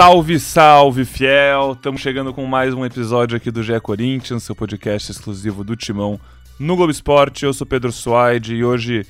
Salve, 0.00 0.40
salve, 0.40 1.04
fiel! 1.04 1.72
Estamos 1.72 2.00
chegando 2.00 2.32
com 2.32 2.46
mais 2.46 2.72
um 2.72 2.86
episódio 2.86 3.36
aqui 3.36 3.50
do 3.50 3.62
GE 3.62 3.78
Corinthians, 3.80 4.44
seu 4.44 4.56
podcast 4.56 5.10
exclusivo 5.10 5.62
do 5.62 5.76
Timão 5.76 6.18
no 6.58 6.74
Globo 6.74 6.90
Esporte. 6.90 7.44
Eu 7.44 7.52
sou 7.52 7.66
Pedro 7.66 7.92
Suaide 7.92 8.54
e 8.54 8.64
hoje 8.64 9.06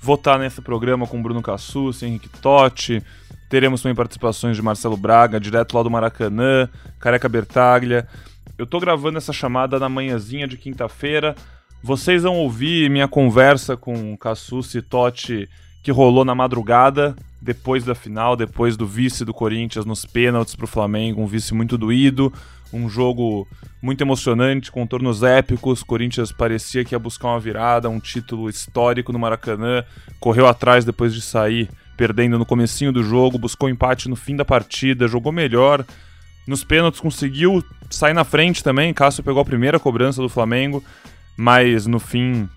vou 0.00 0.14
estar 0.14 0.38
nesse 0.38 0.62
programa 0.62 1.06
com 1.06 1.22
Bruno 1.22 1.42
Cassus, 1.42 2.02
Henrique 2.02 2.30
Totti. 2.30 3.02
Teremos 3.50 3.82
também 3.82 3.94
participações 3.94 4.56
de 4.56 4.62
Marcelo 4.62 4.96
Braga, 4.96 5.38
direto 5.38 5.76
lá 5.76 5.82
do 5.82 5.90
Maracanã, 5.90 6.70
Careca 6.98 7.28
Bertaglia. 7.28 8.08
Eu 8.56 8.66
tô 8.66 8.80
gravando 8.80 9.18
essa 9.18 9.34
chamada 9.34 9.78
na 9.78 9.90
manhãzinha 9.90 10.48
de 10.48 10.56
quinta-feira. 10.56 11.36
Vocês 11.82 12.22
vão 12.22 12.36
ouvir 12.36 12.88
minha 12.88 13.06
conversa 13.06 13.76
com 13.76 14.16
Cassus 14.16 14.74
e 14.74 14.80
Totti 14.80 15.50
que 15.82 15.90
rolou 15.90 16.24
na 16.24 16.34
madrugada, 16.34 17.16
depois 17.40 17.84
da 17.84 17.94
final, 17.94 18.36
depois 18.36 18.76
do 18.76 18.86
vice 18.86 19.24
do 19.24 19.32
Corinthians 19.32 19.84
nos 19.84 20.04
pênaltis 20.04 20.54
para 20.54 20.64
o 20.64 20.68
Flamengo, 20.68 21.22
um 21.22 21.26
vice 21.26 21.54
muito 21.54 21.78
doído, 21.78 22.32
um 22.72 22.88
jogo 22.88 23.48
muito 23.82 24.02
emocionante, 24.02 24.70
com 24.70 24.86
tornos 24.86 25.22
épicos. 25.22 25.82
Corinthians 25.82 26.30
parecia 26.30 26.84
que 26.84 26.94
ia 26.94 26.98
buscar 26.98 27.28
uma 27.28 27.40
virada, 27.40 27.88
um 27.88 27.98
título 27.98 28.48
histórico 28.48 29.12
no 29.12 29.18
Maracanã, 29.18 29.82
correu 30.18 30.46
atrás 30.46 30.84
depois 30.84 31.14
de 31.14 31.22
sair 31.22 31.68
perdendo 31.96 32.38
no 32.38 32.46
comecinho 32.46 32.92
do 32.92 33.02
jogo, 33.02 33.38
buscou 33.38 33.68
empate 33.68 34.08
no 34.08 34.16
fim 34.16 34.36
da 34.36 34.44
partida, 34.44 35.08
jogou 35.08 35.32
melhor. 35.32 35.84
Nos 36.46 36.64
pênaltis 36.64 37.00
conseguiu 37.00 37.62
sair 37.90 38.14
na 38.14 38.24
frente 38.24 38.62
também, 38.62 38.94
Cássio 38.94 39.22
pegou 39.22 39.42
a 39.42 39.44
primeira 39.44 39.78
cobrança 39.78 40.22
do 40.22 40.28
Flamengo, 40.28 40.82
mas 41.36 41.86
no 41.86 41.98
fim 41.98 42.48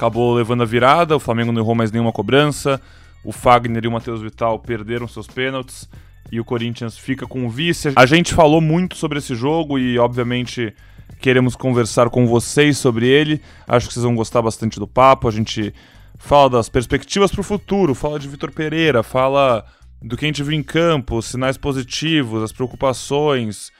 acabou 0.00 0.32
levando 0.32 0.62
a 0.62 0.66
virada, 0.66 1.14
o 1.14 1.20
Flamengo 1.20 1.52
não 1.52 1.60
errou 1.60 1.74
mais 1.74 1.92
nenhuma 1.92 2.10
cobrança, 2.10 2.80
o 3.22 3.32
Fagner 3.32 3.84
e 3.84 3.88
o 3.88 3.92
Matheus 3.92 4.22
Vital 4.22 4.58
perderam 4.58 5.06
seus 5.06 5.26
pênaltis 5.26 5.86
e 6.32 6.40
o 6.40 6.44
Corinthians 6.44 6.96
fica 6.96 7.26
com 7.26 7.44
o 7.44 7.50
vice. 7.50 7.92
A 7.94 8.06
gente 8.06 8.32
falou 8.32 8.62
muito 8.62 8.96
sobre 8.96 9.18
esse 9.18 9.34
jogo 9.34 9.78
e, 9.78 9.98
obviamente, 9.98 10.74
queremos 11.20 11.54
conversar 11.54 12.08
com 12.08 12.26
vocês 12.26 12.78
sobre 12.78 13.06
ele. 13.06 13.42
Acho 13.68 13.88
que 13.88 13.92
vocês 13.92 14.04
vão 14.04 14.14
gostar 14.14 14.40
bastante 14.40 14.80
do 14.80 14.86
papo. 14.86 15.28
A 15.28 15.30
gente 15.30 15.74
fala 16.18 16.48
das 16.48 16.70
perspectivas 16.70 17.30
para 17.30 17.40
o 17.42 17.44
futuro, 17.44 17.94
fala 17.94 18.18
de 18.18 18.26
Vitor 18.26 18.50
Pereira, 18.52 19.02
fala 19.02 19.66
do 20.00 20.16
que 20.16 20.24
a 20.24 20.28
gente 20.28 20.42
viu 20.42 20.54
em 20.54 20.62
campo, 20.62 21.20
sinais 21.20 21.58
positivos, 21.58 22.42
as 22.42 22.52
preocupações, 22.52 23.70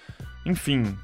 enfim, 0.44 0.94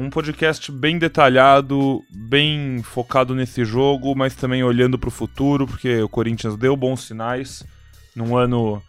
um 0.00 0.08
podcast 0.08 0.70
bem 0.70 0.96
detalhado, 0.96 2.04
bem 2.08 2.80
focado 2.84 3.34
nesse 3.34 3.64
jogo, 3.64 4.14
mas 4.14 4.32
também 4.32 4.62
olhando 4.62 4.96
para 4.96 5.08
o 5.08 5.10
futuro, 5.10 5.66
porque 5.66 6.00
o 6.00 6.08
Corinthians 6.08 6.56
deu 6.56 6.76
bons 6.76 7.02
sinais 7.02 7.66
num 8.14 8.36
ano 8.36 8.80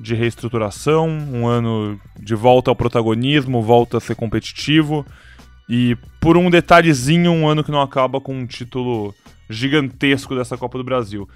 de 0.00 0.16
reestruturação, 0.16 1.06
um 1.08 1.46
ano 1.46 2.00
de 2.18 2.34
volta 2.34 2.68
ao 2.68 2.74
protagonismo, 2.74 3.62
volta 3.62 3.98
a 3.98 4.00
ser 4.00 4.16
competitivo. 4.16 5.06
E 5.68 5.96
por 6.20 6.36
um 6.36 6.50
detalhezinho, 6.50 7.30
um 7.30 7.48
ano 7.48 7.62
que 7.62 7.70
não 7.70 7.80
acaba 7.80 8.20
com 8.20 8.36
um 8.36 8.44
título 8.44 9.14
gigantesco 9.48 10.34
dessa 10.34 10.58
Copa 10.58 10.78
do 10.78 10.84
Brasil. 10.84 11.28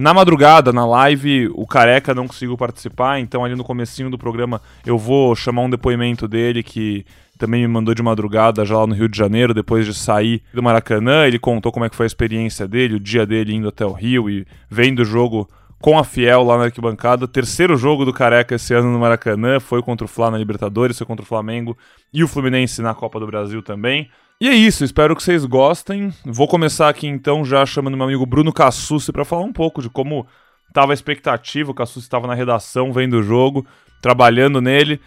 Na 0.00 0.14
madrugada, 0.14 0.72
na 0.72 0.86
live, 0.86 1.50
o 1.52 1.66
Careca 1.66 2.14
não 2.14 2.26
conseguiu 2.26 2.56
participar, 2.56 3.20
então 3.20 3.44
ali 3.44 3.54
no 3.54 3.62
comecinho 3.62 4.08
do 4.08 4.16
programa 4.16 4.58
eu 4.86 4.96
vou 4.96 5.36
chamar 5.36 5.60
um 5.60 5.68
depoimento 5.68 6.26
dele 6.26 6.62
que 6.62 7.04
também 7.36 7.60
me 7.60 7.68
mandou 7.68 7.94
de 7.94 8.02
madrugada 8.02 8.64
já 8.64 8.78
lá 8.78 8.86
no 8.86 8.94
Rio 8.94 9.10
de 9.10 9.18
Janeiro, 9.18 9.52
depois 9.52 9.84
de 9.84 9.92
sair 9.92 10.42
do 10.54 10.62
Maracanã. 10.62 11.26
Ele 11.26 11.38
contou 11.38 11.70
como 11.70 11.84
é 11.84 11.90
que 11.90 11.96
foi 11.96 12.06
a 12.06 12.06
experiência 12.06 12.66
dele, 12.66 12.94
o 12.94 12.98
dia 12.98 13.26
dele 13.26 13.54
indo 13.54 13.68
até 13.68 13.84
o 13.84 13.92
Rio 13.92 14.30
e 14.30 14.46
vendo 14.70 15.00
o 15.00 15.04
jogo 15.04 15.46
com 15.78 15.98
a 15.98 16.02
Fiel 16.02 16.44
lá 16.44 16.56
na 16.56 16.64
arquibancada. 16.64 17.28
Terceiro 17.28 17.76
jogo 17.76 18.06
do 18.06 18.12
Careca 18.14 18.54
esse 18.54 18.72
ano 18.72 18.90
no 18.90 18.98
Maracanã, 18.98 19.60
foi 19.60 19.82
contra 19.82 20.06
o 20.06 20.08
Flá 20.08 20.30
na 20.30 20.38
Libertadores, 20.38 20.96
foi 20.96 21.06
contra 21.06 21.24
o 21.24 21.28
Flamengo 21.28 21.76
e 22.10 22.24
o 22.24 22.28
Fluminense 22.28 22.80
na 22.80 22.94
Copa 22.94 23.20
do 23.20 23.26
Brasil 23.26 23.62
também. 23.62 24.08
E 24.42 24.48
é 24.48 24.54
isso, 24.54 24.82
espero 24.82 25.14
que 25.14 25.22
vocês 25.22 25.44
gostem. 25.44 26.10
Vou 26.24 26.48
começar 26.48 26.88
aqui 26.88 27.06
então 27.06 27.44
já 27.44 27.66
chamando 27.66 27.94
meu 27.94 28.06
amigo 28.06 28.24
Bruno 28.24 28.50
Cassucci 28.54 29.12
para 29.12 29.22
falar 29.22 29.42
um 29.42 29.52
pouco 29.52 29.82
de 29.82 29.90
como 29.90 30.26
estava 30.66 30.92
a 30.92 30.94
expectativa. 30.94 31.70
O 31.70 31.74
Cassucci 31.74 32.06
estava 32.06 32.26
na 32.26 32.32
redação 32.32 32.90
vendo 32.90 33.18
o 33.18 33.22
jogo, 33.22 33.66
trabalhando 34.00 34.62
nele. 34.62 34.98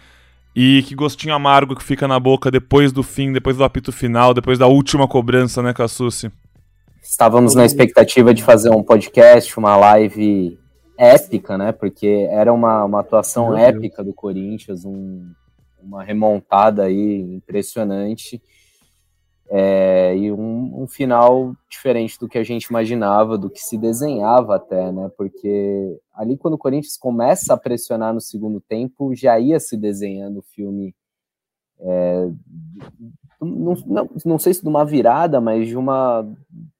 E 0.54 0.84
que 0.84 0.94
gostinho 0.94 1.34
amargo 1.34 1.74
que 1.74 1.82
fica 1.82 2.06
na 2.06 2.20
boca 2.20 2.48
depois 2.48 2.92
do 2.92 3.02
fim, 3.02 3.32
depois 3.32 3.56
do 3.56 3.64
apito 3.64 3.90
final, 3.90 4.32
depois 4.32 4.56
da 4.56 4.68
última 4.68 5.08
cobrança, 5.08 5.60
né, 5.60 5.74
Cassucci? 5.74 6.30
Estávamos 7.02 7.56
na 7.56 7.64
expectativa 7.64 8.32
de 8.32 8.40
fazer 8.40 8.70
um 8.70 8.84
podcast, 8.84 9.58
uma 9.58 9.74
live 9.74 10.56
épica, 10.96 11.58
né? 11.58 11.72
Porque 11.72 12.28
era 12.30 12.52
uma, 12.52 12.84
uma 12.84 13.00
atuação 13.00 13.58
épica 13.58 14.04
do 14.04 14.14
Corinthians, 14.14 14.84
um, 14.84 15.28
uma 15.82 16.04
remontada 16.04 16.84
aí 16.84 17.20
impressionante. 17.34 18.40
É, 19.50 20.16
e 20.16 20.32
um, 20.32 20.82
um, 20.82 20.86
final 20.86 21.54
diferente 21.68 22.18
do 22.18 22.28
que 22.28 22.38
a 22.38 22.42
gente 22.42 22.64
imaginava, 22.64 23.36
do 23.36 23.50
que 23.50 23.60
se 23.60 23.76
desenhava 23.76 24.56
até, 24.56 24.90
né? 24.90 25.10
Porque 25.16 25.98
ali 26.14 26.36
quando 26.36 26.54
o 26.54 26.58
Corinthians 26.58 26.96
começa 26.96 27.52
a 27.52 27.56
pressionar 27.56 28.14
no 28.14 28.20
segundo 28.20 28.60
tempo, 28.60 29.14
já 29.14 29.38
ia 29.38 29.60
se 29.60 29.76
desenhando 29.76 30.38
o 30.38 30.42
filme. 30.42 30.94
É, 31.78 32.30
não, 33.38 33.74
não, 33.86 34.10
não, 34.24 34.38
sei 34.38 34.54
se 34.54 34.62
de 34.62 34.68
uma 34.68 34.86
virada, 34.86 35.40
mas 35.40 35.68
de 35.68 35.76
uma, 35.76 36.26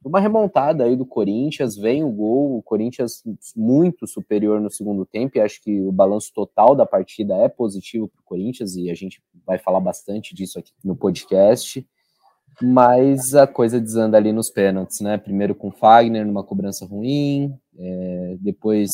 uma 0.02 0.19
remontada 0.19 0.84
aí 0.84 0.96
do 0.96 1.04
Corinthians, 1.04 1.76
vem 1.76 2.02
o 2.02 2.10
gol, 2.10 2.56
o 2.56 2.62
Corinthians 2.62 3.22
muito 3.54 4.06
superior 4.06 4.60
no 4.60 4.70
segundo 4.70 5.04
tempo, 5.04 5.36
e 5.36 5.41
acho 5.41 5.60
que 5.60 5.82
o 5.82 5.92
balanço 5.92 6.32
total 6.32 6.75
da 6.75 6.86
partida 6.86 7.34
é 7.34 7.48
positivo 7.48 8.08
para 8.08 8.20
o 8.20 8.25
Corinthians, 8.25 8.76
e 8.76 8.91
a 8.91 8.94
gente 8.94 9.22
vai 9.44 9.58
falar 9.58 9.81
bastante 9.81 10.34
disso 10.34 10.58
aqui 10.58 10.72
no 10.82 10.96
podcast 10.96 11.86
mas 12.62 13.34
a 13.34 13.47
coisa 13.47 13.81
desanda 13.81 14.16
ali 14.16 14.32
nos 14.32 14.50
pênaltis, 14.50 15.00
né? 15.00 15.19
Primeiro 15.19 15.54
com 15.54 15.70
Fagner 15.70 16.26
numa 16.26 16.44
cobrança 16.44 16.87
ruim, 16.87 17.53
é, 17.76 18.37
depois 18.41 18.91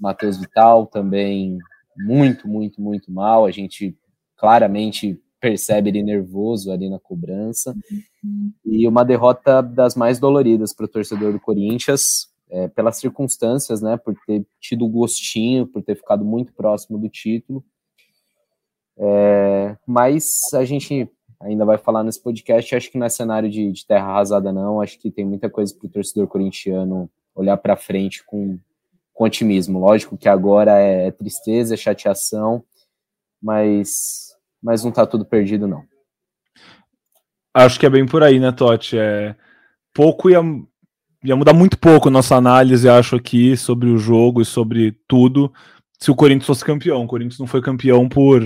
Matheus 0.00 0.38
Vital 0.38 0.86
também 0.86 1.58
muito, 1.96 2.48
muito, 2.48 2.80
muito 2.80 3.12
mal. 3.12 3.46
A 3.46 3.50
gente 3.50 3.96
claramente 4.36 5.20
percebe 5.40 5.90
ele 5.90 6.02
nervoso 6.02 6.72
ali 6.72 6.88
na 6.88 6.98
cobrança. 6.98 7.74
E 8.64 8.88
uma 8.88 9.04
derrota 9.04 9.62
das 9.62 9.94
mais 9.94 10.18
doloridas 10.18 10.74
para 10.74 10.86
o 10.86 10.88
torcedor 10.88 11.32
do 11.32 11.40
Corinthians, 11.40 12.02
é, 12.50 12.68
pelas 12.68 12.96
circunstâncias, 12.98 13.80
né? 13.82 13.96
Por 13.96 14.14
ter 14.26 14.46
tido 14.60 14.88
gostinho, 14.88 15.66
por 15.66 15.82
ter 15.82 15.96
ficado 15.96 16.24
muito 16.24 16.52
próximo 16.54 16.98
do 16.98 17.08
título. 17.08 17.64
É, 18.96 19.76
mas 19.86 20.30
a 20.54 20.64
gente 20.64 21.10
ainda 21.44 21.64
vai 21.64 21.78
falar 21.78 22.02
nesse 22.02 22.22
podcast. 22.22 22.74
Acho 22.74 22.90
que 22.90 22.98
não 22.98 23.06
é 23.06 23.08
cenário 23.08 23.48
de, 23.50 23.70
de 23.70 23.86
terra 23.86 24.06
arrasada, 24.06 24.52
não. 24.52 24.80
Acho 24.80 24.98
que 24.98 25.10
tem 25.10 25.24
muita 25.24 25.48
coisa 25.48 25.74
para 25.74 25.86
o 25.86 25.90
torcedor 25.90 26.26
corintiano 26.26 27.08
olhar 27.34 27.56
para 27.56 27.76
frente 27.76 28.24
com, 28.24 28.58
com 29.12 29.24
otimismo. 29.24 29.78
Lógico 29.78 30.16
que 30.16 30.28
agora 30.28 30.80
é, 30.80 31.08
é 31.08 31.10
tristeza, 31.10 31.74
é 31.74 31.76
chateação, 31.76 32.64
mas, 33.42 34.34
mas 34.62 34.82
não 34.82 34.90
está 34.90 35.06
tudo 35.06 35.24
perdido, 35.24 35.68
não. 35.68 35.84
Acho 37.52 37.78
que 37.78 37.86
é 37.86 37.90
bem 37.90 38.06
por 38.06 38.22
aí, 38.22 38.40
né, 38.40 38.50
Totti? 38.50 38.98
É, 38.98 39.36
pouco 39.92 40.28
ia, 40.28 40.40
ia 41.22 41.36
mudar 41.36 41.52
muito 41.52 41.78
pouco 41.78 42.10
nossa 42.10 42.34
análise, 42.34 42.88
acho, 42.88 43.16
aqui 43.16 43.56
sobre 43.56 43.88
o 43.88 43.98
jogo 43.98 44.40
e 44.40 44.44
sobre 44.44 44.98
tudo 45.06 45.52
se 46.00 46.10
o 46.10 46.16
Corinthians 46.16 46.46
fosse 46.46 46.64
campeão. 46.64 47.04
O 47.04 47.06
Corinthians 47.06 47.38
não 47.38 47.46
foi 47.46 47.62
campeão 47.62 48.08
por 48.08 48.42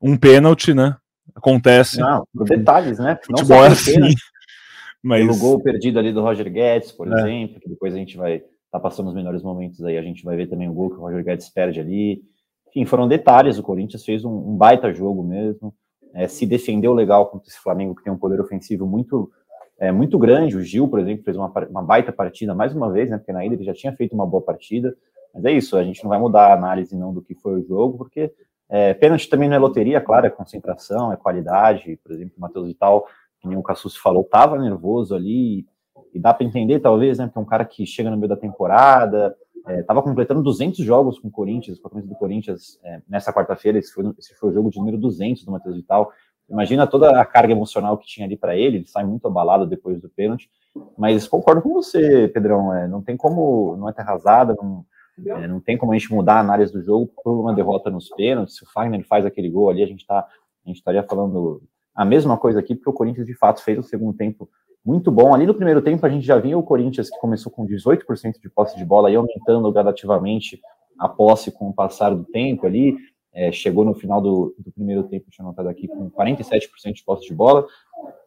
um 0.00 0.16
pênalti, 0.16 0.74
né? 0.74 0.96
Acontece. 1.34 2.00
Não, 2.00 2.26
detalhes, 2.34 2.98
né? 2.98 3.18
Futebol 3.24 3.58
não 3.58 3.64
é 3.64 3.68
assim. 3.68 3.94
Mas... 5.02 5.26
Pelo 5.26 5.38
gol 5.38 5.62
perdido 5.62 5.98
ali 5.98 6.12
do 6.12 6.22
Roger 6.22 6.50
Guedes, 6.50 6.90
por 6.90 7.06
é. 7.06 7.20
exemplo, 7.20 7.60
que 7.60 7.68
depois 7.68 7.94
a 7.94 7.98
gente 7.98 8.16
vai 8.16 8.42
tá 8.70 8.80
passando 8.80 9.08
os 9.08 9.14
melhores 9.14 9.42
momentos 9.42 9.84
aí, 9.84 9.96
a 9.96 10.02
gente 10.02 10.24
vai 10.24 10.36
ver 10.36 10.48
também 10.48 10.68
o 10.68 10.72
gol 10.72 10.90
que 10.90 10.96
o 10.96 11.00
Roger 11.00 11.22
Guedes 11.22 11.48
perde 11.48 11.78
ali. 11.78 12.22
Enfim, 12.68 12.84
foram 12.84 13.06
detalhes, 13.06 13.56
o 13.56 13.62
Corinthians 13.62 14.04
fez 14.04 14.24
um, 14.24 14.32
um 14.32 14.56
baita 14.56 14.92
jogo 14.92 15.22
mesmo, 15.22 15.72
é, 16.12 16.26
se 16.26 16.44
defendeu 16.44 16.92
legal 16.92 17.26
contra 17.26 17.48
esse 17.48 17.60
Flamengo, 17.60 17.94
que 17.94 18.02
tem 18.02 18.12
um 18.12 18.18
poder 18.18 18.40
ofensivo 18.40 18.84
muito 18.84 19.30
é, 19.78 19.92
muito 19.92 20.18
grande, 20.18 20.56
o 20.56 20.62
Gil, 20.62 20.88
por 20.88 21.00
exemplo, 21.00 21.24
fez 21.24 21.36
uma, 21.36 21.52
uma 21.68 21.82
baita 21.82 22.12
partida, 22.12 22.54
mais 22.54 22.74
uma 22.74 22.90
vez, 22.90 23.10
né, 23.10 23.18
porque 23.18 23.32
na 23.32 23.44
ida 23.44 23.54
ele 23.54 23.64
já 23.64 23.74
tinha 23.74 23.92
feito 23.92 24.14
uma 24.14 24.26
boa 24.26 24.42
partida, 24.42 24.96
mas 25.32 25.44
é 25.44 25.52
isso, 25.52 25.76
a 25.76 25.82
gente 25.82 26.02
não 26.02 26.08
vai 26.08 26.18
mudar 26.18 26.48
a 26.48 26.54
análise 26.54 26.96
não 26.96 27.12
do 27.12 27.20
que 27.20 27.34
foi 27.34 27.60
o 27.60 27.66
jogo, 27.66 27.98
porque 27.98 28.32
é, 28.68 28.94
pênalti 28.94 29.28
também 29.28 29.48
não 29.48 29.56
é 29.56 29.58
loteria, 29.58 30.00
claro, 30.00 30.26
é 30.26 30.30
concentração, 30.30 31.12
é 31.12 31.16
qualidade. 31.16 31.98
Por 32.02 32.12
exemplo, 32.12 32.34
o 32.36 32.40
Matheus 32.40 32.66
Vital, 32.66 33.06
que 33.40 33.48
nem 33.48 33.56
o 33.56 33.62
Cassus 33.62 33.96
falou, 33.96 34.22
estava 34.22 34.58
nervoso 34.58 35.14
ali, 35.14 35.66
e 36.12 36.18
dá 36.18 36.32
para 36.32 36.46
entender, 36.46 36.80
talvez, 36.80 37.18
né, 37.18 37.28
que 37.30 37.36
é 37.36 37.40
um 37.40 37.44
cara 37.44 37.64
que 37.64 37.84
chega 37.84 38.10
no 38.10 38.16
meio 38.16 38.28
da 38.28 38.36
temporada, 38.36 39.36
estava 39.68 40.00
é, 40.00 40.02
completando 40.02 40.42
200 40.42 40.84
jogos 40.84 41.18
com 41.18 41.28
o 41.28 41.30
Corinthians, 41.30 41.78
com 41.78 41.88
a 41.88 41.90
camisa 41.90 42.08
do 42.08 42.14
Corinthians 42.14 42.78
é, 42.84 43.00
nessa 43.08 43.32
quarta-feira, 43.32 43.78
esse, 43.78 43.92
esse 44.18 44.34
foi 44.34 44.50
o 44.50 44.52
jogo 44.52 44.70
de 44.70 44.78
número 44.78 44.98
200 44.98 45.44
do 45.44 45.52
Matheus 45.52 45.76
Vital. 45.76 46.12
Imagina 46.48 46.86
toda 46.86 47.18
a 47.18 47.24
carga 47.24 47.52
emocional 47.52 47.96
que 47.96 48.06
tinha 48.06 48.26
ali 48.26 48.36
para 48.36 48.56
ele, 48.56 48.78
ele 48.78 48.86
sai 48.86 49.04
muito 49.04 49.26
abalado 49.26 49.66
depois 49.66 50.00
do 50.00 50.08
pênalti. 50.08 50.50
Mas 50.96 51.26
concordo 51.26 51.62
com 51.62 51.72
você, 51.72 52.28
Pedrão, 52.28 52.74
é, 52.74 52.86
não 52.86 53.02
tem 53.02 53.16
como, 53.16 53.76
não 53.76 53.88
é 53.88 53.92
terra 53.92 54.18
não, 54.60 54.84
É, 55.26 55.46
não 55.46 55.60
tem 55.60 55.78
como 55.78 55.92
a 55.92 55.98
gente 55.98 56.12
mudar 56.12 56.34
a 56.34 56.40
análise 56.40 56.72
do 56.72 56.82
jogo 56.82 57.10
por 57.22 57.40
uma 57.40 57.54
derrota 57.54 57.90
nos 57.90 58.08
pênaltis. 58.08 58.56
Se 58.56 58.64
o 58.64 58.70
Fagner 58.72 59.06
faz 59.06 59.24
aquele 59.24 59.48
gol 59.48 59.70
ali, 59.70 59.82
a 59.82 59.86
gente 59.86 60.06
tá, 60.06 60.18
a 60.18 60.68
gente 60.68 60.76
estaria 60.76 61.02
falando 61.02 61.62
a 61.94 62.04
mesma 62.04 62.36
coisa 62.36 62.58
aqui, 62.58 62.74
porque 62.74 62.90
o 62.90 62.92
Corinthians 62.92 63.26
de 63.26 63.34
fato 63.34 63.62
fez 63.62 63.78
o 63.78 63.82
segundo 63.82 64.16
tempo 64.16 64.48
muito 64.84 65.10
bom. 65.10 65.32
Ali 65.32 65.46
no 65.46 65.54
primeiro 65.54 65.80
tempo 65.80 66.04
a 66.04 66.08
gente 66.08 66.26
já 66.26 66.38
viu 66.38 66.58
o 66.58 66.62
Corinthians 66.62 67.08
que 67.08 67.18
começou 67.18 67.50
com 67.50 67.66
18% 67.66 68.40
de 68.40 68.50
posse 68.50 68.76
de 68.76 68.84
bola 68.84 69.10
e 69.10 69.16
aumentando 69.16 69.72
gradativamente 69.72 70.60
a 70.98 71.08
posse 71.08 71.50
com 71.50 71.68
o 71.68 71.74
passar 71.74 72.10
do 72.10 72.24
tempo 72.24 72.66
ali. 72.66 72.96
É, 73.32 73.50
chegou 73.50 73.84
no 73.84 73.94
final 73.94 74.20
do, 74.20 74.54
do, 74.56 74.70
primeiro 74.70 75.02
tempo, 75.04 75.28
tinha 75.28 75.44
notado 75.44 75.68
aqui, 75.68 75.88
com 75.88 76.08
47% 76.08 76.92
de 76.92 77.04
posse 77.04 77.26
de 77.26 77.34
bola. 77.34 77.66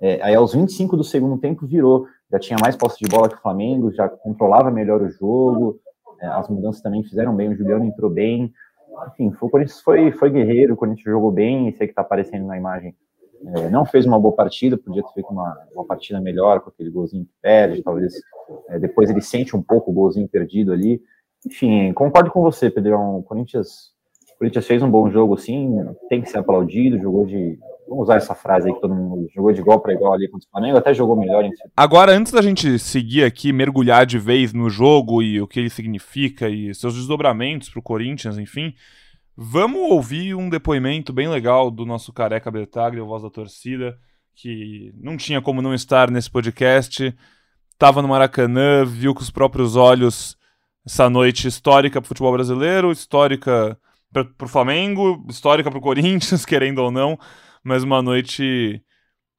É, 0.01 0.21
aí 0.21 0.35
aos 0.35 0.53
25 0.53 0.97
do 0.97 1.03
segundo 1.03 1.37
tempo 1.37 1.65
virou, 1.65 2.07
já 2.29 2.37
tinha 2.37 2.57
mais 2.61 2.75
posse 2.75 2.99
de 2.99 3.09
bola 3.09 3.29
que 3.29 3.35
o 3.35 3.41
Flamengo, 3.41 3.93
já 3.93 4.09
controlava 4.09 4.69
melhor 4.69 5.01
o 5.01 5.09
jogo, 5.09 5.79
as 6.21 6.49
mudanças 6.49 6.81
também 6.81 7.03
fizeram 7.03 7.35
bem, 7.35 7.49
o 7.49 7.55
Juliano 7.55 7.85
entrou 7.85 8.09
bem. 8.09 8.53
Enfim, 9.11 9.33
o 9.39 9.49
Corinthians 9.49 9.79
foi, 9.81 10.11
foi 10.11 10.29
guerreiro, 10.29 10.73
o 10.73 10.77
Corinthians 10.77 11.05
jogou 11.05 11.31
bem, 11.31 11.67
esse 11.67 11.83
aí 11.83 11.87
que 11.87 11.91
está 11.91 12.01
aparecendo 12.01 12.47
na 12.47 12.57
imagem 12.57 12.95
é, 13.45 13.69
não 13.69 13.85
fez 13.85 14.05
uma 14.05 14.19
boa 14.19 14.35
partida, 14.35 14.77
podia 14.77 15.03
ter 15.03 15.13
feito 15.13 15.29
uma, 15.29 15.55
uma 15.73 15.85
partida 15.85 16.19
melhor 16.19 16.61
com 16.61 16.69
aquele 16.69 16.89
golzinho 16.89 17.25
que 17.25 17.33
perde, 17.41 17.83
talvez 17.83 18.13
é, 18.69 18.79
depois 18.79 19.09
ele 19.09 19.21
sente 19.21 19.55
um 19.55 19.61
pouco 19.61 19.91
o 19.91 19.93
golzinho 19.93 20.27
perdido 20.27 20.71
ali. 20.73 21.01
Enfim, 21.45 21.93
concordo 21.93 22.31
com 22.31 22.41
você, 22.41 22.69
Pedrão. 22.69 23.19
O 23.19 23.23
Corinthians, 23.23 23.93
o 24.37 24.39
Corinthians 24.39 24.67
fez 24.67 24.83
um 24.83 24.89
bom 24.89 25.09
jogo, 25.09 25.37
sim, 25.37 25.75
tem 26.09 26.21
que 26.21 26.29
ser 26.29 26.37
aplaudido, 26.37 26.99
jogou 26.99 27.25
de. 27.25 27.57
Vamos 27.87 28.03
usar 28.03 28.17
essa 28.17 28.35
frase 28.35 28.67
aí 28.67 28.75
que 28.75 28.81
todo 28.81 28.93
mundo 28.93 29.27
jogou 29.33 29.53
de 29.53 29.61
igual 29.61 29.79
para 29.79 29.93
igual 29.93 30.13
ali 30.13 30.27
contra 30.27 30.45
o 30.45 30.51
Flamengo, 30.51 30.77
até 30.77 30.93
jogou 30.93 31.15
melhor 31.15 31.49
Agora, 31.75 32.11
antes 32.11 32.33
da 32.33 32.41
gente 32.41 32.77
seguir 32.77 33.23
aqui, 33.23 33.53
mergulhar 33.53 34.05
de 34.05 34.19
vez 34.19 34.51
no 34.51 34.69
jogo 34.69 35.21
e 35.21 35.41
o 35.41 35.47
que 35.47 35.61
ele 35.61 35.69
significa 35.69 36.49
e 36.49 36.73
seus 36.75 36.95
desdobramentos 36.95 37.69
para 37.69 37.79
o 37.79 37.83
Corinthians, 37.83 38.37
enfim, 38.37 38.73
Vamos 39.39 39.91
ouvir 39.91 40.33
um 40.33 40.49
depoimento 40.49 41.13
bem 41.13 41.29
legal 41.29 41.69
do 41.69 41.85
nosso 41.85 42.11
careca 42.11 42.49
Bertaglia, 42.49 43.03
voz 43.03 43.21
da 43.21 43.29
torcida, 43.29 43.95
que 44.33 44.91
não 44.97 45.15
tinha 45.15 45.39
como 45.39 45.61
não 45.61 45.75
estar 45.75 46.09
nesse 46.09 46.27
podcast. 46.27 47.15
Estava 47.71 48.01
no 48.01 48.07
Maracanã, 48.07 48.83
viu 48.83 49.13
com 49.13 49.21
os 49.21 49.29
próprios 49.29 49.75
olhos 49.75 50.35
essa 50.83 51.07
noite 51.07 51.47
histórica 51.47 52.01
para 52.01 52.07
o 52.07 52.07
futebol 52.07 52.31
brasileiro, 52.31 52.91
histórica 52.91 53.77
para 54.25 54.45
o 54.45 54.49
Flamengo, 54.49 55.25
histórica 55.29 55.69
para 55.69 55.79
o 55.79 55.81
Corinthians, 55.81 56.43
querendo 56.45 56.79
ou 56.79 56.91
não, 56.91 57.17
mas 57.63 57.83
uma 57.83 58.01
noite 58.01 58.81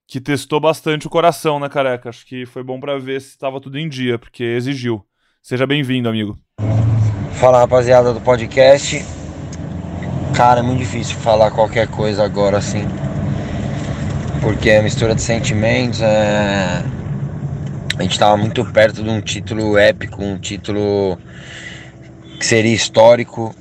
que 0.07 0.21
testou 0.21 0.59
bastante 0.59 1.07
o 1.07 1.11
coração, 1.11 1.61
né, 1.61 1.69
careca? 1.69 2.09
Acho 2.09 2.27
que 2.27 2.47
foi 2.47 2.63
bom 2.63 2.81
para 2.81 2.99
ver 2.99 3.21
se 3.21 3.29
estava 3.29 3.61
tudo 3.61 3.79
em 3.79 3.89
dia, 3.89 4.19
porque 4.19 4.43
exigiu. 4.43 5.05
Seja 5.43 5.67
bem-vindo, 5.67 6.09
amigo. 6.09 6.39
Fala, 7.35 7.59
rapaziada 7.59 8.13
do 8.13 8.21
podcast. 8.21 9.05
Cara, 10.35 10.61
é 10.61 10.63
muito 10.63 10.79
difícil 10.79 11.17
falar 11.17 11.51
qualquer 11.51 11.89
coisa 11.89 12.25
agora 12.25 12.59
assim. 12.59 12.85
Porque 14.41 14.71
é 14.71 14.81
mistura 14.81 15.15
de 15.15 15.21
sentimentos, 15.21 16.01
é... 16.01 16.83
a 17.99 18.03
gente 18.03 18.13
estava 18.13 18.37
muito 18.37 18.65
perto 18.65 19.03
de 19.03 19.11
um 19.11 19.21
título 19.21 19.77
épico, 19.77 20.23
um 20.23 20.39
título 20.39 21.19
que 22.39 22.47
seria 22.47 22.75
histórico. 22.75 23.55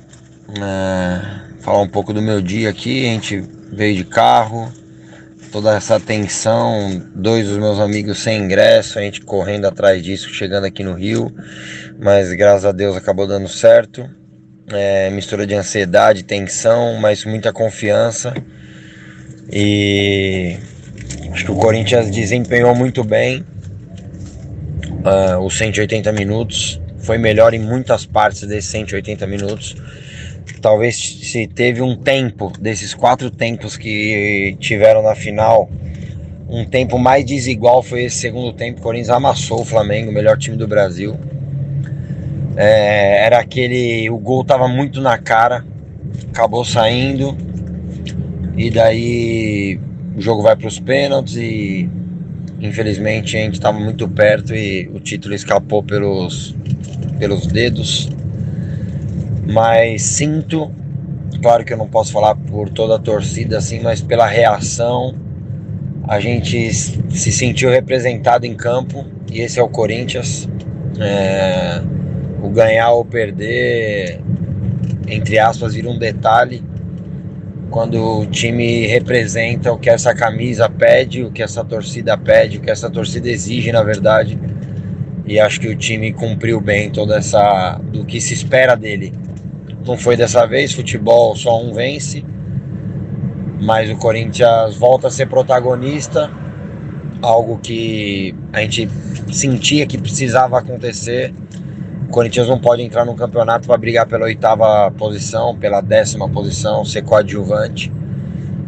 É... 0.56 1.48
Falar 1.60 1.82
um 1.82 1.88
pouco 1.88 2.12
do 2.12 2.22
meu 2.22 2.40
dia 2.40 2.70
aqui, 2.70 3.06
a 3.06 3.10
gente 3.10 3.44
veio 3.72 3.96
de 3.96 4.04
carro, 4.04 4.72
toda 5.52 5.76
essa 5.76 5.98
tensão, 5.98 7.02
dois 7.14 7.48
dos 7.48 7.58
meus 7.58 7.80
amigos 7.80 8.20
sem 8.20 8.42
ingresso, 8.42 8.98
a 8.98 9.02
gente 9.02 9.20
correndo 9.20 9.66
atrás 9.66 10.02
disso, 10.02 10.30
chegando 10.30 10.64
aqui 10.64 10.84
no 10.84 10.94
Rio, 10.94 11.34
mas 11.98 12.32
graças 12.32 12.64
a 12.64 12.72
Deus 12.72 12.96
acabou 12.96 13.26
dando 13.26 13.48
certo 13.48 14.08
é, 14.72 15.10
mistura 15.10 15.46
de 15.46 15.54
ansiedade, 15.54 16.22
tensão, 16.22 16.96
mas 17.00 17.24
muita 17.24 17.52
confiança. 17.52 18.34
E 19.50 20.56
acho 21.32 21.44
que 21.44 21.50
o 21.50 21.56
Corinthians 21.56 22.10
desempenhou 22.10 22.74
muito 22.74 23.02
bem 23.02 23.44
uh, 25.04 25.38
os 25.42 25.56
180 25.56 26.12
minutos. 26.12 26.80
Foi 26.98 27.16
melhor 27.16 27.54
em 27.54 27.58
muitas 27.58 28.04
partes 28.04 28.42
desses 28.42 28.70
180 28.70 29.26
minutos. 29.26 29.76
Talvez 30.60 30.96
se 30.96 31.46
teve 31.46 31.82
um 31.82 31.96
tempo, 31.96 32.52
desses 32.58 32.94
quatro 32.94 33.30
tempos 33.30 33.76
que 33.76 34.56
tiveram 34.58 35.02
na 35.02 35.14
final, 35.14 35.70
um 36.48 36.64
tempo 36.64 36.98
mais 36.98 37.24
desigual 37.24 37.82
foi 37.82 38.04
esse 38.04 38.16
segundo 38.16 38.52
tempo. 38.52 38.80
O 38.80 38.82
Corinthians 38.82 39.10
amassou 39.10 39.60
o 39.60 39.64
Flamengo, 39.64 40.10
o 40.10 40.14
melhor 40.14 40.38
time 40.38 40.56
do 40.56 40.66
Brasil. 40.66 41.16
É, 42.56 43.24
era 43.24 43.38
aquele. 43.38 44.08
O 44.10 44.18
gol 44.18 44.42
tava 44.44 44.66
muito 44.66 45.00
na 45.00 45.18
cara, 45.18 45.64
acabou 46.32 46.64
saindo. 46.64 47.36
E 48.56 48.70
daí 48.70 49.78
o 50.16 50.20
jogo 50.20 50.42
vai 50.42 50.56
para 50.56 50.66
os 50.66 50.80
pênaltis 50.80 51.36
e 51.36 51.88
infelizmente 52.60 53.36
a 53.36 53.40
gente 53.40 53.54
estava 53.54 53.78
muito 53.78 54.08
perto 54.08 54.52
e 54.52 54.90
o 54.92 54.98
título 54.98 55.34
escapou 55.34 55.82
pelos, 55.82 56.56
pelos 57.18 57.46
dedos. 57.46 58.08
Mas 59.48 60.02
sinto, 60.02 60.70
claro 61.40 61.64
que 61.64 61.72
eu 61.72 61.78
não 61.78 61.88
posso 61.88 62.12
falar 62.12 62.34
por 62.34 62.68
toda 62.68 62.96
a 62.96 62.98
torcida 62.98 63.56
assim, 63.56 63.80
mas 63.80 64.02
pela 64.02 64.26
reação 64.26 65.14
a 66.06 66.20
gente 66.20 66.70
se 66.72 67.32
sentiu 67.32 67.70
representado 67.70 68.44
em 68.44 68.54
campo 68.54 69.06
e 69.32 69.40
esse 69.40 69.58
é 69.58 69.62
o 69.62 69.68
Corinthians. 69.68 70.46
É, 71.00 71.80
o 72.42 72.50
ganhar 72.50 72.90
ou 72.92 73.04
perder, 73.04 74.20
entre 75.06 75.38
aspas, 75.38 75.74
vira 75.74 75.88
um 75.88 75.98
detalhe 75.98 76.62
quando 77.70 78.20
o 78.20 78.26
time 78.26 78.86
representa 78.86 79.72
o 79.72 79.78
que 79.78 79.88
essa 79.88 80.14
camisa 80.14 80.68
pede, 80.68 81.24
o 81.24 81.30
que 81.30 81.42
essa 81.42 81.64
torcida 81.64 82.18
pede, 82.18 82.58
o 82.58 82.60
que 82.60 82.70
essa 82.70 82.90
torcida 82.90 83.30
exige, 83.30 83.72
na 83.72 83.82
verdade. 83.82 84.38
E 85.26 85.38
acho 85.40 85.58
que 85.58 85.68
o 85.68 85.76
time 85.76 86.12
cumpriu 86.12 86.60
bem 86.60 86.90
toda 86.90 87.16
essa 87.16 87.78
do 87.92 88.04
que 88.04 88.20
se 88.20 88.34
espera 88.34 88.74
dele. 88.74 89.12
Não 89.86 89.96
foi 89.96 90.16
dessa 90.16 90.46
vez, 90.46 90.72
futebol 90.72 91.34
só 91.36 91.62
um 91.62 91.72
vence, 91.72 92.24
mas 93.60 93.90
o 93.90 93.96
Corinthians 93.96 94.76
volta 94.76 95.08
a 95.08 95.10
ser 95.10 95.26
protagonista, 95.26 96.30
algo 97.22 97.58
que 97.58 98.34
a 98.52 98.60
gente 98.60 98.88
sentia 99.32 99.86
que 99.86 99.98
precisava 99.98 100.58
acontecer 100.58 101.32
o 102.08 102.10
Corinthians 102.10 102.48
não 102.48 102.58
pode 102.58 102.82
entrar 102.82 103.04
no 103.04 103.14
campeonato 103.14 103.68
para 103.68 103.76
brigar 103.76 104.06
pela 104.06 104.24
oitava 104.24 104.90
posição, 104.92 105.54
pela 105.54 105.82
décima 105.82 106.26
posição, 106.26 106.82
ser 106.82 107.02
coadjuvante. 107.02 107.92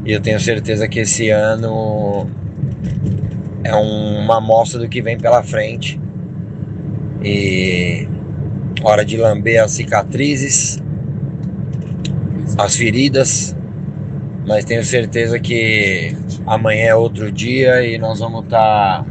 E 0.04 0.12
eu 0.12 0.20
tenho 0.20 0.38
certeza 0.38 0.86
que 0.86 1.00
esse 1.00 1.30
ano 1.30 2.28
é 3.64 3.74
uma 3.74 4.36
amostra 4.36 4.78
do 4.78 4.86
que 4.90 5.00
vem 5.00 5.18
pela 5.18 5.42
frente. 5.42 5.98
E 7.24 8.06
hora 8.82 9.06
de 9.06 9.16
lamber 9.16 9.64
as 9.64 9.70
cicatrizes, 9.70 10.78
as 12.62 12.76
feridas, 12.76 13.56
mas 14.46 14.64
tenho 14.64 14.84
certeza 14.84 15.38
que 15.38 16.16
amanhã 16.46 16.86
é 16.86 16.94
outro 16.94 17.30
dia 17.30 17.84
e 17.86 17.98
nós 17.98 18.18
vamos 18.20 18.44
estar, 18.44 19.04
tá, 19.04 19.06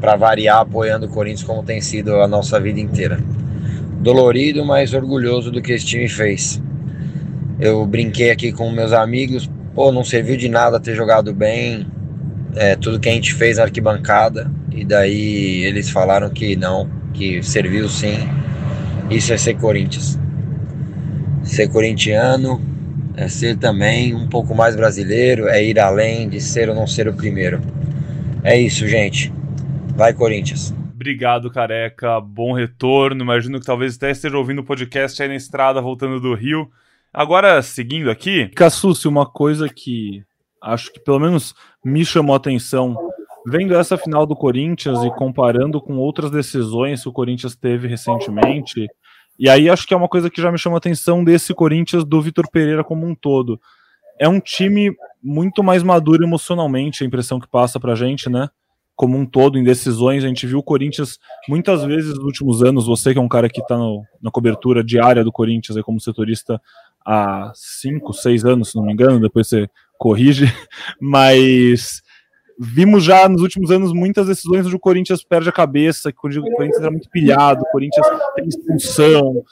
para 0.00 0.16
variar, 0.16 0.60
apoiando 0.60 1.06
o 1.06 1.08
Corinthians 1.08 1.42
como 1.42 1.62
tem 1.62 1.80
sido 1.80 2.20
a 2.20 2.28
nossa 2.28 2.58
vida 2.60 2.80
inteira 2.80 3.18
dolorido, 4.00 4.64
mas 4.64 4.94
orgulhoso 4.94 5.50
do 5.50 5.60
que 5.60 5.72
esse 5.72 5.84
time 5.84 6.08
fez. 6.08 6.62
Eu 7.58 7.84
brinquei 7.84 8.30
aqui 8.30 8.52
com 8.52 8.70
meus 8.70 8.92
amigos, 8.92 9.50
pô, 9.74 9.90
não 9.90 10.04
serviu 10.04 10.36
de 10.36 10.48
nada 10.48 10.78
ter 10.78 10.94
jogado 10.94 11.34
bem, 11.34 11.86
é, 12.54 12.76
tudo 12.76 13.00
que 13.00 13.08
a 13.08 13.12
gente 13.12 13.34
fez 13.34 13.56
na 13.56 13.64
arquibancada, 13.64 14.50
e 14.70 14.84
daí 14.84 15.64
eles 15.64 15.90
falaram 15.90 16.30
que 16.30 16.54
não, 16.54 16.88
que 17.12 17.42
serviu 17.42 17.88
sim. 17.88 18.28
Isso 19.10 19.32
é 19.32 19.36
ser 19.36 19.54
Corinthians. 19.54 20.18
Ser 21.42 21.68
corintiano 21.68 22.67
é 23.18 23.26
ser 23.26 23.58
também 23.58 24.14
um 24.14 24.28
pouco 24.28 24.54
mais 24.54 24.76
brasileiro, 24.76 25.48
é 25.48 25.62
ir 25.62 25.80
além 25.80 26.28
de 26.28 26.40
ser 26.40 26.68
ou 26.68 26.74
não 26.74 26.86
ser 26.86 27.08
o 27.08 27.12
primeiro. 27.12 27.60
É 28.44 28.56
isso, 28.56 28.86
gente. 28.86 29.32
Vai, 29.96 30.14
Corinthians. 30.14 30.72
Obrigado, 30.94 31.50
careca. 31.50 32.20
Bom 32.20 32.52
retorno. 32.52 33.20
Imagino 33.20 33.58
que 33.58 33.66
talvez 33.66 33.96
até 33.96 34.12
esteja 34.12 34.38
ouvindo 34.38 34.60
o 34.60 34.64
podcast 34.64 35.20
aí 35.20 35.28
na 35.28 35.34
estrada, 35.34 35.80
voltando 35.82 36.20
do 36.20 36.32
Rio. 36.32 36.70
Agora, 37.12 37.60
seguindo 37.60 38.08
aqui. 38.08 38.46
Cassucci, 38.54 39.08
uma 39.08 39.26
coisa 39.26 39.68
que 39.68 40.22
acho 40.62 40.92
que 40.92 41.00
pelo 41.00 41.18
menos 41.18 41.56
me 41.84 42.04
chamou 42.04 42.34
a 42.34 42.36
atenção, 42.36 42.96
vendo 43.48 43.74
essa 43.74 43.98
final 43.98 44.26
do 44.26 44.36
Corinthians 44.36 45.02
e 45.02 45.10
comparando 45.16 45.80
com 45.80 45.96
outras 45.96 46.30
decisões 46.30 47.02
que 47.02 47.08
o 47.08 47.12
Corinthians 47.12 47.56
teve 47.56 47.88
recentemente. 47.88 48.86
E 49.38 49.48
aí 49.48 49.70
acho 49.70 49.86
que 49.86 49.94
é 49.94 49.96
uma 49.96 50.08
coisa 50.08 50.28
que 50.28 50.42
já 50.42 50.50
me 50.50 50.58
chama 50.58 50.76
a 50.76 50.78
atenção 50.78 51.22
desse 51.22 51.54
Corinthians 51.54 52.04
do 52.04 52.20
Vitor 52.20 52.50
Pereira 52.50 52.82
como 52.82 53.06
um 53.06 53.14
todo. 53.14 53.60
É 54.18 54.28
um 54.28 54.40
time 54.40 54.96
muito 55.22 55.62
mais 55.62 55.82
maduro 55.82 56.24
emocionalmente, 56.24 57.04
a 57.04 57.06
impressão 57.06 57.38
que 57.38 57.48
passa 57.48 57.78
pra 57.78 57.94
gente, 57.94 58.28
né? 58.28 58.48
como 58.98 59.16
um 59.16 59.24
todo 59.24 59.56
em 59.56 59.62
decisões. 59.62 60.24
A 60.24 60.26
gente 60.26 60.44
viu 60.44 60.58
o 60.58 60.62
Corinthians 60.62 61.20
muitas 61.48 61.84
vezes 61.84 62.16
nos 62.16 62.24
últimos 62.24 62.64
anos. 62.64 62.88
Você 62.88 63.12
que 63.12 63.18
é 63.18 63.22
um 63.22 63.28
cara 63.28 63.48
que 63.48 63.60
está 63.60 63.78
na 64.20 64.30
cobertura 64.32 64.82
diária 64.82 65.22
do 65.22 65.30
Corinthians 65.30 65.76
aí 65.76 65.84
como 65.84 66.00
setorista 66.00 66.60
há 67.06 67.52
cinco, 67.54 68.12
seis 68.12 68.44
anos, 68.44 68.72
se 68.72 68.76
não 68.76 68.84
me 68.84 68.92
engano, 68.92 69.20
depois 69.20 69.46
você 69.46 69.70
corrige, 69.96 70.46
mas 71.00 72.02
vimos 72.58 73.04
já 73.04 73.28
nos 73.28 73.42
últimos 73.42 73.70
anos 73.70 73.92
muitas 73.92 74.26
decisões 74.26 74.66
onde 74.66 74.74
o 74.74 74.80
Corinthians 74.80 75.22
perde 75.22 75.48
a 75.48 75.52
cabeça, 75.52 76.10
que 76.10 76.18
o 76.18 76.20
Corinthians 76.20 76.80
era 76.80 76.90
muito 76.90 77.08
pilhado, 77.08 77.62
o 77.62 77.70
Corinthians 77.70 78.06
tem 78.34 78.46
expulsão, 78.46 79.44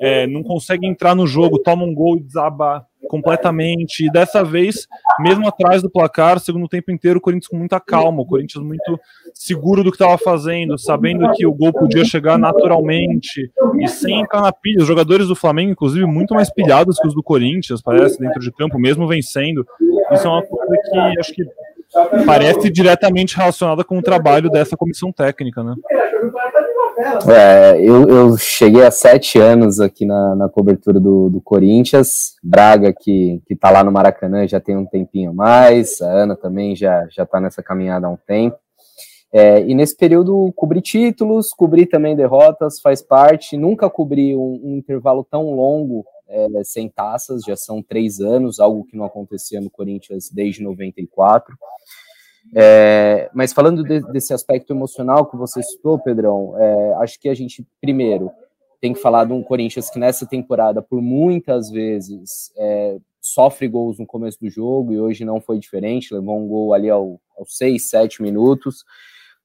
é, 0.00 0.26
não 0.26 0.42
consegue 0.42 0.86
entrar 0.86 1.14
no 1.14 1.26
jogo, 1.26 1.58
toma 1.58 1.84
um 1.84 1.94
gol 1.94 2.16
e 2.16 2.22
desaba 2.22 2.84
completamente. 3.08 4.06
E 4.06 4.10
dessa 4.10 4.44
vez, 4.44 4.86
mesmo 5.18 5.48
atrás 5.48 5.82
do 5.82 5.90
placar, 5.90 6.38
segundo 6.38 6.68
tempo 6.68 6.92
inteiro, 6.92 7.18
o 7.18 7.20
Corinthians 7.20 7.48
com 7.48 7.56
muita 7.56 7.80
calma, 7.80 8.22
o 8.22 8.26
Corinthians 8.26 8.64
muito 8.64 9.00
seguro 9.34 9.82
do 9.82 9.90
que 9.90 9.96
estava 9.96 10.16
fazendo, 10.16 10.78
sabendo 10.78 11.30
que 11.32 11.44
o 11.46 11.52
gol 11.52 11.72
podia 11.72 12.04
chegar 12.04 12.38
naturalmente 12.38 13.50
e 13.80 13.88
sem 13.88 14.20
entrar 14.20 14.42
na 14.42 14.52
pilha. 14.52 14.82
Os 14.82 14.86
jogadores 14.86 15.26
do 15.26 15.34
Flamengo, 15.34 15.72
inclusive, 15.72 16.06
muito 16.06 16.34
mais 16.34 16.52
pilhados 16.52 16.98
que 17.00 17.08
os 17.08 17.14
do 17.14 17.22
Corinthians, 17.22 17.82
parece, 17.82 18.18
dentro 18.20 18.40
de 18.40 18.52
campo, 18.52 18.78
mesmo 18.78 19.08
vencendo. 19.08 19.66
Isso 20.12 20.26
é 20.26 20.30
uma 20.30 20.42
coisa 20.42 20.76
que 20.90 21.18
acho 21.18 21.32
que 21.32 21.42
parece 22.26 22.70
diretamente 22.70 23.36
relacionada 23.36 23.84
com 23.84 23.98
o 23.98 24.02
trabalho 24.02 24.50
dessa 24.50 24.76
comissão 24.76 25.12
técnica, 25.12 25.62
né? 25.62 25.74
É, 27.28 27.80
eu, 27.80 28.06
eu, 28.08 28.36
cheguei 28.36 28.84
há 28.84 28.90
sete 28.90 29.38
anos 29.38 29.80
aqui 29.80 30.04
na, 30.04 30.36
na 30.36 30.48
cobertura 30.48 31.00
do, 31.00 31.30
do, 31.30 31.40
Corinthians. 31.40 32.34
Braga, 32.42 32.92
que, 32.92 33.40
que 33.46 33.56
tá 33.56 33.70
lá 33.70 33.82
no 33.82 33.90
Maracanã, 33.90 34.46
já 34.46 34.60
tem 34.60 34.76
um 34.76 34.84
tempinho 34.84 35.30
a 35.30 35.34
mais. 35.34 36.00
A 36.02 36.06
Ana 36.06 36.36
também 36.36 36.76
já, 36.76 37.06
já 37.10 37.24
tá 37.24 37.40
nessa 37.40 37.62
caminhada 37.62 38.06
há 38.06 38.10
um 38.10 38.18
tempo. 38.26 38.58
É, 39.32 39.62
e 39.62 39.74
nesse 39.74 39.96
período 39.96 40.52
cobri 40.54 40.82
títulos, 40.82 41.50
cobri 41.56 41.86
também 41.86 42.16
derrotas, 42.16 42.80
faz 42.80 43.00
parte. 43.00 43.56
Nunca 43.56 43.88
cobri 43.88 44.36
um, 44.36 44.60
um 44.62 44.76
intervalo 44.76 45.26
tão 45.30 45.54
longo 45.54 46.04
é, 46.30 46.64
sem 46.64 46.88
taças, 46.88 47.42
já 47.42 47.56
são 47.56 47.82
três 47.82 48.20
anos, 48.20 48.60
algo 48.60 48.84
que 48.84 48.96
não 48.96 49.04
acontecia 49.04 49.60
no 49.60 49.68
Corinthians 49.68 50.30
desde 50.30 50.62
94. 50.62 51.56
É, 52.54 53.30
mas 53.34 53.52
falando 53.52 53.84
de, 53.84 54.00
desse 54.12 54.32
aspecto 54.32 54.72
emocional 54.72 55.26
que 55.26 55.36
você 55.36 55.62
citou, 55.62 55.98
Pedrão, 55.98 56.54
é, 56.56 56.94
acho 56.94 57.20
que 57.20 57.28
a 57.28 57.34
gente, 57.34 57.66
primeiro, 57.80 58.30
tem 58.80 58.94
que 58.94 59.00
falar 59.00 59.24
de 59.24 59.32
um 59.32 59.42
Corinthians 59.42 59.90
que 59.90 59.98
nessa 59.98 60.26
temporada, 60.26 60.80
por 60.80 61.02
muitas 61.02 61.68
vezes, 61.70 62.50
é, 62.56 62.98
sofre 63.20 63.68
gols 63.68 63.98
no 63.98 64.06
começo 64.06 64.40
do 64.40 64.48
jogo, 64.48 64.92
e 64.92 65.00
hoje 65.00 65.24
não 65.24 65.40
foi 65.40 65.58
diferente, 65.58 66.14
levou 66.14 66.38
um 66.38 66.48
gol 66.48 66.72
ali 66.72 66.88
ao, 66.88 67.20
aos 67.36 67.56
seis, 67.56 67.90
sete 67.90 68.22
minutos, 68.22 68.84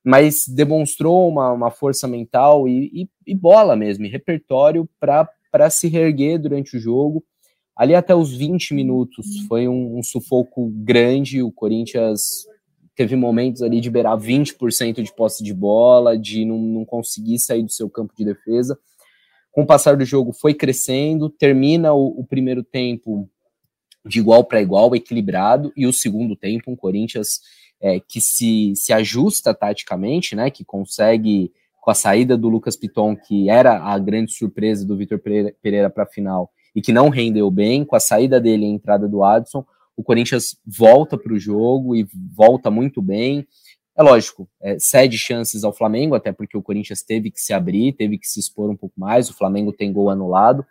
mas 0.04 0.48
demonstrou 0.48 1.27
uma, 1.27 1.51
uma 1.51 1.72
força 1.72 2.08
mental 2.08 2.68
e, 2.68 2.92
e, 2.94 3.10
e 3.27 3.36
bola 3.36 3.75
mesmo, 3.75 4.06
e 4.06 4.10
repertório 4.10 4.88
para 5.00 5.27
se 5.69 5.88
reerguer 5.88 6.39
durante 6.39 6.77
o 6.77 6.79
jogo. 6.79 7.24
Ali 7.75 7.93
até 7.93 8.15
os 8.15 8.33
20 8.33 8.74
minutos 8.74 9.25
foi 9.47 9.67
um, 9.67 9.97
um 9.97 10.03
sufoco 10.03 10.69
grande, 10.69 11.41
o 11.41 11.51
Corinthians 11.51 12.45
teve 12.95 13.15
momentos 13.15 13.62
ali 13.62 13.81
de 13.81 13.89
beirar 13.89 14.17
20% 14.17 15.03
de 15.03 15.13
posse 15.13 15.43
de 15.43 15.53
bola, 15.53 16.17
de 16.17 16.45
não, 16.45 16.57
não 16.57 16.85
conseguir 16.85 17.38
sair 17.39 17.63
do 17.63 17.71
seu 17.71 17.89
campo 17.89 18.13
de 18.17 18.24
defesa. 18.24 18.79
Com 19.51 19.63
o 19.63 19.65
passar 19.65 19.97
do 19.97 20.05
jogo 20.05 20.31
foi 20.31 20.53
crescendo, 20.53 21.29
termina 21.29 21.93
o, 21.93 22.19
o 22.19 22.25
primeiro 22.25 22.63
tempo 22.63 23.29
de 24.05 24.19
igual 24.19 24.43
para 24.43 24.62
igual, 24.62 24.95
equilibrado, 24.95 25.74
e 25.75 25.88
o 25.88 25.93
segundo 25.93 26.35
tempo, 26.35 26.71
um 26.71 26.75
Corinthians 26.75 27.41
é, 27.81 28.00
que 28.00 28.21
se, 28.21 28.74
se 28.75 28.93
ajusta 28.93 29.53
taticamente, 29.53 30.35
né, 30.35 30.50
que 30.50 30.63
consegue, 30.63 31.51
com 31.86 31.92
a 31.92 31.94
saída 31.94 32.36
do 32.36 32.50
Lucas 32.50 32.75
Piton, 32.75 33.15
que 33.15 33.48
era 33.48 33.77
a 33.80 34.00
grande 34.00 34.34
surpresa 34.34 34.84
do 34.84 34.98
Vitor 34.98 35.20
Pereira 35.62 35.88
para 35.88 36.01
a 36.01 36.08
final, 36.08 36.50
e 36.75 36.82
que 36.82 36.92
não 36.92 37.10
rendeu 37.10 37.51
bem, 37.51 37.86
com 37.86 37.96
a 37.96 38.00
saída 38.00 38.42
dele 38.42 38.63
e 38.63 38.65
a 38.65 38.72
entrada 38.72 39.08
do 39.08 39.24
Adson, 39.24 39.63
o 39.96 40.04
Corinthians 40.04 40.58
volta 40.65 41.15
para 41.15 41.32
o 41.32 41.38
jogo 41.38 41.96
e 41.96 42.08
volta 42.34 42.72
muito 42.72 43.04
bem. 43.04 43.48
É 43.96 44.01
lógico, 44.01 44.50
é, 44.60 44.77
cede 44.80 45.15
chances 45.15 45.63
ao 45.63 45.72
Flamengo, 45.72 46.15
até 46.15 46.32
porque 46.32 46.58
o 46.58 46.63
Corinthians 46.63 47.04
teve 47.04 47.30
que 47.30 47.39
se 47.39 47.54
abrir, 47.54 47.94
teve 47.94 48.18
que 48.18 48.27
se 48.27 48.39
expor 48.39 48.68
um 48.68 48.75
pouco 48.75 49.00
mais. 49.00 49.30
O 49.30 49.38
Flamengo 49.38 49.72
tem 49.72 49.94
gol 49.94 50.10
anulado, 50.10 50.65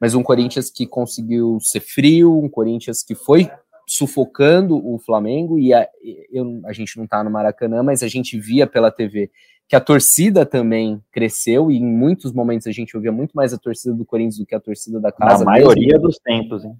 mas 0.00 0.14
um 0.14 0.22
Corinthians 0.22 0.70
que 0.70 0.86
conseguiu 0.86 1.58
ser 1.60 1.80
frio, 1.80 2.42
um 2.42 2.48
Corinthians 2.48 3.02
que 3.02 3.14
foi 3.14 3.50
sufocando 3.86 4.74
o 4.74 4.98
Flamengo. 4.98 5.58
E 5.58 5.74
a, 5.74 5.86
eu, 6.32 6.62
a 6.64 6.72
gente 6.72 6.96
não 6.96 7.04
está 7.04 7.22
no 7.22 7.30
Maracanã, 7.30 7.82
mas 7.82 8.02
a 8.02 8.08
gente 8.08 8.40
via 8.40 8.66
pela 8.66 8.90
TV 8.90 9.30
que 9.68 9.74
a 9.74 9.80
torcida 9.80 10.46
também 10.46 11.02
cresceu 11.10 11.70
e 11.70 11.76
em 11.76 11.84
muitos 11.84 12.32
momentos 12.32 12.66
a 12.66 12.72
gente 12.72 12.96
ouvia 12.96 13.10
muito 13.10 13.32
mais 13.32 13.52
a 13.52 13.58
torcida 13.58 13.94
do 13.94 14.04
Corinthians 14.04 14.38
do 14.38 14.46
que 14.46 14.54
a 14.54 14.60
torcida 14.60 15.00
da 15.00 15.10
casa. 15.10 15.44
Na 15.44 15.50
maioria 15.50 15.94
mesmo. 15.94 16.02
dos 16.02 16.18
tempos, 16.18 16.64
hein? 16.64 16.76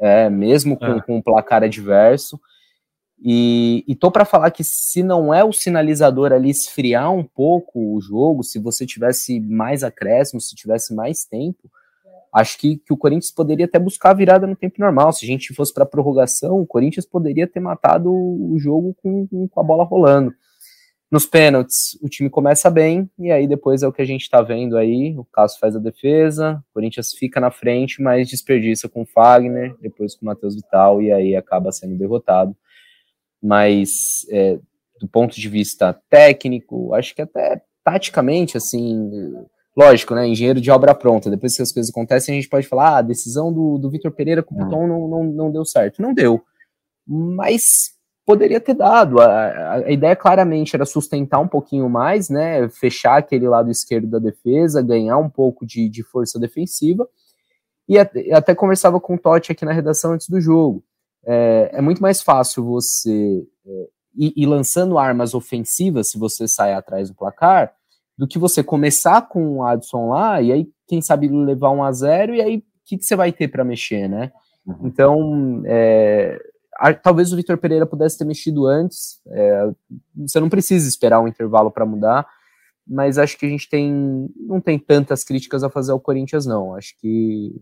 é, 0.00 0.30
mesmo 0.30 0.76
com, 0.78 0.86
é. 0.86 1.02
com 1.02 1.16
um 1.18 1.22
placar 1.22 1.62
adverso. 1.62 2.40
E, 3.22 3.84
e 3.86 3.94
tô 3.94 4.10
para 4.10 4.24
falar 4.24 4.50
que 4.50 4.64
se 4.64 5.02
não 5.02 5.32
é 5.32 5.44
o 5.44 5.52
sinalizador 5.52 6.32
ali 6.32 6.48
esfriar 6.48 7.12
um 7.12 7.22
pouco 7.22 7.94
o 7.94 8.00
jogo, 8.00 8.42
se 8.42 8.58
você 8.58 8.86
tivesse 8.86 9.38
mais 9.38 9.84
acréscimo, 9.84 10.40
se 10.40 10.56
tivesse 10.56 10.94
mais 10.94 11.26
tempo, 11.26 11.70
acho 12.32 12.56
que, 12.56 12.78
que 12.78 12.94
o 12.94 12.96
Corinthians 12.96 13.30
poderia 13.30 13.66
até 13.66 13.78
buscar 13.78 14.12
a 14.12 14.14
virada 14.14 14.46
no 14.46 14.56
tempo 14.56 14.76
normal. 14.78 15.12
Se 15.12 15.26
a 15.26 15.28
gente 15.28 15.52
fosse 15.52 15.74
para 15.74 15.84
prorrogação, 15.84 16.58
o 16.62 16.66
Corinthians 16.66 17.04
poderia 17.04 17.46
ter 17.46 17.60
matado 17.60 18.10
o 18.10 18.58
jogo 18.58 18.96
com, 19.02 19.28
com 19.48 19.60
a 19.60 19.62
bola 19.62 19.84
rolando. 19.84 20.32
Nos 21.10 21.26
pênaltis, 21.26 21.98
o 22.00 22.08
time 22.08 22.30
começa 22.30 22.70
bem, 22.70 23.10
e 23.18 23.32
aí 23.32 23.48
depois 23.48 23.82
é 23.82 23.88
o 23.88 23.92
que 23.92 24.00
a 24.00 24.04
gente 24.04 24.22
está 24.22 24.40
vendo 24.42 24.76
aí. 24.76 25.16
O 25.18 25.24
Cássio 25.24 25.58
faz 25.58 25.74
a 25.74 25.80
defesa, 25.80 26.62
o 26.70 26.74
Corinthians 26.74 27.12
fica 27.12 27.40
na 27.40 27.50
frente, 27.50 28.00
mas 28.00 28.28
desperdiça 28.28 28.88
com 28.88 29.02
o 29.02 29.06
Fagner, 29.06 29.74
depois 29.80 30.14
com 30.14 30.22
o 30.22 30.26
Matheus 30.26 30.54
Vital, 30.54 31.02
e 31.02 31.10
aí 31.10 31.34
acaba 31.34 31.72
sendo 31.72 31.98
derrotado. 31.98 32.56
Mas 33.42 34.24
é, 34.30 34.60
do 35.00 35.08
ponto 35.08 35.34
de 35.34 35.48
vista 35.48 36.00
técnico, 36.08 36.94
acho 36.94 37.12
que 37.12 37.22
até 37.22 37.60
taticamente, 37.82 38.56
assim, 38.56 39.34
lógico, 39.76 40.14
né? 40.14 40.28
Engenheiro 40.28 40.60
de 40.60 40.70
obra 40.70 40.94
pronta. 40.94 41.28
Depois 41.28 41.56
que 41.56 41.62
as 41.62 41.72
coisas 41.72 41.90
acontecem, 41.90 42.34
a 42.34 42.40
gente 42.40 42.48
pode 42.48 42.68
falar: 42.68 42.90
ah, 42.90 42.98
a 42.98 43.02
decisão 43.02 43.52
do, 43.52 43.78
do 43.78 43.90
Vitor 43.90 44.12
Pereira 44.12 44.44
com 44.44 44.54
o 44.54 44.58
Piton 44.58 44.86
não, 44.86 45.08
não, 45.08 45.24
não 45.24 45.50
deu 45.50 45.64
certo. 45.64 46.00
Não 46.00 46.14
deu. 46.14 46.40
Mas 47.04 47.98
poderia 48.30 48.60
ter 48.60 48.74
dado. 48.74 49.20
A, 49.20 49.72
a, 49.72 49.90
ideia 49.90 50.14
claramente 50.14 50.76
era 50.76 50.86
sustentar 50.86 51.40
um 51.40 51.48
pouquinho 51.48 51.88
mais, 51.88 52.28
né? 52.28 52.68
Fechar 52.68 53.18
aquele 53.18 53.48
lado 53.48 53.70
esquerdo 53.70 54.06
da 54.06 54.20
defesa, 54.20 54.80
ganhar 54.80 55.18
um 55.18 55.28
pouco 55.28 55.66
de, 55.66 55.88
de 55.88 56.04
força 56.04 56.38
defensiva. 56.38 57.08
E 57.88 57.98
até, 57.98 58.32
até, 58.32 58.54
conversava 58.54 59.00
com 59.00 59.16
o 59.16 59.18
Totti 59.18 59.50
aqui 59.50 59.64
na 59.64 59.72
redação 59.72 60.12
antes 60.12 60.28
do 60.28 60.40
jogo. 60.40 60.84
É, 61.26 61.70
é 61.74 61.80
muito 61.80 62.00
mais 62.00 62.22
fácil 62.22 62.64
você 62.64 63.44
é, 63.66 63.88
ir, 64.16 64.32
ir, 64.36 64.46
lançando 64.46 64.96
armas 64.96 65.34
ofensivas 65.34 66.10
se 66.10 66.18
você 66.18 66.46
sai 66.46 66.72
atrás 66.72 67.10
do 67.10 67.16
placar, 67.16 67.72
do 68.16 68.28
que 68.28 68.38
você 68.38 68.62
começar 68.62 69.22
com 69.22 69.56
o 69.56 69.64
Adson 69.64 70.08
lá 70.08 70.40
e 70.40 70.52
aí, 70.52 70.68
quem 70.86 71.02
sabe, 71.02 71.28
levar 71.28 71.70
um 71.70 71.82
a 71.82 71.90
zero 71.90 72.32
e 72.34 72.40
aí 72.40 72.56
o 72.58 72.62
que, 72.86 72.96
que 72.96 73.04
você 73.04 73.16
vai 73.16 73.32
ter 73.32 73.48
para 73.48 73.64
mexer, 73.64 74.08
né? 74.08 74.30
Uhum. 74.64 74.76
Então, 74.84 75.62
é, 75.66 76.38
talvez 77.02 77.32
o 77.32 77.36
Vitor 77.36 77.58
Pereira 77.58 77.86
pudesse 77.86 78.18
ter 78.18 78.24
mexido 78.24 78.66
antes. 78.66 79.20
É, 79.28 79.70
você 80.16 80.40
não 80.40 80.48
precisa 80.48 80.88
esperar 80.88 81.20
um 81.20 81.28
intervalo 81.28 81.70
para 81.70 81.84
mudar, 81.84 82.26
mas 82.86 83.18
acho 83.18 83.38
que 83.38 83.46
a 83.46 83.48
gente 83.48 83.68
tem 83.68 84.28
não 84.36 84.60
tem 84.60 84.78
tantas 84.78 85.22
críticas 85.22 85.62
a 85.62 85.70
fazer 85.70 85.92
ao 85.92 86.00
Corinthians 86.00 86.46
não. 86.46 86.74
Acho 86.74 86.94
que 86.98 87.54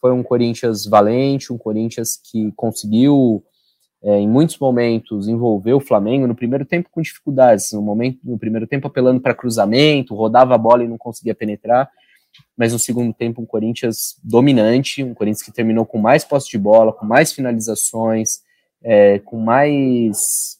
foi 0.00 0.12
um 0.12 0.22
Corinthians 0.22 0.86
valente, 0.86 1.52
um 1.52 1.58
Corinthians 1.58 2.16
que 2.16 2.52
conseguiu 2.52 3.42
é, 4.02 4.18
em 4.20 4.28
muitos 4.28 4.58
momentos 4.58 5.26
envolver 5.26 5.72
o 5.72 5.80
Flamengo 5.80 6.26
no 6.26 6.34
primeiro 6.34 6.64
tempo 6.64 6.88
com 6.90 7.02
dificuldades, 7.02 7.72
no 7.72 7.82
momento 7.82 8.20
no 8.22 8.38
primeiro 8.38 8.66
tempo 8.66 8.86
apelando 8.86 9.20
para 9.20 9.34
cruzamento, 9.34 10.14
rodava 10.14 10.54
a 10.54 10.58
bola 10.58 10.84
e 10.84 10.88
não 10.88 10.96
conseguia 10.96 11.34
penetrar 11.34 11.90
mas 12.56 12.72
no 12.72 12.78
segundo 12.78 13.12
tempo 13.12 13.42
um 13.42 13.46
Corinthians 13.46 14.16
dominante, 14.22 15.02
um 15.02 15.14
Corinthians 15.14 15.42
que 15.42 15.52
terminou 15.52 15.84
com 15.84 15.98
mais 15.98 16.24
posse 16.24 16.48
de 16.50 16.58
bola, 16.58 16.92
com 16.92 17.04
mais 17.04 17.32
finalizações, 17.32 18.40
é, 18.82 19.18
com 19.20 19.38
mais 19.38 20.58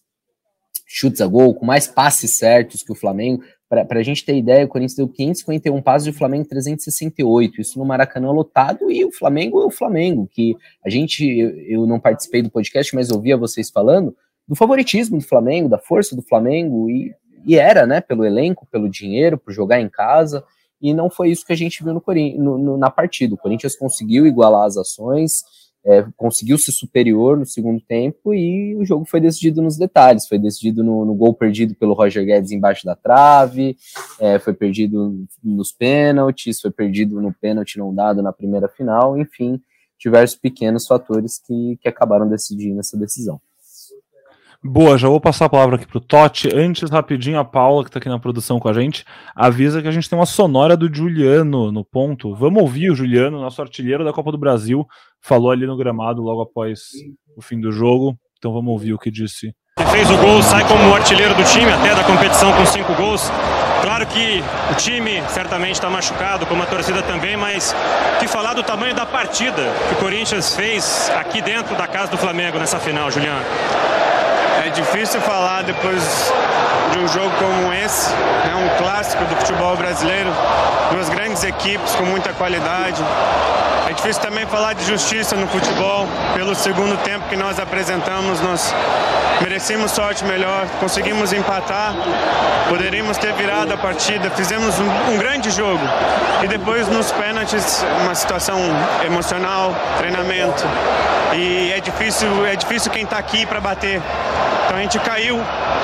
chutes 0.86 1.20
a 1.20 1.26
gol, 1.26 1.54
com 1.54 1.66
mais 1.66 1.86
passes 1.86 2.38
certos 2.38 2.82
que 2.82 2.92
o 2.92 2.96
Flamengo. 2.96 3.42
Para 3.68 3.98
a 3.98 4.02
gente 4.02 4.24
ter 4.24 4.36
ideia, 4.36 4.64
o 4.64 4.68
Corinthians 4.68 4.96
deu 4.96 5.08
551 5.08 5.82
passes 5.82 6.06
e 6.06 6.10
o 6.10 6.12
Flamengo 6.12 6.48
368. 6.48 7.60
Isso 7.60 7.78
no 7.78 7.84
Maracanã 7.84 8.30
lotado 8.30 8.90
e 8.90 9.04
o 9.04 9.10
Flamengo 9.10 9.60
é 9.60 9.66
o 9.66 9.70
Flamengo, 9.70 10.28
que 10.30 10.56
a 10.84 10.88
gente, 10.88 11.24
eu, 11.26 11.50
eu 11.62 11.86
não 11.86 11.98
participei 11.98 12.42
do 12.42 12.50
podcast, 12.50 12.94
mas 12.94 13.10
ouvia 13.10 13.36
vocês 13.36 13.68
falando 13.68 14.16
do 14.46 14.54
favoritismo 14.54 15.18
do 15.18 15.24
Flamengo, 15.24 15.68
da 15.68 15.78
força 15.78 16.14
do 16.14 16.22
Flamengo 16.22 16.88
e, 16.88 17.12
e 17.44 17.56
era, 17.56 17.84
né, 17.86 18.00
pelo 18.00 18.24
elenco, 18.24 18.66
pelo 18.70 18.88
dinheiro, 18.88 19.36
por 19.36 19.52
jogar 19.52 19.80
em 19.80 19.88
casa 19.88 20.44
e 20.80 20.92
não 20.92 21.08
foi 21.08 21.30
isso 21.30 21.44
que 21.44 21.52
a 21.52 21.56
gente 21.56 21.82
viu 21.82 21.94
no, 21.94 22.02
no, 22.38 22.58
no 22.58 22.76
na 22.76 22.90
partida. 22.90 23.34
O 23.34 23.38
Corinthians 23.38 23.76
conseguiu 23.76 24.26
igualar 24.26 24.66
as 24.66 24.76
ações, 24.76 25.42
é, 25.84 26.04
conseguiu 26.16 26.58
ser 26.58 26.72
superior 26.72 27.38
no 27.38 27.46
segundo 27.46 27.80
tempo 27.80 28.34
e 28.34 28.74
o 28.74 28.84
jogo 28.84 29.04
foi 29.04 29.20
decidido 29.20 29.62
nos 29.62 29.78
detalhes. 29.78 30.26
Foi 30.26 30.38
decidido 30.38 30.82
no, 30.82 31.04
no 31.04 31.14
gol 31.14 31.32
perdido 31.32 31.74
pelo 31.76 31.94
Roger 31.94 32.24
Guedes 32.26 32.50
embaixo 32.50 32.84
da 32.84 32.96
trave, 32.96 33.76
é, 34.20 34.38
foi 34.38 34.52
perdido 34.52 35.24
nos 35.42 35.72
pênaltis, 35.72 36.60
foi 36.60 36.72
perdido 36.72 37.20
no 37.20 37.32
pênalti 37.32 37.78
não 37.78 37.94
dado 37.94 38.20
na 38.20 38.32
primeira 38.32 38.68
final, 38.68 39.16
enfim, 39.16 39.60
diversos 39.98 40.36
pequenos 40.36 40.86
fatores 40.86 41.38
que, 41.38 41.78
que 41.80 41.88
acabaram 41.88 42.28
decidindo 42.28 42.80
essa 42.80 42.96
decisão. 42.96 43.40
Boa, 44.68 44.98
já 44.98 45.08
vou 45.08 45.20
passar 45.20 45.44
a 45.44 45.48
palavra 45.48 45.76
aqui 45.76 45.86
pro 45.86 46.00
Totti. 46.00 46.48
Antes, 46.52 46.90
rapidinho, 46.90 47.38
a 47.38 47.44
Paula, 47.44 47.84
que 47.84 47.90
tá 47.90 48.00
aqui 48.00 48.08
na 48.08 48.18
produção 48.18 48.58
com 48.58 48.68
a 48.68 48.72
gente, 48.72 49.04
avisa 49.34 49.80
que 49.80 49.86
a 49.86 49.92
gente 49.92 50.10
tem 50.10 50.18
uma 50.18 50.26
sonora 50.26 50.76
do 50.76 50.92
Juliano 50.92 51.70
no 51.70 51.84
ponto. 51.84 52.34
Vamos 52.34 52.60
ouvir 52.60 52.90
o 52.90 52.94
Juliano, 52.94 53.40
nosso 53.40 53.62
artilheiro 53.62 54.04
da 54.04 54.12
Copa 54.12 54.32
do 54.32 54.38
Brasil, 54.38 54.84
falou 55.22 55.52
ali 55.52 55.66
no 55.66 55.76
gramado 55.76 56.20
logo 56.20 56.42
após 56.42 56.80
o 57.36 57.40
fim 57.40 57.60
do 57.60 57.70
jogo. 57.70 58.18
Então 58.38 58.52
vamos 58.52 58.72
ouvir 58.72 58.92
o 58.92 58.98
que 58.98 59.08
disse. 59.08 59.54
Fez 59.92 60.10
o 60.10 60.16
gol, 60.18 60.42
sai 60.42 60.66
como 60.66 60.92
artilheiro 60.92 61.34
do 61.36 61.44
time, 61.44 61.70
até 61.70 61.94
da 61.94 62.02
competição 62.02 62.52
com 62.52 62.66
cinco 62.66 62.92
gols. 62.94 63.30
Claro 63.82 64.04
que 64.06 64.42
o 64.72 64.74
time 64.74 65.22
certamente 65.28 65.74
está 65.74 65.88
machucado, 65.88 66.44
como 66.44 66.62
a 66.64 66.66
torcida 66.66 67.02
também, 67.02 67.36
mas 67.36 67.72
que 68.18 68.26
falar 68.26 68.54
do 68.54 68.64
tamanho 68.64 68.96
da 68.96 69.06
partida 69.06 69.62
que 69.88 69.94
o 69.94 69.98
Corinthians 69.98 70.56
fez 70.56 71.08
aqui 71.10 71.40
dentro 71.40 71.76
da 71.76 71.86
casa 71.86 72.10
do 72.10 72.18
Flamengo 72.18 72.58
nessa 72.58 72.80
final, 72.80 73.10
Juliano. 73.12 73.44
É 74.64 74.70
difícil 74.70 75.20
falar 75.20 75.62
depois 75.62 76.32
de 76.92 76.98
um 76.98 77.08
jogo 77.08 77.30
como 77.38 77.72
esse, 77.72 78.10
né, 78.10 78.54
um 78.54 78.82
clássico 78.82 79.24
do 79.24 79.36
futebol 79.36 79.76
brasileiro, 79.76 80.30
duas 80.90 81.08
grandes 81.08 81.44
equipes 81.44 81.94
com 81.94 82.04
muita 82.04 82.32
qualidade. 82.32 83.02
É 83.88 83.92
difícil 83.92 84.20
também 84.20 84.44
falar 84.46 84.72
de 84.72 84.84
justiça 84.84 85.36
no 85.36 85.46
futebol. 85.46 86.08
Pelo 86.34 86.54
segundo 86.54 86.96
tempo 87.04 87.28
que 87.28 87.36
nós 87.36 87.60
apresentamos, 87.60 88.40
nós 88.40 88.74
merecemos 89.40 89.92
sorte 89.92 90.24
melhor, 90.24 90.66
conseguimos 90.80 91.32
empatar, 91.32 91.94
poderíamos 92.68 93.16
ter 93.16 93.32
virado 93.34 93.72
a 93.72 93.76
partida, 93.76 94.28
fizemos 94.30 94.78
um, 94.80 95.12
um 95.12 95.18
grande 95.18 95.50
jogo. 95.50 95.82
E 96.42 96.48
depois 96.48 96.88
nos 96.88 97.12
pênaltis, 97.12 97.84
uma 98.02 98.14
situação 98.14 98.58
emocional, 99.04 99.72
treinamento. 99.98 100.64
E 101.34 101.72
é 101.72 101.80
difícil, 101.80 102.44
é 102.44 102.56
difícil 102.56 102.90
quem 102.90 103.04
está 103.04 103.18
aqui 103.18 103.46
para 103.46 103.60
bater. 103.60 104.02
Então 104.66 104.76
a 104.76 104.82
gente 104.82 104.98
caiu, 104.98 105.38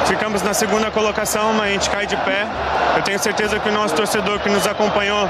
ficamos 0.06 0.42
na 0.42 0.52
segunda 0.52 0.90
colocação, 0.90 1.52
mas 1.52 1.70
a 1.70 1.72
gente 1.72 1.88
cai 1.88 2.04
de 2.04 2.16
pé. 2.16 2.48
Eu 2.96 3.02
tenho 3.02 3.18
certeza 3.20 3.58
que 3.60 3.68
o 3.68 3.72
nosso 3.72 3.94
torcedor 3.94 4.40
que 4.40 4.48
nos 4.48 4.66
acompanhou, 4.66 5.28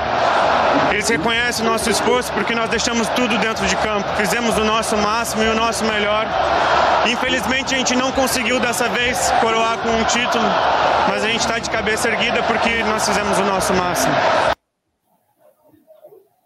eles 0.90 1.06
reconhecem 1.06 1.66
o 1.66 1.68
nosso 1.68 1.90
esforço 1.90 2.32
porque 2.32 2.54
nós 2.54 2.70
deixamos 2.70 3.06
tudo 3.10 3.36
dentro 3.36 3.66
de 3.66 3.76
campo. 3.76 4.08
Fizemos 4.16 4.56
o 4.56 4.64
nosso 4.64 4.96
máximo 4.96 5.42
e 5.42 5.48
o 5.48 5.54
nosso 5.54 5.84
melhor. 5.84 6.26
Infelizmente 7.06 7.74
a 7.74 7.78
gente 7.78 7.94
não 7.94 8.10
conseguiu 8.10 8.58
dessa 8.58 8.88
vez 8.88 9.30
coroar 9.42 9.76
com 9.78 9.90
um 9.90 10.04
título, 10.04 10.44
mas 11.10 11.22
a 11.22 11.28
gente 11.28 11.40
está 11.40 11.58
de 11.58 11.68
cabeça 11.68 12.08
erguida 12.08 12.42
porque 12.44 12.82
nós 12.84 13.06
fizemos 13.06 13.38
o 13.38 13.44
nosso 13.44 13.74
máximo. 13.74 14.14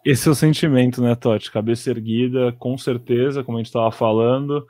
Esse 0.03 0.27
é 0.27 0.31
o 0.31 0.35
sentimento, 0.35 1.01
né, 1.01 1.15
Totti? 1.15 1.51
Cabeça 1.51 1.89
erguida, 1.89 2.53
com 2.59 2.77
certeza, 2.77 3.45
como 3.45 3.57
a 3.57 3.61
gente 3.61 3.67
estava 3.67 3.91
falando 3.91 4.67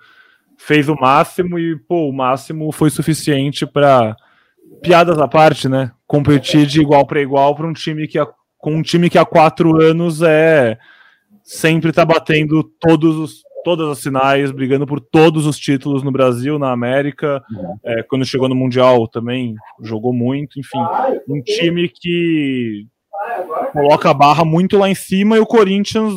fez 0.57 0.89
o 0.89 0.95
máximo 0.95 1.57
e, 1.59 1.77
pô, 1.77 2.09
o 2.09 2.13
máximo 2.13 2.71
foi 2.71 2.89
suficiente 2.89 3.65
para 3.65 4.15
piadas 4.81 5.19
à 5.19 5.27
parte, 5.27 5.69
né? 5.69 5.91
Competir 6.05 6.65
de 6.65 6.81
igual 6.81 7.05
para 7.05 7.21
igual 7.21 7.55
para 7.55 7.67
um 7.67 7.73
time 7.73 8.07
que 8.07 8.19
com 8.57 8.75
um 8.75 8.81
time 8.81 9.09
que 9.09 9.17
há 9.17 9.25
quatro 9.25 9.79
anos 9.81 10.21
é 10.21 10.77
sempre 11.43 11.91
tá 11.91 12.03
batendo 12.03 12.63
todos 12.79 13.15
os 13.15 13.47
todas 13.63 13.89
as 13.89 13.99
sinais, 13.99 14.49
brigando 14.49 14.87
por 14.87 15.01
todos 15.01 15.45
os 15.45 15.59
títulos 15.59 16.01
no 16.01 16.09
Brasil, 16.09 16.57
na 16.57 16.71
América. 16.71 17.43
Uhum. 17.51 17.77
É, 17.83 18.03
quando 18.03 18.25
chegou 18.25 18.47
no 18.47 18.55
Mundial 18.55 19.07
também 19.09 19.55
jogou 19.81 20.13
muito, 20.13 20.57
enfim, 20.57 20.79
um 21.27 21.41
time 21.41 21.89
que 21.89 22.87
coloca 23.73 24.09
a 24.09 24.13
barra 24.13 24.45
muito 24.45 24.77
lá 24.77 24.89
em 24.89 24.95
cima 24.95 25.35
e 25.35 25.39
o 25.39 25.45
Corinthians 25.45 26.13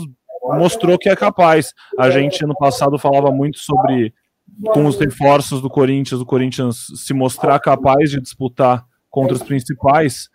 mostrou 0.59 0.97
que 0.97 1.09
é 1.09 1.17
capaz. 1.17 1.73
A 1.99 2.09
gente 2.09 2.45
ano 2.45 2.55
passado 2.55 2.97
falava 2.99 3.33
muito 3.33 3.59
sobre 3.59 4.15
com 4.67 4.87
os 4.87 4.99
reforços 4.99 5.61
do 5.61 5.71
Corinthians, 5.71 6.21
o 6.21 6.27
Corinthians 6.27 6.87
se 6.95 7.15
mostrar 7.15 7.59
capaz 7.61 8.11
de 8.11 8.21
disputar 8.21 8.85
contra 9.09 9.35
os 9.35 9.43
principais, 9.43 10.29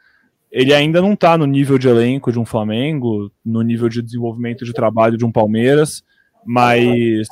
ele 0.51 0.73
ainda 0.73 1.01
não 1.01 1.13
está 1.13 1.37
no 1.37 1.45
nível 1.45 1.77
de 1.77 1.87
elenco 1.87 2.31
de 2.31 2.39
um 2.39 2.45
Flamengo, 2.45 3.31
no 3.45 3.61
nível 3.61 3.89
de 3.89 4.01
desenvolvimento 4.01 4.65
de 4.65 4.73
trabalho 4.73 5.17
de 5.17 5.25
um 5.25 5.31
Palmeiras, 5.31 6.03
mas 6.45 7.27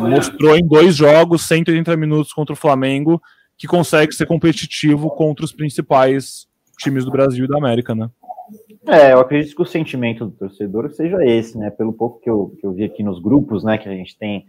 mostrou 0.00 0.56
em 0.56 0.66
dois 0.66 0.94
jogos, 0.94 1.42
180 1.42 1.96
minutos 1.96 2.32
contra 2.32 2.52
o 2.52 2.56
Flamengo, 2.56 3.20
que 3.58 3.66
consegue 3.66 4.12
ser 4.14 4.26
competitivo 4.26 5.10
contra 5.10 5.44
os 5.44 5.52
principais 5.52 6.46
times 6.78 7.04
do 7.04 7.10
Brasil 7.10 7.44
e 7.44 7.48
da 7.48 7.58
América, 7.58 7.94
né? 7.94 8.08
É, 8.86 9.12
eu 9.12 9.18
acredito 9.18 9.56
que 9.56 9.62
o 9.62 9.66
sentimento 9.66 10.26
do 10.26 10.30
torcedor 10.30 10.90
seja 10.92 11.24
esse, 11.24 11.58
né? 11.58 11.70
Pelo 11.70 11.92
pouco 11.92 12.20
que 12.20 12.30
eu, 12.30 12.54
que 12.60 12.66
eu 12.66 12.72
vi 12.72 12.84
aqui 12.84 13.02
nos 13.02 13.20
grupos, 13.20 13.64
né, 13.64 13.76
que 13.76 13.88
a 13.88 13.92
gente 13.92 14.16
tem 14.16 14.46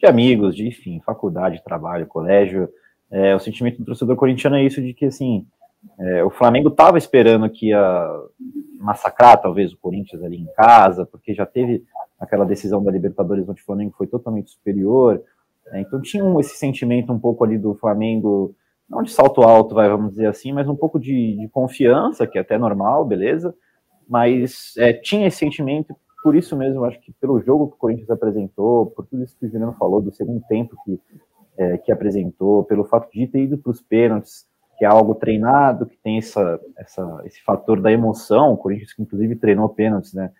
de 0.00 0.06
amigos, 0.06 0.56
de, 0.56 0.66
enfim, 0.66 1.00
faculdade, 1.04 1.62
trabalho, 1.62 2.06
colégio. 2.06 2.68
É, 3.10 3.34
o 3.34 3.38
sentimento 3.38 3.78
do 3.78 3.84
torcedor 3.84 4.16
corintiano 4.16 4.56
é 4.56 4.64
isso 4.64 4.80
de 4.80 4.94
que, 4.94 5.04
assim, 5.04 5.46
é, 5.98 6.24
o 6.24 6.30
Flamengo 6.30 6.68
estava 6.68 6.96
esperando 6.96 7.48
que 7.50 7.68
ia 7.68 8.08
massacrar, 8.78 9.40
talvez, 9.40 9.72
o 9.72 9.78
Corinthians 9.78 10.22
ali 10.22 10.38
em 10.38 10.48
casa, 10.56 11.04
porque 11.04 11.34
já 11.34 11.44
teve 11.44 11.84
aquela 12.18 12.46
decisão 12.46 12.82
da 12.82 12.90
Libertadores 12.90 13.46
onde 13.48 13.60
o 13.60 13.64
Flamengo 13.64 13.94
foi 13.96 14.06
totalmente 14.06 14.50
superior. 14.50 15.22
É, 15.68 15.80
então 15.80 16.00
tinha 16.00 16.24
um, 16.24 16.40
esse 16.40 16.56
sentimento 16.56 17.12
um 17.12 17.18
pouco 17.18 17.44
ali 17.44 17.58
do 17.58 17.74
Flamengo, 17.74 18.54
não 18.88 19.02
de 19.02 19.12
salto 19.12 19.42
alto, 19.42 19.74
vai, 19.74 19.88
vamos 19.88 20.10
dizer 20.10 20.26
assim, 20.26 20.52
mas 20.52 20.66
um 20.66 20.76
pouco 20.76 20.98
de, 20.98 21.36
de 21.36 21.48
confiança, 21.48 22.26
que 22.26 22.38
é 22.38 22.40
até 22.40 22.56
normal, 22.56 23.04
beleza, 23.04 23.54
mas 24.08 24.74
é, 24.78 24.94
tinha 24.94 25.26
esse 25.26 25.38
sentimento 25.38 25.94
por 26.22 26.36
isso 26.36 26.56
mesmo, 26.56 26.84
acho 26.84 27.00
que 27.00 27.12
pelo 27.20 27.40
jogo 27.40 27.68
que 27.68 27.74
o 27.74 27.78
Corinthians 27.78 28.10
apresentou, 28.10 28.86
por 28.86 29.06
tudo 29.06 29.24
isso 29.24 29.36
que 29.38 29.46
o 29.46 29.50
Juliano 29.50 29.74
falou, 29.78 30.00
do 30.00 30.12
segundo 30.12 30.42
tempo 30.48 30.76
que, 30.84 31.00
é, 31.56 31.78
que 31.78 31.90
apresentou, 31.90 32.64
pelo 32.64 32.84
fato 32.84 33.10
de 33.10 33.26
ter 33.26 33.44
ido 33.44 33.58
para 33.58 33.70
os 33.70 33.80
pênaltis, 33.80 34.46
que 34.78 34.84
é 34.84 34.88
algo 34.88 35.14
treinado, 35.14 35.86
que 35.86 35.96
tem 35.98 36.18
essa, 36.18 36.60
essa, 36.76 37.22
esse 37.24 37.42
fator 37.42 37.80
da 37.80 37.92
emoção, 37.92 38.52
o 38.52 38.56
Corinthians 38.56 38.92
que 38.92 39.02
inclusive 39.02 39.36
treinou 39.36 39.68
pênaltis, 39.68 40.14
né, 40.14 40.30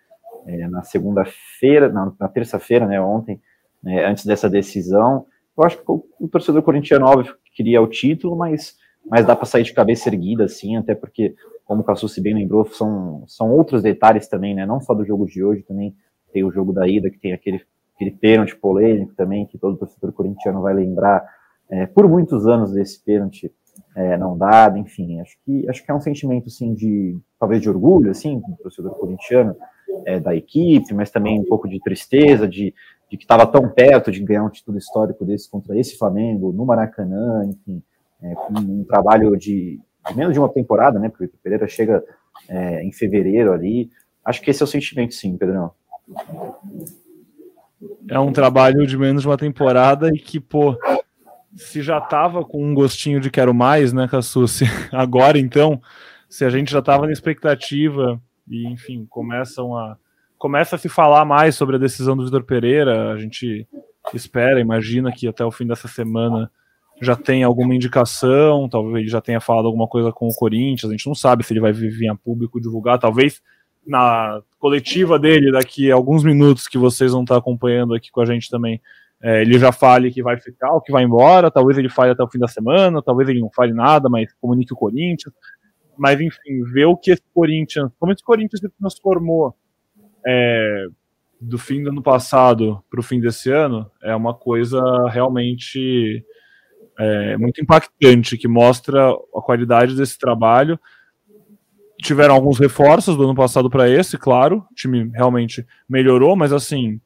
é, 0.47 0.67
na 0.67 0.83
segunda-feira, 0.83 1.89
na, 1.89 2.11
na 2.19 2.27
terça-feira, 2.27 2.87
né, 2.87 2.99
ontem, 2.99 3.39
né, 3.83 4.05
antes 4.05 4.25
dessa 4.25 4.49
decisão, 4.49 5.25
eu 5.57 5.63
acho 5.63 5.77
que 5.77 5.83
o, 5.91 6.03
o 6.19 6.27
torcedor 6.27 6.61
corintiano, 6.63 7.05
óbvio, 7.05 7.35
queria 7.55 7.81
o 7.81 7.87
título, 7.87 8.35
mas, 8.35 8.75
mas 9.09 9.25
dá 9.25 9.35
para 9.35 9.45
sair 9.45 9.63
de 9.63 9.73
cabeça 9.73 10.09
erguida, 10.09 10.45
assim, 10.45 10.77
até 10.77 10.95
porque 10.95 11.35
como 11.65 11.81
o 11.81 11.83
Cassucci 11.83 12.21
bem 12.21 12.33
lembrou, 12.33 12.65
são, 12.65 13.23
são 13.27 13.51
outros 13.51 13.81
detalhes 13.81 14.27
também, 14.27 14.53
né? 14.53 14.65
Não 14.65 14.81
só 14.81 14.93
do 14.93 15.05
jogo 15.05 15.25
de 15.25 15.43
hoje, 15.43 15.63
também 15.63 15.95
tem 16.33 16.43
o 16.43 16.51
jogo 16.51 16.73
da 16.73 16.87
ida, 16.87 17.09
que 17.09 17.17
tem 17.17 17.33
aquele, 17.33 17.61
aquele 17.95 18.11
pênalti 18.11 18.55
polêmico 18.55 19.13
também, 19.15 19.45
que 19.45 19.57
todo 19.57 19.77
torcedor 19.77 20.11
corintiano 20.11 20.61
vai 20.61 20.73
lembrar 20.73 21.25
é, 21.69 21.85
por 21.85 22.07
muitos 22.09 22.45
anos 22.45 22.73
desse 22.73 23.01
pênalti 23.03 23.51
é, 23.95 24.17
não 24.17 24.37
dado, 24.37 24.77
enfim, 24.77 25.19
acho 25.21 25.37
que 25.45 25.69
acho 25.69 25.83
que 25.83 25.91
é 25.91 25.93
um 25.93 25.99
sentimento 26.01 26.47
assim 26.47 26.73
de 26.73 27.17
talvez 27.39 27.61
de 27.61 27.69
orgulho 27.69 28.11
assim 28.11 28.39
do 28.39 28.57
torcedor 28.57 28.91
corintiano 28.95 29.55
é, 30.05 30.19
da 30.19 30.35
equipe, 30.35 30.93
mas 30.93 31.09
também 31.09 31.39
um 31.39 31.45
pouco 31.45 31.67
de 31.67 31.79
tristeza 31.79 32.47
de, 32.47 32.73
de 33.09 33.17
que 33.17 33.23
estava 33.23 33.45
tão 33.47 33.69
perto 33.69 34.11
de 34.11 34.23
ganhar 34.23 34.43
um 34.43 34.49
título 34.49 34.77
histórico 34.77 35.25
desse 35.25 35.49
contra 35.49 35.77
esse 35.77 35.97
Flamengo 35.97 36.51
no 36.51 36.65
Maracanã, 36.65 37.45
enfim, 37.45 37.81
é, 38.21 38.33
com 38.35 38.53
um 38.53 38.83
trabalho 38.83 39.35
de, 39.37 39.79
menos 40.15 40.33
de 40.33 40.39
uma 40.39 40.49
temporada, 40.49 40.99
né? 40.99 41.09
Porque 41.09 41.25
o 41.25 41.39
Pereira 41.43 41.67
chega 41.67 42.03
é, 42.47 42.83
em 42.83 42.91
fevereiro 42.91 43.51
ali. 43.51 43.89
Acho 44.23 44.41
que 44.41 44.51
esse 44.51 44.61
é 44.61 44.65
o 44.65 44.67
sentimento, 44.67 45.13
sim, 45.13 45.37
Pedrão. 45.37 45.71
É 48.09 48.19
um 48.19 48.31
trabalho 48.31 48.85
de 48.85 48.97
menos 48.97 49.23
de 49.23 49.27
uma 49.27 49.37
temporada 49.37 50.09
e 50.09 50.19
que, 50.19 50.39
pô, 50.39 50.77
se 51.55 51.81
já 51.81 51.99
tava 51.99 52.43
com 52.43 52.63
um 52.63 52.73
gostinho 52.73 53.19
de 53.19 53.31
quero 53.31 53.53
mais, 53.53 53.91
né, 53.91 54.07
Cassucci? 54.07 54.65
Agora, 54.91 55.39
então, 55.39 55.81
se 56.29 56.45
a 56.45 56.49
gente 56.49 56.71
já 56.71 56.81
tava 56.81 57.05
na 57.05 57.11
expectativa 57.11 58.21
e, 58.47 58.67
enfim, 58.67 59.05
começam 59.09 59.75
a 59.75 59.97
começa 60.37 60.75
a 60.75 60.79
se 60.79 60.89
falar 60.89 61.23
mais 61.23 61.53
sobre 61.53 61.75
a 61.75 61.79
decisão 61.79 62.17
do 62.17 62.25
Vitor 62.25 62.43
Pereira, 62.43 63.11
a 63.11 63.17
gente 63.17 63.67
espera, 64.11 64.59
imagina 64.59 65.11
que 65.11 65.27
até 65.27 65.45
o 65.45 65.51
fim 65.51 65.67
dessa 65.67 65.87
semana 65.87 66.49
já 67.01 67.15
tem 67.15 67.43
alguma 67.43 67.73
indicação, 67.73 68.69
talvez 68.69 69.09
já 69.09 69.19
tenha 69.19 69.41
falado 69.41 69.65
alguma 69.65 69.87
coisa 69.87 70.11
com 70.11 70.27
o 70.27 70.35
Corinthians, 70.35 70.89
a 70.89 70.93
gente 70.93 71.07
não 71.07 71.15
sabe 71.15 71.43
se 71.43 71.51
ele 71.51 71.59
vai 71.59 71.73
vir 71.73 72.07
a 72.07 72.15
público 72.15 72.61
divulgar, 72.61 72.99
talvez 72.99 73.41
na 73.85 74.39
coletiva 74.59 75.17
dele 75.17 75.51
daqui 75.51 75.91
a 75.91 75.95
alguns 75.95 76.23
minutos 76.23 76.67
que 76.67 76.77
vocês 76.77 77.11
vão 77.11 77.23
estar 77.23 77.37
acompanhando 77.37 77.95
aqui 77.95 78.11
com 78.11 78.21
a 78.21 78.25
gente 78.25 78.49
também, 78.49 78.79
é, 79.19 79.41
ele 79.41 79.57
já 79.57 79.71
fale 79.71 80.11
que 80.11 80.21
vai 80.21 80.39
ficar 80.39 80.73
ou 80.73 80.81
que 80.81 80.91
vai 80.91 81.03
embora, 81.03 81.49
talvez 81.49 81.77
ele 81.77 81.89
fale 81.89 82.11
até 82.11 82.23
o 82.23 82.29
fim 82.29 82.37
da 82.37 82.47
semana, 82.47 83.01
talvez 83.01 83.27
ele 83.29 83.41
não 83.41 83.49
fale 83.49 83.73
nada, 83.73 84.07
mas 84.07 84.31
comunique 84.39 84.73
o 84.73 84.77
Corinthians, 84.77 85.33
mas 85.97 86.21
enfim, 86.21 86.63
ver 86.71 86.85
o 86.85 86.95
que 86.95 87.11
esse 87.11 87.23
Corinthians, 87.33 87.91
como 87.99 88.11
esse 88.11 88.23
Corinthians 88.23 88.59
se 88.59 88.69
transformou 88.69 89.55
é, 90.25 90.85
do 91.39 91.57
fim 91.57 91.81
do 91.81 91.89
ano 91.89 92.03
passado 92.03 92.83
para 92.89 92.99
o 92.99 93.03
fim 93.03 93.19
desse 93.19 93.51
ano 93.51 93.89
é 94.03 94.15
uma 94.15 94.35
coisa 94.35 94.79
realmente 95.09 96.23
é, 97.01 97.35
muito 97.35 97.59
impactante, 97.59 98.37
que 98.37 98.47
mostra 98.47 99.09
a 99.09 99.41
qualidade 99.41 99.95
desse 99.95 100.19
trabalho. 100.19 100.79
Tiveram 101.99 102.35
alguns 102.35 102.59
reforços 102.59 103.17
do 103.17 103.23
ano 103.23 103.33
passado 103.33 103.69
para 103.69 103.89
esse, 103.89 104.17
claro, 104.17 104.65
o 104.71 104.75
time 104.75 105.09
realmente 105.13 105.65
melhorou, 105.89 106.35
mas 106.35 106.53
assim, 106.53 106.99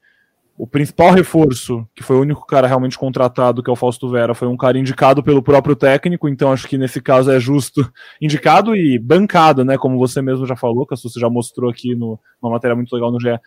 o 0.58 0.68
principal 0.68 1.12
reforço, 1.12 1.88
que 1.96 2.04
foi 2.04 2.18
o 2.18 2.22
único 2.22 2.46
cara 2.46 2.68
realmente 2.68 2.98
contratado, 2.98 3.64
que 3.64 3.70
é 3.70 3.74
o 3.74 3.76
Fausto 3.76 4.10
Vera, 4.10 4.34
foi 4.34 4.50
um 4.50 4.58
cara 4.58 4.78
indicado 4.78 5.24
pelo 5.24 5.42
próprio 5.42 5.76
técnico, 5.76 6.28
então 6.28 6.52
acho 6.52 6.68
que 6.68 6.78
nesse 6.78 7.02
caso 7.02 7.32
é 7.32 7.40
justo 7.40 7.90
indicado 8.22 8.76
e 8.76 9.00
bancado, 9.00 9.64
né? 9.64 9.78
Como 9.78 9.98
você 9.98 10.22
mesmo 10.22 10.46
já 10.46 10.58
falou, 10.58 10.86
que 10.86 10.96
você 10.96 11.20
já 11.20 11.30
mostrou 11.30 11.70
aqui 11.70 11.96
no, 11.96 12.20
numa 12.42 12.54
matéria 12.54 12.76
muito 12.76 12.94
legal 12.94 13.12
no 13.12 13.20
GE. 13.20 13.38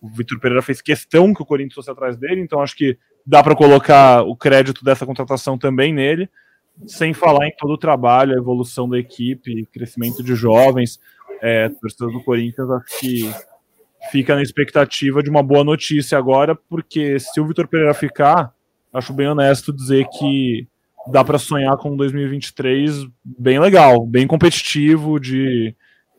O 0.00 0.08
Vitor 0.08 0.38
Pereira 0.40 0.62
fez 0.62 0.80
questão 0.80 1.34
que 1.34 1.42
o 1.42 1.46
Corinthians 1.46 1.74
fosse 1.74 1.90
atrás 1.90 2.16
dele, 2.16 2.40
então 2.40 2.60
acho 2.60 2.76
que 2.76 2.96
dá 3.26 3.42
para 3.42 3.54
colocar 3.54 4.22
o 4.22 4.36
crédito 4.36 4.84
dessa 4.84 5.04
contratação 5.04 5.58
também 5.58 5.92
nele, 5.92 6.28
sem 6.86 7.12
falar 7.12 7.46
em 7.46 7.54
todo 7.56 7.72
o 7.72 7.78
trabalho, 7.78 8.34
a 8.34 8.38
evolução 8.38 8.88
da 8.88 8.98
equipe, 8.98 9.66
crescimento 9.72 10.22
de 10.22 10.34
jovens, 10.34 10.98
é, 11.42 11.68
torcedor 11.68 12.12
do 12.12 12.22
Corinthians, 12.22 12.70
acho 12.70 13.00
que 13.00 13.30
fica 14.10 14.34
na 14.34 14.42
expectativa 14.42 15.22
de 15.22 15.28
uma 15.28 15.42
boa 15.42 15.62
notícia 15.62 16.16
agora, 16.16 16.54
porque 16.54 17.18
se 17.18 17.40
o 17.40 17.46
Vitor 17.46 17.68
Pereira 17.68 17.92
ficar, 17.92 18.54
acho 18.92 19.12
bem 19.12 19.28
honesto 19.28 19.72
dizer 19.72 20.06
que 20.08 20.66
dá 21.08 21.24
para 21.24 21.38
sonhar 21.38 21.76
com 21.76 21.96
2023 21.96 23.06
bem 23.24 23.58
legal, 23.58 24.06
bem 24.06 24.26
competitivo, 24.26 25.18
de, 25.18 25.74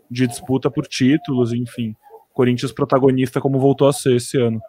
de 0.10 0.28
disputa 0.28 0.70
por 0.70 0.88
títulos, 0.88 1.54
enfim. 1.54 1.96
Corinthians 2.34 2.72
protagonista 2.72 3.42
como 3.42 3.60
voltou 3.60 3.88
a 3.88 3.94
ser 3.94 4.16
esse 4.16 4.38
ano. 4.38 4.60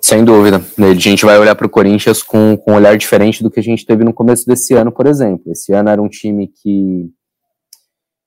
Sem 0.00 0.24
dúvida. 0.24 0.62
A 0.78 0.94
gente 0.94 1.24
vai 1.24 1.38
olhar 1.38 1.54
para 1.54 1.66
o 1.66 1.70
Corinthians 1.70 2.22
com, 2.22 2.56
com 2.56 2.72
um 2.72 2.74
olhar 2.74 2.96
diferente 2.96 3.42
do 3.42 3.50
que 3.50 3.60
a 3.60 3.62
gente 3.62 3.84
teve 3.84 4.02
no 4.02 4.14
começo 4.14 4.46
desse 4.46 4.74
ano, 4.74 4.90
por 4.90 5.06
exemplo. 5.06 5.52
Esse 5.52 5.72
ano 5.72 5.90
era 5.90 6.00
um 6.00 6.08
time 6.08 6.48
que, 6.48 7.10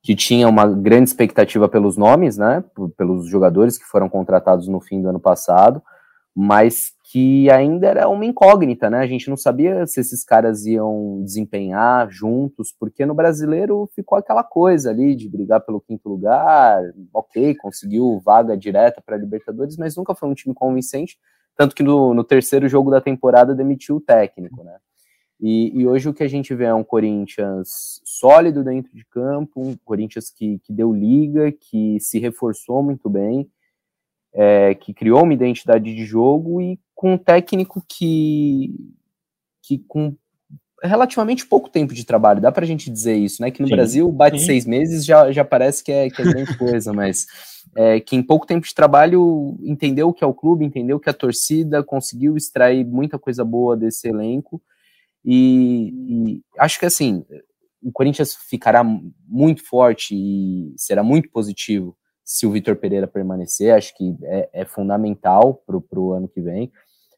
que 0.04 0.16
tinha 0.16 0.48
uma 0.48 0.68
grande 0.68 1.10
expectativa 1.10 1.68
pelos 1.68 1.98
nomes, 1.98 2.38
né? 2.38 2.64
Pelos 2.96 3.28
jogadores 3.28 3.78
que 3.78 3.86
foram 3.86 4.08
contratados 4.08 4.68
no 4.68 4.80
fim 4.80 5.02
do 5.02 5.10
ano 5.10 5.20
passado, 5.20 5.82
mas 6.36 6.93
que 7.14 7.48
ainda 7.52 7.86
era 7.86 8.10
uma 8.10 8.26
incógnita, 8.26 8.90
né? 8.90 8.98
A 8.98 9.06
gente 9.06 9.30
não 9.30 9.38
sabia 9.38 9.86
se 9.86 10.00
esses 10.00 10.24
caras 10.24 10.66
iam 10.66 11.22
desempenhar 11.24 12.10
juntos, 12.10 12.74
porque 12.80 13.06
no 13.06 13.14
brasileiro 13.14 13.88
ficou 13.94 14.18
aquela 14.18 14.44
coisa 14.44 14.90
ali 14.90 15.16
de 15.16 15.30
brigar 15.30 15.62
pelo 15.62 15.80
quinto 15.80 16.10
lugar, 16.10 16.82
ok, 17.14 17.54
conseguiu 17.54 18.20
vaga 18.26 18.58
direta 18.58 19.00
para 19.00 19.16
Libertadores, 19.16 19.78
mas 19.78 19.96
nunca 19.96 20.16
foi 20.16 20.28
um 20.28 20.34
time 20.34 20.56
convincente, 20.56 21.20
tanto 21.56 21.76
que 21.76 21.84
no, 21.84 22.16
no, 22.16 22.24
terceiro 22.24 22.68
jogo 22.68 22.90
da 22.90 23.00
temporada 23.00 23.54
demitiu 23.54 23.98
o 23.98 24.02
técnico, 24.02 24.64
né? 24.64 24.76
E, 25.40 25.82
e, 25.82 25.86
hoje 25.86 26.10
o 26.10 26.16
que 26.16 26.24
a 26.24 26.28
gente 26.28 26.56
vê 26.56 26.64
é 26.64 26.74
um 26.74 26.84
Corinthians 26.84 28.02
sólido 28.04 28.64
dentro 28.64 28.92
de 28.92 29.06
campo, 29.06 29.62
um 29.62 29.76
Corinthians 29.86 30.32
que, 30.32 30.58
que 30.64 30.74
deu 30.74 30.92
liga, 30.92 31.52
que 31.52 32.00
se 32.00 32.18
reforçou 32.18 32.82
muito 32.82 33.08
bem, 33.08 33.48
é, 34.34 34.74
que 34.74 34.94
criou 34.94 35.24
uma 35.24 35.34
identidade 35.34 35.94
de 35.94 36.06
jogo 36.06 36.62
e 36.62 36.80
com 36.96 37.14
um 37.14 37.18
técnico 37.18 37.84
que, 37.88 38.74
que 39.62 39.78
com 39.88 40.16
relativamente 40.82 41.46
pouco 41.46 41.70
tempo 41.70 41.94
de 41.94 42.06
trabalho, 42.06 42.42
dá 42.42 42.52
para 42.52 42.66
a 42.66 42.68
gente 42.68 42.90
dizer 42.90 43.16
isso, 43.16 43.42
né? 43.42 43.50
Que 43.50 43.62
no 43.62 43.68
sim, 43.68 43.76
Brasil 43.76 44.12
bate 44.12 44.40
sim. 44.40 44.46
seis 44.46 44.66
meses 44.66 45.06
já, 45.06 45.32
já 45.32 45.46
parece 45.46 45.84
que 45.84 45.92
é, 45.92 46.10
que 46.10 46.22
é 46.22 46.26
grande 46.26 46.58
coisa, 46.58 46.92
mas 46.94 47.26
é, 47.76 48.00
que 48.00 48.16
em 48.16 48.24
pouco 48.24 48.46
tempo 48.46 48.68
de 48.68 48.74
trabalho 48.74 49.58
entendeu 49.64 50.10
o 50.10 50.14
que 50.14 50.24
é 50.24 50.28
o 50.28 50.34
clube, 50.34 50.66
entendeu 50.66 50.98
o 50.98 51.00
que 51.00 51.10
é 51.10 51.12
a 51.12 51.16
torcida, 51.16 51.84
conseguiu 51.84 52.36
extrair 52.36 52.86
muita 52.86 53.18
coisa 53.18 53.46
boa 53.46 53.78
desse 53.78 54.10
elenco 54.10 54.62
e, 55.24 55.94
e 56.08 56.42
acho 56.60 56.78
que 56.78 56.86
assim 56.86 57.24
o 57.82 57.92
Corinthians 57.92 58.36
ficará 58.36 58.84
muito 59.28 59.66
forte 59.66 60.16
e 60.16 60.74
será 60.78 61.04
muito 61.04 61.30
positivo 61.30 61.96
se 62.24 62.46
o 62.46 62.52
Vitor 62.52 62.76
Pereira 62.76 63.08
permanecer, 63.08 63.74
acho 63.74 63.96
que 63.96 64.16
é, 64.24 64.50
é 64.54 64.66
fundamental 64.66 65.62
para 65.66 66.00
o 66.00 66.14
ano 66.14 66.28
que 66.28 66.42
vem. 66.42 66.72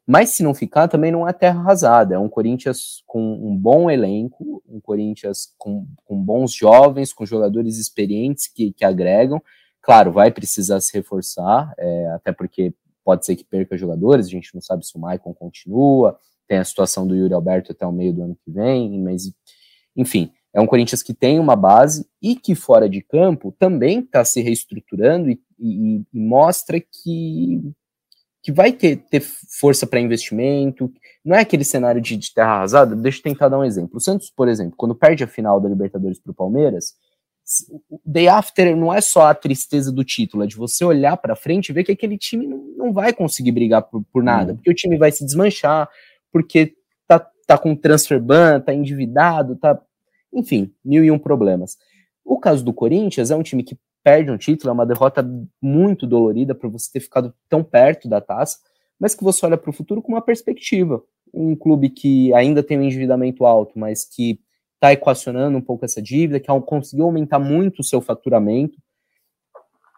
Mas 0.07 0.29
se 0.31 0.43
não 0.43 0.53
ficar, 0.53 0.87
também 0.87 1.11
não 1.11 1.27
é 1.27 1.33
terra 1.33 1.59
arrasada. 1.59 2.15
É 2.15 2.19
um 2.19 2.29
Corinthians 2.29 3.03
com 3.07 3.21
um 3.21 3.57
bom 3.57 3.89
elenco, 3.89 4.61
um 4.67 4.79
Corinthians 4.79 5.53
com, 5.57 5.87
com 6.05 6.21
bons 6.21 6.53
jovens, 6.53 7.11
com 7.11 7.25
jogadores 7.25 7.77
experientes 7.77 8.47
que, 8.47 8.71
que 8.71 8.85
agregam. 8.85 9.41
Claro, 9.81 10.11
vai 10.11 10.31
precisar 10.31 10.79
se 10.79 10.93
reforçar, 10.93 11.73
é, 11.77 12.07
até 12.11 12.31
porque 12.31 12.73
pode 13.03 13.25
ser 13.25 13.35
que 13.35 13.43
perca 13.43 13.77
jogadores, 13.77 14.25
a 14.25 14.29
gente 14.29 14.53
não 14.53 14.61
sabe 14.61 14.85
se 14.85 14.95
o 14.95 14.99
Maicon 14.99 15.31
continua, 15.33 16.19
tem 16.47 16.57
a 16.57 16.65
situação 16.65 17.05
do 17.05 17.15
Yuri 17.15 17.35
Alberto 17.35 17.71
até 17.71 17.85
o 17.85 17.91
meio 17.91 18.11
do 18.11 18.23
ano 18.23 18.35
que 18.43 18.51
vem, 18.51 18.99
mas 18.99 19.31
enfim, 19.95 20.31
é 20.55 20.61
um 20.61 20.65
Corinthians 20.65 21.03
que 21.03 21.13
tem 21.13 21.37
uma 21.37 21.55
base 21.55 22.07
e 22.21 22.33
que 22.33 22.55
fora 22.55 22.87
de 22.87 23.01
campo 23.01 23.53
também 23.59 23.99
está 23.99 24.23
se 24.23 24.41
reestruturando 24.41 25.29
e, 25.29 25.37
e, 25.59 25.97
e, 26.13 26.19
mostra 26.19 26.79
que, 26.79 27.61
que 28.41 28.53
vai 28.53 28.71
ter, 28.71 29.03
ter 29.09 29.19
força 29.19 29.85
para 29.85 29.99
investimento. 29.99 30.89
Não 31.25 31.35
é 31.35 31.41
aquele 31.41 31.65
cenário 31.65 31.99
de, 31.99 32.15
de 32.15 32.33
terra 32.33 32.53
arrasada. 32.53 32.95
Deixa 32.95 33.19
eu 33.19 33.23
tentar 33.23 33.49
dar 33.49 33.59
um 33.59 33.65
exemplo. 33.65 33.97
O 33.97 33.99
Santos, 33.99 34.31
por 34.33 34.47
exemplo, 34.47 34.75
quando 34.77 34.95
perde 34.95 35.25
a 35.25 35.27
final 35.27 35.59
da 35.59 35.67
Libertadores 35.67 36.19
para 36.19 36.31
o 36.31 36.35
Palmeiras, 36.35 36.93
o 37.89 37.99
day 38.05 38.29
after 38.29 38.77
não 38.77 38.93
é 38.93 39.01
só 39.01 39.27
a 39.27 39.35
tristeza 39.35 39.91
do 39.91 40.05
título, 40.05 40.45
é 40.45 40.47
de 40.47 40.55
você 40.55 40.85
olhar 40.85 41.17
para 41.17 41.35
frente 41.35 41.67
e 41.67 41.73
ver 41.73 41.83
que 41.83 41.91
aquele 41.91 42.17
time 42.17 42.47
não, 42.47 42.57
não 42.77 42.93
vai 42.93 43.11
conseguir 43.11 43.51
brigar 43.51 43.83
por, 43.83 44.03
por 44.11 44.23
nada, 44.23 44.51
uhum. 44.51 44.55
porque 44.55 44.71
o 44.71 44.73
time 44.73 44.97
vai 44.97 45.11
se 45.11 45.23
desmanchar, 45.23 45.87
porque 46.31 46.73
tá, 47.05 47.19
tá 47.45 47.57
com 47.57 47.75
transfer 47.75 48.21
ban, 48.21 48.61
tá 48.61 48.73
endividado, 48.73 49.57
tá 49.57 49.79
enfim, 50.35 50.71
mil 50.83 51.03
e 51.03 51.09
um 51.09 51.17
problemas. 51.17 51.77
O 52.23 52.37
caso 52.37 52.63
do 52.63 52.73
Corinthians 52.73 53.31
é 53.31 53.35
um 53.35 53.43
time 53.43 53.63
que 53.63 53.77
perde 54.03 54.29
um 54.29 54.37
título, 54.37 54.69
é 54.69 54.73
uma 54.73 54.85
derrota 54.85 55.27
muito 55.61 56.05
dolorida 56.05 56.53
por 56.53 56.69
você 56.69 56.91
ter 56.91 56.99
ficado 56.99 57.33
tão 57.49 57.63
perto 57.63 58.07
da 58.07 58.21
taça, 58.21 58.59
mas 58.99 59.15
que 59.15 59.23
você 59.23 59.45
olha 59.45 59.57
para 59.57 59.69
o 59.69 59.73
futuro 59.73 60.01
com 60.01 60.11
uma 60.11 60.21
perspectiva. 60.21 61.01
Um 61.33 61.55
clube 61.55 61.89
que 61.89 62.33
ainda 62.33 62.61
tem 62.61 62.77
um 62.77 62.83
endividamento 62.83 63.45
alto, 63.45 63.77
mas 63.79 64.05
que 64.05 64.39
está 64.75 64.93
equacionando 64.93 65.57
um 65.57 65.61
pouco 65.61 65.85
essa 65.85 66.01
dívida, 66.01 66.39
que 66.39 66.47
conseguiu 66.61 67.05
aumentar 67.05 67.39
muito 67.39 67.79
o 67.79 67.83
seu 67.83 67.99
faturamento, 67.99 68.77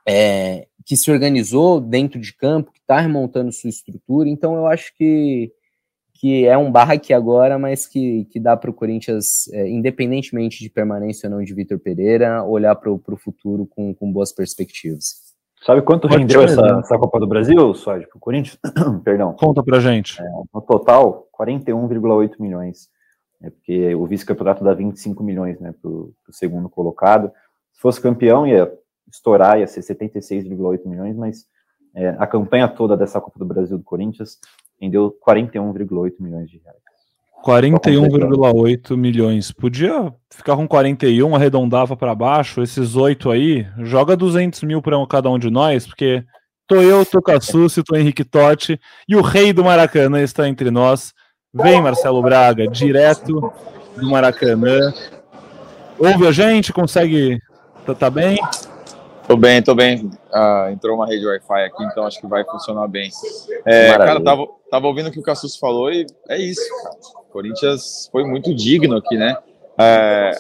é, 0.08 0.68
que 0.86 0.96
se 0.96 1.12
organizou 1.12 1.82
dentro 1.82 2.20
de 2.20 2.34
campo, 2.34 2.72
que 2.72 2.80
está 2.80 3.02
remontando 3.02 3.52
sua 3.52 3.70
estrutura. 3.70 4.30
Então, 4.30 4.56
eu 4.56 4.68
acho 4.68 4.96
que 4.96 5.52
que 6.20 6.46
é 6.46 6.58
um 6.58 6.72
barraque 6.72 7.14
agora, 7.14 7.60
mas 7.60 7.86
que, 7.86 8.26
que 8.26 8.40
dá 8.40 8.58
para 8.58 8.70
o 8.72 8.74
Corinthians, 8.74 9.48
é, 9.54 9.70
independentemente 9.70 10.64
de 10.64 10.70
permanência 10.70 11.30
ou 11.30 11.36
não 11.36 11.44
de 11.44 11.54
Vitor 11.54 11.80
Pereira, 11.80 12.44
olhar 12.44 12.76
para 12.76 12.92
o 12.92 13.18
futuro 13.18 13.68
com, 13.68 13.94
com 13.94 14.12
boas 14.12 14.34
perspectivas. 14.34 15.28
Sabe 15.64 15.82
quanto 15.82 16.08
rendeu 16.08 16.42
essa, 16.44 16.62
essa, 16.80 16.98
Copa 16.98 17.20
do 17.20 17.28
Brasil, 17.28 17.74
Sérgio, 17.74 18.08
para 18.10 18.18
o 18.18 18.20
Corinthians? 18.20 18.60
Perdão. 19.04 19.34
Conta 19.34 19.64
para 19.64 19.80
gente. 19.80 20.20
É, 20.22 20.26
no 20.54 20.62
total, 20.62 21.28
41,8 21.40 22.34
milhões. 22.40 22.90
É 23.42 23.50
porque 23.52 23.94
o 23.94 24.06
vice-campeonato 24.06 24.64
dá 24.64 24.74
25 24.74 25.24
milhões 25.24 25.60
né, 25.60 25.74
para 25.80 25.90
o 25.90 26.14
segundo 26.32 26.68
colocado. 26.68 27.32
Se 27.74 27.82
fosse 27.82 28.02
campeão, 28.02 28.48
ia 28.48 28.72
estourar, 29.12 29.60
ia 29.60 29.68
ser 29.68 29.82
76,8 29.82 30.86
milhões, 30.86 31.16
mas 31.16 31.46
é, 31.96 32.10
a 32.18 32.26
campanha 32.26 32.68
toda 32.68 32.98
dessa 32.98 33.22
Copa 33.22 33.38
do 33.38 33.46
Brasil 33.46 33.78
do 33.78 33.84
Corinthians 33.84 34.40
rendeu 34.82 35.16
41,8 35.28 36.14
milhões 36.20 36.50
de 36.50 36.60
reais. 36.60 36.78
41,8 37.44 38.98
milhões. 38.98 39.52
Podia 39.52 40.14
ficar 40.30 40.56
com 40.56 40.68
41, 40.68 41.36
arredondava 41.36 41.96
para 41.96 42.16
baixo. 42.16 42.62
Esses 42.62 42.96
oito 42.96 43.30
aí, 43.32 43.66
joga 43.80 44.18
200 44.18 44.64
mil 44.64 44.82
para 44.82 44.98
cada 45.08 45.30
um 45.30 45.40
de 45.40 45.50
nós, 45.50 45.86
porque 45.86 46.24
tô 46.68 46.76
eu, 46.76 47.06
tô 47.06 47.22
Cassucci, 47.22 47.84
tô 47.84 47.96
Henrique 47.96 48.24
Totti 48.24 48.80
e 49.08 49.16
o 49.16 49.22
rei 49.22 49.54
do 49.54 49.64
Maracanã 49.64 50.22
está 50.22 50.48
entre 50.48 50.70
nós. 50.72 51.14
Vem, 51.54 51.82
Marcelo 51.82 52.22
Braga, 52.22 52.68
direto 52.68 53.54
do 53.96 54.10
Maracanã. 54.10 54.94
Ouve 55.98 56.28
a 56.28 56.32
gente? 56.32 56.74
Consegue. 56.74 57.40
Tá, 57.86 57.96
tá 57.96 58.10
bem? 58.10 58.38
Tô 59.28 59.36
bem, 59.36 59.62
tô 59.62 59.76
bem. 59.76 60.10
Ah, 60.32 60.70
entrou 60.72 60.96
uma 60.96 61.06
rede 61.06 61.28
Wi-Fi 61.28 61.66
aqui, 61.66 61.84
então 61.84 62.06
acho 62.06 62.22
que 62.22 62.28
vai 62.28 62.46
funcionar 62.46 62.88
bem. 62.88 63.10
É, 63.66 63.98
cara, 63.98 64.24
tava, 64.24 64.48
tava 64.72 64.88
ouvindo 64.88 65.10
o 65.10 65.12
que 65.12 65.20
o 65.20 65.24
Cassus 65.24 65.58
falou 65.58 65.92
e 65.92 66.08
é 66.30 66.38
isso, 66.38 66.62
cara. 66.82 66.96
O 67.28 67.32
Corinthians 67.34 68.08
foi 68.10 68.24
muito 68.24 68.56
digno 68.56 68.96
aqui, 68.96 69.18
né? 69.18 69.38
É, 69.78 70.32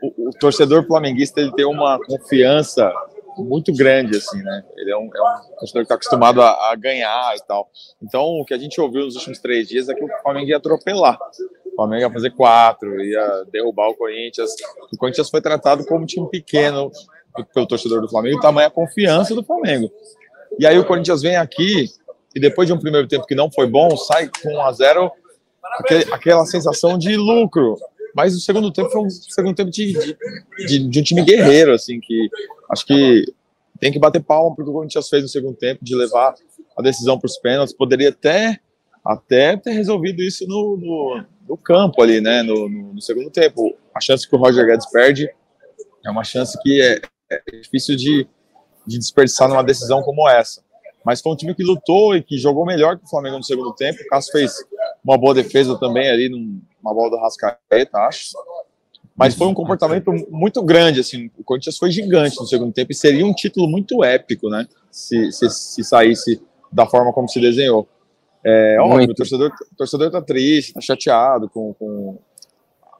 o, 0.00 0.28
o, 0.28 0.30
torcedor 0.30 0.86
flamenguista 0.86 1.40
ele 1.40 1.52
tem 1.52 1.66
uma 1.66 1.98
confiança 1.98 2.92
muito 3.36 3.72
grande, 3.74 4.16
assim, 4.16 4.40
né? 4.40 4.64
Ele 4.76 4.92
é 4.92 4.96
um, 4.96 5.10
é 5.12 5.22
um 5.22 5.56
torcedor 5.58 5.82
que 5.82 5.86
está 5.86 5.94
acostumado 5.96 6.40
a, 6.40 6.70
a, 6.70 6.76
ganhar 6.76 7.34
e 7.34 7.44
tal. 7.44 7.68
Então, 8.00 8.22
o 8.40 8.44
que 8.44 8.54
a 8.54 8.58
gente 8.58 8.80
ouviu 8.80 9.04
nos 9.04 9.16
últimos 9.16 9.40
três 9.40 9.66
dias 9.68 9.88
é 9.88 9.94
que 9.94 10.04
o 10.04 10.08
Flamengo 10.22 10.48
ia 10.48 10.58
atropelar. 10.58 11.18
O 11.66 11.74
Flamengo 11.74 12.02
ia 12.02 12.12
fazer 12.12 12.30
quatro, 12.30 13.02
ia 13.02 13.44
derrubar 13.50 13.88
o 13.88 13.96
Corinthians. 13.96 14.52
O 14.92 14.96
Corinthians 14.96 15.28
foi 15.28 15.42
tratado 15.42 15.84
como 15.84 16.04
um 16.04 16.06
time 16.06 16.28
pequeno 16.30 16.90
pelo 17.52 17.66
torcedor 17.66 18.00
do 18.00 18.08
Flamengo, 18.08 18.40
tamanha 18.40 18.70
confiança 18.70 19.34
do 19.34 19.44
Flamengo. 19.44 19.90
E 20.58 20.66
aí 20.66 20.78
o 20.78 20.84
Corinthians 20.84 21.22
vem 21.22 21.36
aqui 21.36 21.86
e 22.34 22.40
depois 22.40 22.66
de 22.68 22.72
um 22.72 22.78
primeiro 22.78 23.06
tempo 23.08 23.26
que 23.26 23.34
não 23.34 23.50
foi 23.50 23.66
bom, 23.66 23.96
sai 23.96 24.30
com 24.42 24.54
1 24.54 24.60
a 24.60 24.72
0 24.72 25.10
aquele, 25.78 26.12
aquela 26.12 26.46
sensação 26.46 26.98
de 26.98 27.16
lucro. 27.16 27.76
Mas 28.14 28.34
o 28.34 28.40
segundo 28.40 28.72
tempo 28.72 28.90
foi 28.90 29.02
um 29.02 29.10
segundo 29.10 29.54
tempo 29.54 29.70
de, 29.70 29.92
de, 30.66 30.88
de 30.88 31.00
um 31.00 31.02
time 31.02 31.22
guerreiro, 31.22 31.72
assim, 31.72 32.00
que 32.00 32.28
acho 32.70 32.86
que 32.86 33.24
tem 33.78 33.92
que 33.92 33.98
bater 33.98 34.22
palma 34.22 34.54
porque 34.54 34.70
o 34.70 34.72
Corinthians 34.72 35.08
fez 35.08 35.22
no 35.22 35.28
segundo 35.28 35.56
tempo 35.56 35.84
de 35.84 35.94
levar 35.94 36.34
a 36.76 36.82
decisão 36.82 37.18
para 37.18 37.26
os 37.26 37.38
pênaltis. 37.38 37.74
Poderia 37.74 38.08
até, 38.08 38.58
até 39.04 39.56
ter 39.56 39.72
resolvido 39.72 40.22
isso 40.22 40.46
no, 40.46 40.76
no, 40.76 41.24
no 41.48 41.56
campo 41.56 42.02
ali, 42.02 42.20
né? 42.20 42.42
No, 42.42 42.68
no, 42.68 42.94
no, 42.94 43.02
segundo 43.02 43.30
tempo. 43.30 43.76
A 43.94 44.00
chance 44.00 44.28
que 44.28 44.34
o 44.34 44.38
Roger 44.38 44.66
Guedes 44.66 44.90
perde 44.90 45.28
é 46.04 46.10
uma 46.10 46.24
chance 46.24 46.58
que 46.62 46.80
é, 46.80 47.00
é 47.30 47.42
difícil 47.60 47.96
de, 47.96 48.26
de 48.86 48.98
desperdiçar 48.98 49.48
numa 49.48 49.64
decisão 49.64 50.02
como 50.02 50.28
essa. 50.28 50.62
Mas 51.04 51.20
foi 51.20 51.32
um 51.32 51.36
time 51.36 51.54
que 51.54 51.62
lutou 51.62 52.16
e 52.16 52.22
que 52.22 52.36
jogou 52.36 52.66
melhor 52.66 52.98
que 52.98 53.04
o 53.04 53.08
Flamengo 53.08 53.36
no 53.38 53.44
segundo 53.44 53.72
tempo. 53.74 54.02
O 54.02 54.06
Cássio 54.08 54.32
fez 54.32 54.52
uma 55.04 55.16
boa 55.16 55.32
defesa 55.32 55.78
também 55.78 56.08
ali, 56.10 56.28
numa 56.28 56.94
bola 56.94 57.10
do 57.10 57.16
Rascaeta, 57.16 57.98
acho. 57.98 58.32
Mas 59.14 59.34
foi 59.34 59.46
um 59.46 59.54
comportamento 59.54 60.12
muito 60.28 60.62
grande, 60.62 61.00
assim. 61.00 61.30
O 61.38 61.44
Corinthians 61.44 61.78
foi 61.78 61.90
gigante 61.90 62.36
no 62.38 62.46
segundo 62.46 62.72
tempo 62.72 62.92
e 62.92 62.94
seria 62.94 63.24
um 63.24 63.32
título 63.32 63.68
muito 63.68 64.04
épico, 64.04 64.50
né? 64.50 64.66
Se, 64.90 65.32
se, 65.32 65.48
se 65.48 65.84
saísse 65.84 66.42
da 66.72 66.86
forma 66.86 67.12
como 67.12 67.28
se 67.28 67.40
desenhou. 67.40 67.88
É 68.44 68.76
óbvio, 68.80 69.10
o 69.10 69.14
torcedor, 69.14 69.50
o 69.72 69.76
torcedor 69.76 70.10
tá 70.10 70.20
triste, 70.20 70.74
tá 70.74 70.80
chateado 70.80 71.48
com, 71.48 71.72
com. 71.74 72.18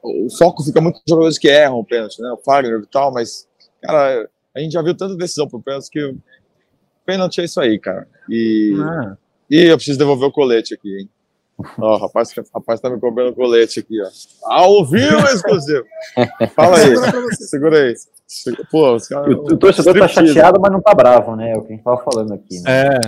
O 0.03 0.27
foco 0.37 0.63
fica 0.63 0.81
muito 0.81 0.95
nos 0.95 1.03
jogadores 1.07 1.37
que 1.37 1.47
erram 1.47 1.79
o 1.79 1.85
pênalti, 1.85 2.21
né? 2.21 2.31
O 2.31 2.37
Fagner 2.37 2.81
e 2.81 2.87
tal, 2.87 3.13
mas, 3.13 3.47
cara, 3.81 4.29
a 4.55 4.59
gente 4.59 4.71
já 4.71 4.81
viu 4.81 4.95
tanta 4.95 5.15
decisão 5.15 5.47
pro 5.47 5.61
pênalti 5.61 5.89
que 5.89 6.15
pênalti 7.05 7.41
é 7.41 7.45
isso 7.45 7.59
aí, 7.61 7.79
cara. 7.79 8.07
E, 8.29 8.75
ah. 8.79 9.17
e 9.49 9.63
eu 9.63 9.77
preciso 9.77 9.97
devolver 9.97 10.27
o 10.27 10.31
colete 10.31 10.73
aqui, 10.73 10.99
hein? 10.99 11.09
Ó, 11.79 11.95
oh, 11.95 11.97
rapaz, 11.97 12.31
rapaz 12.53 12.79
tá 12.79 12.89
me 12.89 12.99
cobrando 12.99 13.33
colete 13.33 13.79
aqui, 13.79 13.99
ó. 14.01 14.07
Ao 14.43 14.85
vivo, 14.85 15.25
exclusivo. 15.25 15.85
Fala 16.55 16.77
aí. 16.77 16.95
Segura 17.35 17.79
aí. 17.79 17.95
Pô, 18.69 18.95
o, 18.95 19.53
o 19.53 19.57
torcedor 19.57 19.97
tá 19.97 20.07
chateado, 20.07 20.59
mas 20.59 20.71
não 20.71 20.81
tá 20.81 20.93
bravo, 20.93 21.35
né? 21.35 21.51
É 21.51 21.57
o 21.57 21.61
que 21.61 21.73
a 21.73 21.75
gente 21.75 21.83
tava 21.83 22.03
falando 22.03 22.33
aqui. 22.33 22.59
Né? 22.61 22.89
É. 22.89 22.99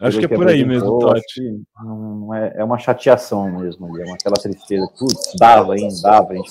Acho 0.00 0.18
que 0.18 0.24
é 0.24 0.28
por 0.28 0.48
aí 0.48 0.64
mesmo, 0.64 0.98
Totti. 0.98 1.62
Não 1.82 2.34
é, 2.34 2.54
é 2.56 2.64
uma 2.64 2.78
chateação 2.78 3.50
mesmo 3.58 3.86
ali, 3.86 4.02
é 4.02 4.06
uma, 4.06 4.14
aquela 4.14 4.36
tristeza. 4.36 4.88
Putz, 4.98 5.34
dava, 5.38 5.76
hein, 5.76 5.88
dava, 6.02 6.32
a 6.32 6.36
gente 6.36 6.50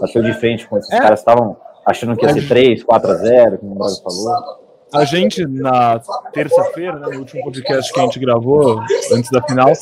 bateu 0.00 0.22
de 0.22 0.32
frente 0.34 0.66
com 0.66 0.78
esses 0.78 0.90
é. 0.90 0.98
caras, 0.98 1.18
estavam 1.18 1.58
achando 1.86 2.16
que 2.16 2.24
ia 2.24 2.32
ser 2.32 2.48
3, 2.48 2.82
4 2.82 3.10
a 3.10 3.14
0, 3.14 3.58
como 3.58 3.72
o 3.72 3.78
Braga 3.78 3.94
falou. 4.02 4.60
A 4.92 5.04
gente, 5.04 5.46
na 5.46 6.00
terça-feira, 6.32 6.98
né, 6.98 7.06
no 7.12 7.20
último 7.20 7.44
podcast 7.44 7.92
que 7.92 8.00
a 8.00 8.02
gente 8.02 8.18
gravou, 8.18 8.80
antes 9.12 9.30
da 9.30 9.40
final, 9.42 9.72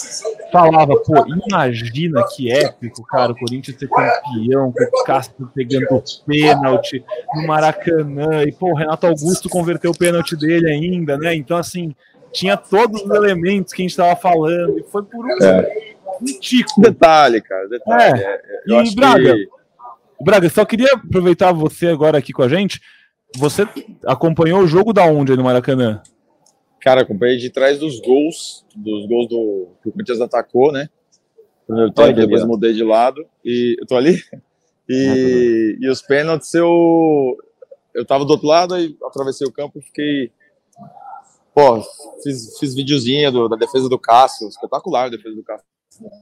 falava, 0.53 0.95
pô, 0.97 1.25
imagina 1.49 2.23
que 2.25 2.53
épico, 2.53 3.03
cara, 3.05 3.33
o 3.33 3.35
Corinthians 3.35 3.79
ser 3.79 3.89
campeão, 3.89 4.71
com 4.71 4.85
o 4.85 5.05
Castro 5.05 5.51
pegando 5.55 6.03
pênalti 6.27 7.03
no 7.35 7.47
Maracanã, 7.47 8.43
e, 8.43 8.53
pô, 8.53 8.73
o 8.73 8.77
Renato 8.77 9.07
Augusto 9.07 9.49
converteu 9.49 9.93
o 9.93 9.99
pênalti 9.99 10.37
dele 10.37 10.71
ainda, 10.71 11.17
né? 11.17 11.35
Então, 11.35 11.57
assim, 11.57 11.95
tinha 12.31 12.59
todos 12.59 13.03
os 13.03 13.11
elementos 13.11 13.73
que 13.73 13.81
a 13.81 13.85
gente 13.85 13.93
estava 13.93 14.15
falando, 14.15 14.79
e 14.79 14.83
foi 14.83 15.03
por 15.03 15.25
um, 15.25 15.43
é. 15.43 15.95
um 16.21 16.39
tico. 16.39 16.83
Detalhe, 16.83 17.41
cara, 17.41 17.67
detalhe. 17.67 18.23
É. 18.23 18.41
É, 18.69 18.85
e, 18.85 18.95
Braga, 18.95 19.35
que... 19.35 19.49
Braga, 20.21 20.49
só 20.49 20.65
queria 20.65 20.93
aproveitar 20.95 21.53
você 21.53 21.89
agora 21.89 22.19
aqui 22.19 22.33
com 22.33 22.43
a 22.43 22.49
gente 22.49 22.81
você 23.37 23.69
acompanhou 24.07 24.61
o 24.61 24.67
jogo 24.67 24.93
da 24.93 25.05
onde 25.05 25.37
no 25.37 25.45
Maracanã? 25.45 26.03
Cara, 26.81 27.03
acompanhei 27.03 27.37
de 27.37 27.51
trás 27.51 27.79
dos 27.79 28.01
gols, 28.01 28.65
dos 28.75 29.07
gols 29.07 29.29
do 29.29 29.69
que 29.83 29.89
o 29.89 29.93
Corinthians 29.93 30.21
atacou, 30.21 30.73
né? 30.73 30.89
Primeiro 31.67 31.93
tempo, 31.93 32.13
depois 32.15 32.45
mudei 32.45 32.73
de 32.73 32.83
lado 32.83 33.27
e 33.45 33.77
eu 33.79 33.87
tô 33.87 33.97
ali. 33.97 34.23
E, 34.89 35.77
ah, 35.77 35.85
e 35.85 35.89
os 35.91 36.01
pênaltis 36.01 36.55
eu 36.55 37.37
eu 37.95 38.07
tava 38.07 38.25
do 38.25 38.31
outro 38.31 38.47
lado 38.47 38.79
e 38.79 38.97
atravessei 39.05 39.47
o 39.47 39.53
campo 39.53 39.79
e 39.79 39.83
fiquei 39.83 40.33
pô, 41.55 41.83
fiz, 42.23 42.59
fiz 42.59 42.75
videozinho 42.75 43.31
do, 43.31 43.49
da 43.51 43.57
defesa 43.57 43.87
do 43.87 43.99
Cássio, 43.99 44.49
espetacular 44.49 45.07
a 45.07 45.11
defesa 45.11 45.35
do 45.35 45.43
Cássio. 45.43 45.67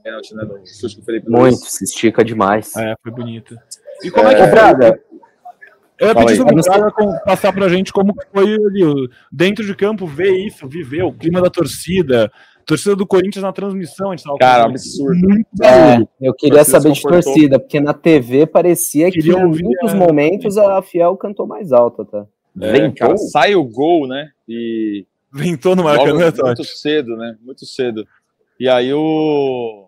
Pênalti, 0.02 0.34
né, 0.34 0.44
do 0.44 0.66
chute 0.66 0.96
do 0.96 1.04
Felipe 1.04 1.30
Muito, 1.30 1.60
Luiz. 1.60 1.70
se 1.70 1.84
estica 1.84 2.24
demais. 2.24 2.74
É, 2.74 2.96
foi 3.00 3.12
bonito. 3.12 3.56
E 4.02 4.10
como 4.10 4.28
é, 4.28 4.32
é 4.32 4.44
que 4.44 4.50
Braga? 4.50 5.00
Eu 5.98 6.08
ia 6.08 6.14
pedir 6.14 6.36
sobre 6.36 6.54
o 6.60 7.24
passar 7.24 7.52
pra 7.52 7.68
gente 7.68 7.92
como 7.92 8.14
foi 8.32 8.54
ali, 8.54 9.08
dentro 9.32 9.64
de 9.64 9.74
campo, 9.74 10.06
ver 10.06 10.32
isso, 10.46 10.68
viver 10.68 11.02
o 11.02 11.12
clima 11.12 11.40
da 11.40 11.48
torcida, 11.48 12.30
torcida 12.66 12.94
do 12.94 13.06
Corinthians 13.06 13.42
na 13.42 13.52
transmissão. 13.52 14.10
A 14.10 14.16
gente 14.16 14.24
tava 14.24 14.36
Cara, 14.36 14.64
absurdo. 14.64 15.26
É, 15.62 16.06
eu 16.20 16.34
queria 16.34 16.64
saber 16.64 16.92
de 16.92 17.00
torcida, 17.00 17.58
porque 17.58 17.80
na 17.80 17.94
TV 17.94 18.46
parecia 18.46 19.10
que 19.10 19.20
em 19.20 19.46
muitos 19.46 19.92
é, 19.92 19.94
momentos 19.94 20.58
a 20.58 20.82
Fiel 20.82 21.16
cantou 21.16 21.46
mais 21.46 21.72
alta, 21.72 22.04
tá? 22.04 22.26
É, 22.60 22.90
cara, 22.90 23.16
sai 23.16 23.54
o 23.54 23.64
gol, 23.64 24.06
né? 24.06 24.28
E. 24.48 25.06
Ventou 25.32 25.76
no 25.76 25.84
Maracanã, 25.84 26.32
Muito 26.42 26.64
cedo, 26.64 27.16
né? 27.16 27.36
Muito 27.42 27.66
cedo. 27.66 28.06
E 28.58 28.68
aí 28.68 28.92
o 28.92 29.85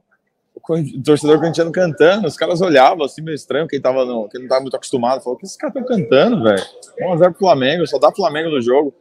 torcedor 1.05 1.39
corintiano 1.39 1.73
cantando, 1.73 2.27
os 2.27 2.37
caras 2.37 2.61
olhavam 2.61 3.05
assim 3.05 3.23
meio 3.23 3.35
estranho, 3.35 3.67
quem, 3.67 3.81
tava 3.81 4.05
no, 4.05 4.29
quem 4.29 4.41
não 4.43 4.49
tava 4.49 4.61
muito 4.61 4.77
acostumado, 4.77 5.23
falou: 5.23 5.39
que 5.39 5.47
esses 5.47 5.57
caras 5.57 5.75
estão 5.77 5.97
cantando, 5.97 6.43
velho? 6.43 6.63
1x0 7.01 7.31
pro 7.31 7.39
Flamengo, 7.39 7.87
só 7.87 7.99
dá 7.99 8.13
Flamengo 8.13 8.51
no 8.51 8.61
jogo. 8.61 8.95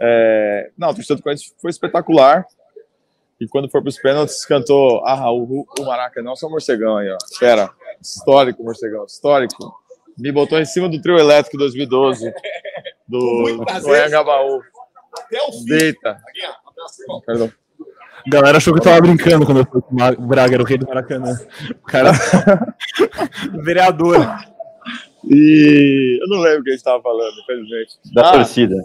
É... 0.00 0.70
Não, 0.76 0.90
o 0.90 0.94
torcedor 0.94 1.16
do 1.16 1.22
Corinthians 1.22 1.54
foi 1.60 1.70
espetacular. 1.70 2.46
E 3.40 3.46
quando 3.46 3.70
for 3.70 3.80
para 3.80 3.88
os 3.88 3.98
pênaltis, 3.98 4.44
cantou 4.44 5.00
Ah, 5.06 5.30
o, 5.32 5.64
o 5.78 5.84
Maracanã, 5.84 6.34
só 6.34 6.48
o 6.48 6.50
morcegão 6.50 6.96
aí, 6.96 7.08
ó. 7.08 7.16
Espera, 7.30 7.70
histórico, 8.00 8.62
morcegão, 8.64 9.04
histórico. 9.04 9.72
Me 10.18 10.32
botou 10.32 10.58
em 10.58 10.64
cima 10.64 10.88
do 10.88 11.00
trio 11.00 11.16
elétrico 11.18 11.56
2012 11.56 12.32
do 13.06 13.64
Anhangabaú. 13.92 14.60
Até 15.16 15.40
o 15.42 15.52
fim. 15.52 15.64
Deita. 15.66 16.20
Perdão. 17.24 17.52
A 18.28 18.30
galera 18.30 18.58
achou 18.58 18.74
que 18.74 18.80
eu 18.80 18.84
tava 18.84 19.00
brincando 19.00 19.46
quando 19.46 19.60
eu 19.60 19.64
fui 19.64 19.80
com 19.80 19.94
o 19.94 20.26
Braga, 20.26 20.54
era 20.54 20.62
o 20.62 20.66
rei 20.66 20.76
do 20.76 20.86
Maracanã. 20.86 21.32
O 21.70 21.86
cara. 21.86 22.12
vereador. 23.64 24.18
E 25.24 26.18
eu 26.20 26.28
não 26.28 26.42
lembro 26.42 26.60
o 26.60 26.64
que 26.64 26.70
a 26.70 26.72
gente 26.74 26.84
tava 26.84 27.02
falando, 27.02 27.32
infelizmente. 27.40 27.94
Da 28.12 28.28
ah, 28.28 28.32
torcida. 28.32 28.76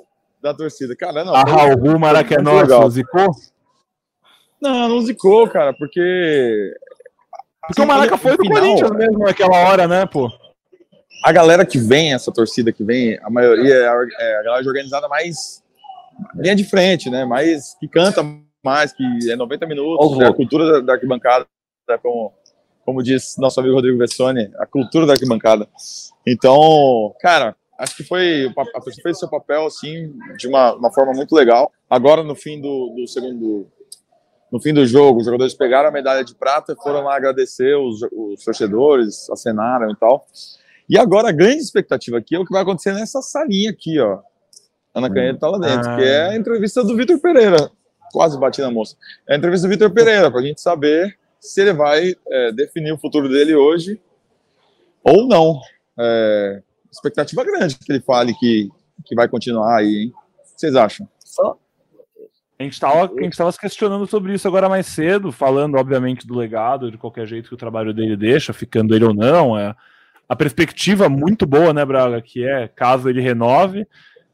Da 0.41 0.53
torcida. 0.53 0.95
Cara, 0.95 1.25
não. 1.25 1.35
A 1.35 1.43
Raul 1.43 1.99
Maracanã 1.99 2.65
zicou? 2.89 3.31
Não, 4.61 4.87
não 4.87 5.01
zicou, 5.01 5.45
cara, 5.49 5.73
porque. 5.73 6.73
Porque 7.67 7.81
o 7.81 7.85
Maraca 7.85 8.17
foi 8.17 8.37
do 8.37 8.43
final, 8.43 8.61
Corinthians 8.61 8.91
mesmo 8.91 9.19
naquela 9.19 9.57
hora, 9.57 9.87
né, 9.89 10.05
pô? 10.05 10.31
A 11.23 11.31
galera 11.33 11.65
que 11.65 11.77
vem, 11.77 12.13
essa 12.13 12.31
torcida 12.31 12.71
que 12.71 12.83
vem, 12.83 13.19
a 13.21 13.29
maioria 13.29 13.73
é 13.73 13.87
a, 13.87 14.05
é 14.19 14.39
a 14.39 14.43
galera 14.43 14.67
organizada 14.67 15.07
mais 15.09 15.61
linha 16.35 16.55
de 16.55 16.63
frente, 16.63 17.09
né? 17.09 17.25
Mais 17.25 17.75
que 17.77 17.89
canta 17.89 18.23
mais, 18.63 18.93
que 18.93 19.03
é 19.29 19.35
90 19.35 19.67
minutos, 19.67 20.19
é 20.21 20.25
a 20.25 20.33
cultura 20.33 20.71
da, 20.71 20.79
da 20.79 20.93
arquibancada, 20.93 21.45
né, 21.87 21.97
como, 22.01 22.33
como 22.85 23.03
diz 23.03 23.35
nosso 23.37 23.59
amigo 23.59 23.75
Rodrigo 23.75 23.97
Vessoni, 23.97 24.49
a 24.57 24.65
cultura 24.65 25.05
da 25.05 25.13
arquibancada. 25.13 25.67
Então, 26.25 27.13
cara, 27.19 27.55
acho 27.77 27.97
que 27.97 28.03
foi 28.03 28.51
a 28.57 28.81
torcida 28.81 29.03
fez 29.03 29.19
seu 29.19 29.29
papel 29.29 29.65
assim 29.65 30.13
de 30.37 30.47
uma, 30.47 30.73
uma 30.73 30.91
forma 30.93 31.13
muito 31.13 31.35
legal. 31.35 31.71
Agora 31.89 32.23
no 32.23 32.35
fim 32.35 32.61
do, 32.61 32.93
do, 32.95 33.07
segundo 33.07 33.67
no 34.51 34.61
fim 34.61 34.73
do 34.73 34.85
jogo, 34.85 35.19
os 35.19 35.25
jogadores 35.25 35.53
pegaram 35.53 35.89
a 35.89 35.91
medalha 35.91 36.23
de 36.23 36.35
prata 36.35 36.73
e 36.73 36.81
foram 36.81 37.03
lá 37.03 37.15
agradecer 37.15 37.75
os, 37.75 38.01
os 38.11 38.43
torcedores, 38.43 39.29
acenaram 39.29 39.91
e 39.91 39.95
tal. 39.95 40.25
E 40.87 40.97
agora 40.97 41.29
a 41.29 41.31
grande 41.31 41.57
expectativa 41.57 42.17
aqui 42.17 42.35
é 42.35 42.39
o 42.39 42.45
que 42.45 42.51
vai 42.51 42.61
acontecer 42.61 42.93
nessa 42.93 43.21
salinha 43.21 43.71
aqui, 43.71 43.99
ó. 43.99 44.19
Ana 44.93 45.11
Canheta 45.11 45.39
tá 45.39 45.47
lá 45.47 45.57
dentro, 45.57 45.89
ah. 45.89 45.95
que 45.95 46.03
é 46.03 46.29
a 46.29 46.35
entrevista 46.35 46.83
do 46.83 46.95
Vitor 46.95 47.19
Pereira 47.19 47.71
quase 48.13 48.39
bati 48.39 48.61
na 48.61 48.69
moça. 48.71 48.95
É 49.27 49.33
a 49.33 49.37
entrevista 49.37 49.67
do 49.67 49.71
Vitor 49.71 49.91
Pereira, 49.91 50.29
para 50.29 50.39
a 50.39 50.43
gente 50.43 50.61
saber 50.61 51.17
se 51.39 51.59
ele 51.59 51.73
vai 51.73 52.15
é, 52.29 52.51
definir 52.51 52.93
o 52.93 52.97
futuro 52.97 53.27
dele 53.27 53.55
hoje 53.55 53.99
ou 55.03 55.27
não. 55.27 55.59
É, 55.99 56.61
expectativa 56.91 57.43
grande 57.43 57.77
que 57.77 57.91
ele 57.91 57.99
fale 57.99 58.33
que, 58.35 58.69
que 59.03 59.15
vai 59.15 59.27
continuar 59.27 59.79
aí, 59.79 60.03
hein? 60.03 60.13
O 60.13 60.53
que 60.53 60.61
vocês 60.61 60.75
acham? 60.75 61.09
A 63.19 63.23
gente 63.23 63.31
estava 63.31 63.51
se 63.51 63.59
questionando 63.59 64.05
sobre 64.07 64.33
isso 64.33 64.47
agora 64.47 64.69
mais 64.69 64.85
cedo, 64.85 65.31
falando, 65.31 65.75
obviamente, 65.75 66.25
do 66.25 66.35
legado, 66.35 66.91
de 66.91 66.97
qualquer 66.97 67.27
jeito 67.27 67.49
que 67.49 67.55
o 67.55 67.57
trabalho 67.57 67.93
dele 67.93 68.15
deixa, 68.15 68.53
ficando 68.53 68.95
ele 68.95 69.03
ou 69.03 69.13
não. 69.13 69.57
É, 69.57 69.75
a 70.29 70.35
perspectiva 70.35 71.09
muito 71.09 71.45
boa, 71.45 71.73
né, 71.73 71.83
Braga, 71.83 72.21
que 72.21 72.47
é 72.47 72.67
caso 72.67 73.09
ele 73.09 73.21
renove. 73.21 73.85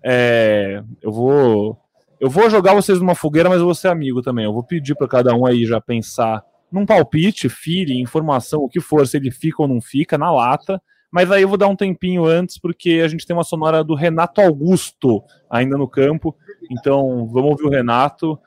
É, 0.04 0.84
eu 1.02 1.12
vou 1.12 1.80
eu 2.20 2.30
vou 2.30 2.50
jogar 2.50 2.74
vocês 2.74 3.00
numa 3.00 3.16
fogueira, 3.16 3.50
mas 3.50 3.60
eu 3.60 3.66
vou 3.66 3.76
ser 3.76 3.88
amigo 3.88 4.22
também. 4.22 4.46
Eu 4.46 4.54
vou 4.54 4.64
pedir 4.64 4.96
para 4.96 5.08
cada 5.08 5.34
um 5.34 5.46
aí 5.46 5.66
já 5.66 5.80
pensar 5.80 6.44
num 6.72 6.86
palpite, 6.86 7.50
feeling, 7.50 8.00
informação, 8.00 8.62
o 8.62 8.70
que 8.70 8.80
for, 8.80 9.08
se 9.08 9.18
ele 9.18 9.32
fica 9.32 9.62
ou 9.62 9.68
não 9.68 9.82
fica, 9.82 10.18
na 10.18 10.32
lata. 10.32 10.82
Mas 11.12 11.32
aí 11.32 11.42
eu 11.42 11.48
vou 11.48 11.58
dar 11.58 11.68
um 11.68 11.76
tempinho 11.76 12.26
antes, 12.26 12.60
porque 12.60 13.02
a 13.04 13.08
gente 13.08 13.26
tem 13.26 13.36
uma 13.36 13.44
sonora 13.44 13.84
do 13.84 13.96
Renato 13.96 14.42
Augusto 14.42 15.24
ainda 15.50 15.78
no 15.78 15.88
campo. 15.88 16.36
Então, 16.70 17.28
vamos 17.28 17.52
ouvir 17.52 17.66
o 17.66 17.70
Renato, 17.70 18.38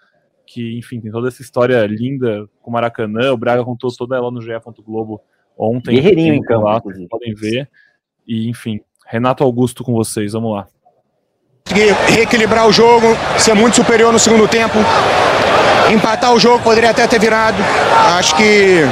que, 0.47 0.79
enfim, 0.79 1.01
tem 1.01 1.11
toda 1.11 1.27
essa 1.27 1.43
história 1.43 1.85
linda 1.87 2.49
com 2.61 2.71
o 2.71 2.73
Maracanã. 2.73 3.33
O 3.33 3.37
Braga 3.37 3.65
contou 3.65 3.91
toda 3.97 4.17
ela 4.17 4.31
no 4.31 4.41
GE. 4.41 4.53
Globo 4.85 5.21
ontem. 5.59 5.97
Guerreirinho 5.97 6.35
em 6.35 6.43
campo, 6.43 6.67
lá, 6.67 6.81
podem 6.81 7.35
ver. 7.35 7.69
E, 8.27 8.49
enfim, 8.49 8.81
Renato 9.07 9.43
Augusto 9.43 9.83
com 9.83 9.93
vocês, 9.93 10.33
vamos 10.33 10.53
lá. 10.53 10.69
Reequilibrar 12.09 12.67
o 12.67 12.73
jogo, 12.73 13.17
ser 13.39 13.55
muito 13.55 13.77
superior 13.77 14.13
no 14.13 14.19
segundo 14.19 14.47
tempo. 14.47 14.79
Empatar 15.91 16.33
o 16.33 16.39
jogo, 16.39 16.61
poderia 16.61 16.91
até 16.91 17.07
ter 17.07 17.19
virado. 17.19 17.57
Acho 18.19 18.35
que 18.37 18.87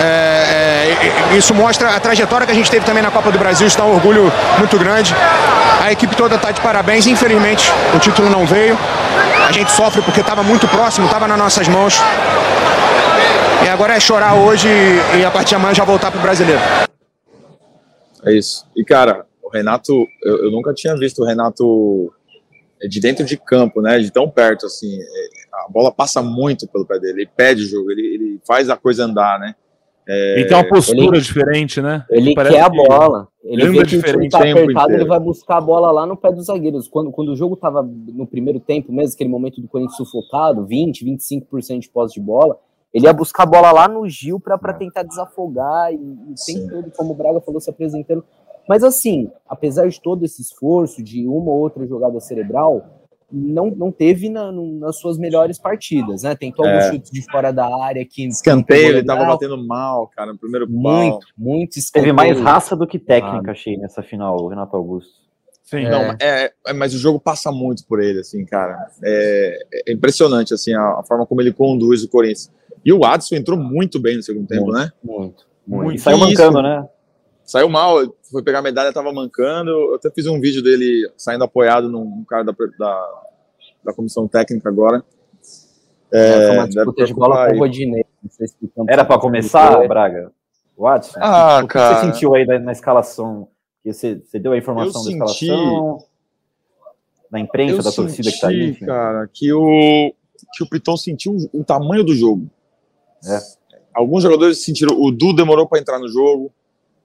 é, 0.00 0.96
é, 1.32 1.36
isso 1.36 1.54
mostra 1.54 1.90
a 1.96 2.00
trajetória 2.00 2.46
que 2.46 2.52
a 2.52 2.54
gente 2.54 2.70
teve 2.70 2.84
também 2.84 3.02
na 3.02 3.10
Copa 3.10 3.30
do 3.30 3.38
Brasil, 3.38 3.66
isso 3.66 3.78
dá 3.78 3.84
um 3.84 3.94
orgulho 3.94 4.32
muito 4.58 4.78
grande. 4.78 5.14
A 5.80 5.92
equipe 5.92 6.14
toda 6.16 6.36
está 6.36 6.50
de 6.50 6.60
parabéns. 6.60 7.06
Infelizmente, 7.06 7.72
o 7.94 7.98
título 7.98 8.28
não 8.28 8.44
veio. 8.44 8.76
A 9.48 9.52
gente 9.52 9.70
sofre 9.70 10.02
porque 10.02 10.20
estava 10.20 10.42
muito 10.42 10.66
próximo, 10.68 11.06
estava 11.06 11.28
nas 11.28 11.38
nossas 11.38 11.68
mãos. 11.68 12.00
E 13.64 13.68
agora 13.68 13.94
é 13.94 14.00
chorar 14.00 14.34
hoje 14.34 14.68
e 15.18 15.24
a 15.24 15.30
partir 15.30 15.50
de 15.50 15.54
amanhã 15.56 15.74
já 15.74 15.84
voltar 15.84 16.10
para 16.10 16.18
o 16.18 16.22
brasileiro. 16.22 16.60
É 18.24 18.32
isso. 18.32 18.64
E 18.76 18.84
cara, 18.84 19.24
o 19.46 19.48
Renato, 19.48 19.92
eu, 20.22 20.44
eu, 20.44 20.50
nunca 20.50 20.74
tinha 20.74 20.96
visto 20.96 21.22
o 21.22 21.24
Renato 21.24 22.12
de 22.88 23.00
dentro 23.00 23.24
de 23.24 23.36
campo, 23.36 23.80
né? 23.80 23.98
De 23.98 24.10
tão 24.10 24.28
perto, 24.28 24.66
assim. 24.66 24.98
A 25.52 25.70
bola 25.70 25.92
passa 25.92 26.20
muito 26.20 26.66
pelo 26.68 26.84
pé 26.84 26.98
dele, 26.98 27.22
ele 27.22 27.30
pede 27.34 27.62
o 27.62 27.68
jogo, 27.68 27.90
ele, 27.92 28.06
ele 28.06 28.40
faz 28.46 28.68
a 28.68 28.76
coisa 28.76 29.04
andar, 29.04 29.38
né? 29.38 29.54
É, 30.08 30.40
ele 30.40 30.48
tem 30.48 30.56
uma 30.56 30.68
postura 30.68 31.16
ele, 31.16 31.20
diferente, 31.20 31.80
né? 31.80 32.04
Ele 32.10 32.34
quer 32.34 32.60
a 32.60 32.68
bola. 32.68 33.28
Ele 33.42 33.68
vê 33.70 33.84
que 33.84 33.96
o 33.96 34.02
time 34.02 34.28
tá 34.28 34.38
apertado, 34.38 34.92
ele 34.92 35.04
vai 35.04 35.20
buscar 35.20 35.58
a 35.58 35.60
bola 35.60 35.90
lá 35.90 36.06
no 36.06 36.16
pé 36.16 36.32
dos 36.32 36.46
zagueiros. 36.46 36.88
Quando, 36.88 37.10
quando 37.12 37.30
o 37.30 37.36
jogo 37.36 37.56
tava 37.56 37.82
no 37.82 38.26
primeiro 38.26 38.58
tempo 38.60 38.92
mesmo, 38.92 39.14
aquele 39.14 39.30
momento 39.30 39.60
do 39.60 39.68
Corinthians 39.68 39.96
sufocado, 39.96 40.66
20, 40.66 41.04
25% 41.04 41.80
de 41.80 41.88
posse 41.88 42.14
de 42.14 42.20
bola, 42.20 42.56
ele 42.92 43.06
ia 43.06 43.12
buscar 43.12 43.42
a 43.44 43.46
bola 43.46 43.72
lá 43.72 43.88
no 43.88 44.08
Gil 44.08 44.40
para 44.40 44.58
é. 44.68 44.72
tentar 44.72 45.02
desafogar 45.02 45.92
e, 45.92 45.96
e 45.96 46.34
tem 46.46 46.68
todo, 46.68 46.90
como 46.96 47.12
o 47.12 47.14
Braga 47.14 47.40
falou, 47.40 47.60
se 47.60 47.70
apresentando. 47.70 48.24
Mas 48.68 48.82
assim, 48.82 49.30
apesar 49.48 49.88
de 49.88 50.00
todo 50.00 50.24
esse 50.24 50.42
esforço 50.42 51.02
de 51.02 51.26
uma 51.26 51.50
ou 51.50 51.60
outra 51.60 51.86
jogada 51.86 52.18
cerebral, 52.20 52.96
não, 53.30 53.70
não 53.70 53.90
teve 53.90 54.28
na, 54.28 54.52
no, 54.52 54.78
nas 54.78 54.98
suas 54.98 55.18
melhores 55.18 55.58
partidas, 55.58 56.22
né? 56.22 56.34
Tentou 56.34 56.64
é. 56.64 56.72
alguns 56.72 56.90
chutes 56.90 57.10
de 57.10 57.22
fora 57.30 57.52
da 57.52 57.66
área 57.84 58.04
que 58.04 58.26
escanteio, 58.26 58.88
ele 58.88 59.04
tava 59.04 59.24
batendo 59.24 59.58
mal, 59.66 60.08
cara, 60.08 60.32
no 60.32 60.38
primeiro 60.38 60.68
muito, 60.70 61.18
pau. 61.18 61.20
Muito, 61.36 61.76
Teve 61.92 62.12
mais 62.12 62.38
raça 62.40 62.76
do 62.76 62.86
que 62.86 62.98
técnica, 62.98 63.50
ah. 63.50 63.52
achei 63.52 63.76
nessa 63.76 64.02
final, 64.02 64.36
o 64.36 64.48
Renato 64.48 64.76
Augusto. 64.76 65.26
Sim, 65.64 65.84
é. 65.84 65.90
não, 65.90 66.16
é, 66.20 66.52
é, 66.68 66.72
mas 66.72 66.94
o 66.94 66.98
jogo 66.98 67.18
passa 67.18 67.50
muito 67.50 67.84
por 67.88 68.00
ele, 68.00 68.20
assim, 68.20 68.44
cara. 68.44 68.86
É, 69.02 69.58
é 69.88 69.92
impressionante, 69.92 70.54
assim, 70.54 70.72
a, 70.72 71.00
a, 71.00 71.02
forma 71.02 71.26
como 71.26 71.40
ele 71.40 71.52
conduz 71.52 72.04
o 72.04 72.08
Corinthians. 72.08 72.52
E 72.84 72.92
o 72.92 73.04
Adson 73.04 73.34
entrou 73.34 73.58
muito 73.58 73.98
bem 73.98 74.16
no 74.16 74.22
segundo 74.22 74.46
tempo, 74.46 74.66
muito, 74.66 74.78
né? 74.78 74.92
Muito, 75.02 75.44
muito. 75.66 75.84
muito. 75.84 75.96
E 75.96 75.98
saiu 75.98 76.18
mancando, 76.18 76.62
né? 76.62 76.86
Saiu 77.46 77.68
mal, 77.68 77.98
foi 78.30 78.42
pegar 78.42 78.58
a 78.58 78.62
medalha, 78.62 78.92
tava 78.92 79.12
mancando. 79.12 79.70
Eu 79.70 79.94
até 79.94 80.10
fiz 80.10 80.26
um 80.26 80.40
vídeo 80.40 80.62
dele 80.62 81.08
saindo 81.16 81.44
apoiado 81.44 81.88
num 81.88 82.24
cara 82.24 82.42
da, 82.42 82.52
da, 82.76 83.22
da 83.84 83.92
comissão 83.92 84.26
técnica 84.26 84.68
agora. 84.68 85.04
É, 86.12 86.50
uma 86.50 86.66
disputa 86.66 87.04
de 87.04 87.14
bola 87.14 87.48
com 87.48 87.56
o 87.56 87.58
Rodinei. 87.60 88.04
Se 88.28 88.44
Era 88.88 89.04
para 89.04 89.20
começar, 89.20 89.86
Braga? 89.86 90.32
Watson? 90.76 91.18
Ah, 91.22 91.60
o 91.62 91.68
que 91.68 91.74
cara. 91.74 92.00
você 92.00 92.06
sentiu 92.06 92.34
aí 92.34 92.44
na, 92.44 92.58
na 92.58 92.72
escalação? 92.72 93.48
Você, 93.84 94.16
você, 94.16 94.38
deu 94.38 94.52
a 94.52 94.58
informação 94.58 95.04
da 95.04 95.10
escalação? 95.10 95.98
Na 97.30 97.40
imprensa, 97.40 97.82
da 97.82 97.92
torcida 97.92 98.30
que 98.30 98.40
tá 98.40 98.48
aí? 98.48 98.70
Enfim. 98.70 98.86
cara, 98.86 99.28
que 99.32 99.52
o, 99.52 100.12
que 100.52 100.64
o 100.64 100.68
Piton 100.68 100.96
sentiu 100.96 101.32
o, 101.32 101.60
o 101.60 101.64
tamanho 101.64 102.02
do 102.04 102.14
jogo. 102.14 102.50
É. 103.24 103.38
Alguns 103.94 104.22
jogadores 104.22 104.62
sentiram. 104.62 105.00
O 105.00 105.10
Du 105.10 105.32
demorou 105.32 105.66
para 105.66 105.80
entrar 105.80 105.98
no 105.98 106.08
jogo. 106.08 106.52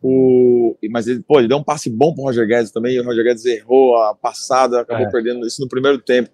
O, 0.03 0.75
mas 0.89 1.07
ele, 1.07 1.21
pô, 1.21 1.37
ele 1.37 1.47
deu 1.47 1.57
um 1.57 1.63
passe 1.63 1.89
bom 1.89 2.13
pro 2.13 2.23
Roger 2.23 2.47
Guedes 2.47 2.71
também, 2.71 2.95
e 2.95 2.99
o 2.99 3.05
Roger 3.05 3.23
Guedes 3.23 3.45
errou 3.45 3.95
a 3.97 4.15
passada, 4.15 4.81
acabou 4.81 5.05
é. 5.05 5.11
perdendo 5.11 5.45
isso 5.45 5.61
no 5.61 5.69
primeiro 5.69 5.99
tempo. 5.99 6.29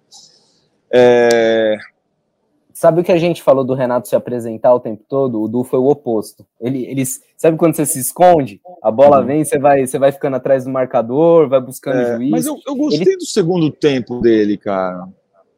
É... 0.90 1.76
Sabe 2.72 3.00
o 3.00 3.04
que 3.04 3.10
a 3.10 3.18
gente 3.18 3.42
falou 3.42 3.64
do 3.64 3.74
Renato 3.74 4.08
se 4.08 4.14
apresentar 4.14 4.72
o 4.72 4.78
tempo 4.78 5.02
todo? 5.08 5.42
O 5.42 5.48
Du 5.48 5.64
foi 5.64 5.80
o 5.80 5.88
oposto. 5.88 6.46
Ele, 6.60 6.86
ele 6.86 7.02
sabe 7.36 7.56
quando 7.56 7.74
você 7.74 7.84
se 7.84 7.98
esconde, 7.98 8.60
a 8.80 8.88
bola 8.88 9.20
vem, 9.20 9.44
você 9.44 9.58
vai, 9.58 9.84
você 9.84 9.98
vai 9.98 10.12
ficando 10.12 10.36
atrás 10.36 10.64
do 10.64 10.70
marcador, 10.70 11.48
vai 11.48 11.60
buscando 11.60 11.98
é, 11.98 12.16
juiz. 12.16 12.30
Mas 12.30 12.46
eu, 12.46 12.56
eu 12.64 12.76
gostei 12.76 13.02
ele... 13.02 13.16
do 13.16 13.26
segundo 13.26 13.70
tempo 13.70 14.20
dele, 14.20 14.56
cara. 14.56 15.08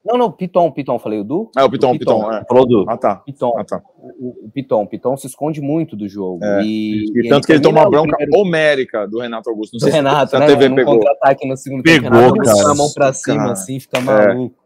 Não, 0.04 0.16
não, 0.16 0.32
Piton, 0.32 0.70
Piton, 0.70 0.98
falei 0.98 1.20
o 1.20 1.24
Du? 1.24 1.50
É, 1.56 1.62
o 1.62 1.70
Piton, 1.70 1.90
o 1.90 1.98
Piton, 1.98 2.20
Piton 2.20 2.32
é. 2.32 2.44
Falou 2.46 2.66
do. 2.66 2.84
Ah, 2.88 2.96
tá. 2.96 3.16
Piton, 3.16 3.54
ah, 3.58 3.64
tá. 3.64 3.82
O, 4.18 4.46
o 4.46 4.50
Piton, 4.50 4.86
Piton 4.86 5.16
se 5.16 5.26
esconde 5.26 5.60
muito 5.60 5.94
do 5.94 6.08
jogo. 6.08 6.42
É. 6.42 6.62
E, 6.62 7.04
e, 7.04 7.26
e, 7.26 7.28
tanto 7.28 7.46
que 7.46 7.52
ele 7.52 7.60
toma 7.60 7.82
uma 7.82 7.90
bronca 7.90 8.16
primeiro... 8.16 8.40
homérica 8.40 9.06
do 9.06 9.20
Renato 9.20 9.50
Augusto. 9.50 9.74
Não 9.74 9.80
sei 9.80 9.92
Renato, 9.92 10.30
se 10.30 10.36
a 10.36 10.40
né? 10.40 10.46
TV 10.46 10.74
pegou. 10.74 10.94
contra-ataque 10.94 11.46
no 11.46 11.56
segundo 11.56 11.82
pegou, 11.82 12.10
tempo, 12.10 12.14
Renato 12.14 12.58
cara. 12.58 12.70
a 12.70 12.74
mão 12.74 12.90
pra 12.94 13.12
cima, 13.12 13.36
cara. 13.36 13.52
assim, 13.52 13.78
fica 13.78 13.98
é. 13.98 14.00
maluco. 14.00 14.60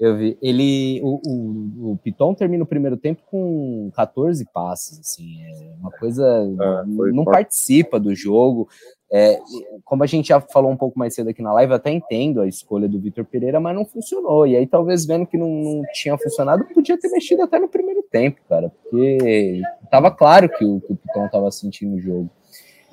Eu 0.00 0.16
vi. 0.16 0.38
Ele. 0.40 1.00
O, 1.02 1.20
o, 1.24 1.92
o, 1.92 1.98
Piton 2.02 2.34
termina 2.34 2.64
o 2.64 2.66
primeiro 2.66 2.96
tempo 2.96 3.22
com 3.30 3.90
14 3.94 4.44
passes, 4.52 4.98
assim. 5.00 5.42
É 5.44 5.74
uma 5.78 5.90
coisa. 5.90 6.24
É, 6.24 6.86
não 6.86 7.24
forte. 7.24 7.36
participa 7.36 8.00
do 8.00 8.14
jogo. 8.14 8.68
É, 9.16 9.38
como 9.84 10.02
a 10.02 10.06
gente 10.08 10.30
já 10.30 10.40
falou 10.40 10.72
um 10.72 10.76
pouco 10.76 10.98
mais 10.98 11.14
cedo 11.14 11.30
aqui 11.30 11.40
na 11.40 11.52
live, 11.52 11.70
eu 11.70 11.76
até 11.76 11.88
entendo 11.88 12.40
a 12.40 12.48
escolha 12.48 12.88
do 12.88 12.98
Vitor 12.98 13.24
Pereira, 13.24 13.60
mas 13.60 13.72
não 13.72 13.84
funcionou. 13.84 14.44
E 14.44 14.56
aí, 14.56 14.66
talvez 14.66 15.06
vendo 15.06 15.24
que 15.24 15.38
não, 15.38 15.48
não, 15.48 15.82
tinha 15.92 16.18
funcionado, 16.18 16.64
podia 16.74 16.98
ter 16.98 17.08
mexido 17.10 17.42
até 17.42 17.60
no 17.60 17.68
primeiro 17.68 18.02
tempo, 18.10 18.40
cara, 18.48 18.72
porque 18.82 19.62
tava 19.88 20.10
claro 20.10 20.48
que 20.48 20.64
o, 20.64 20.80
que 20.80 20.92
o 20.92 20.96
Piton 20.96 21.28
tava 21.28 21.48
sentindo 21.52 21.94
o 21.94 22.00
jogo. 22.00 22.28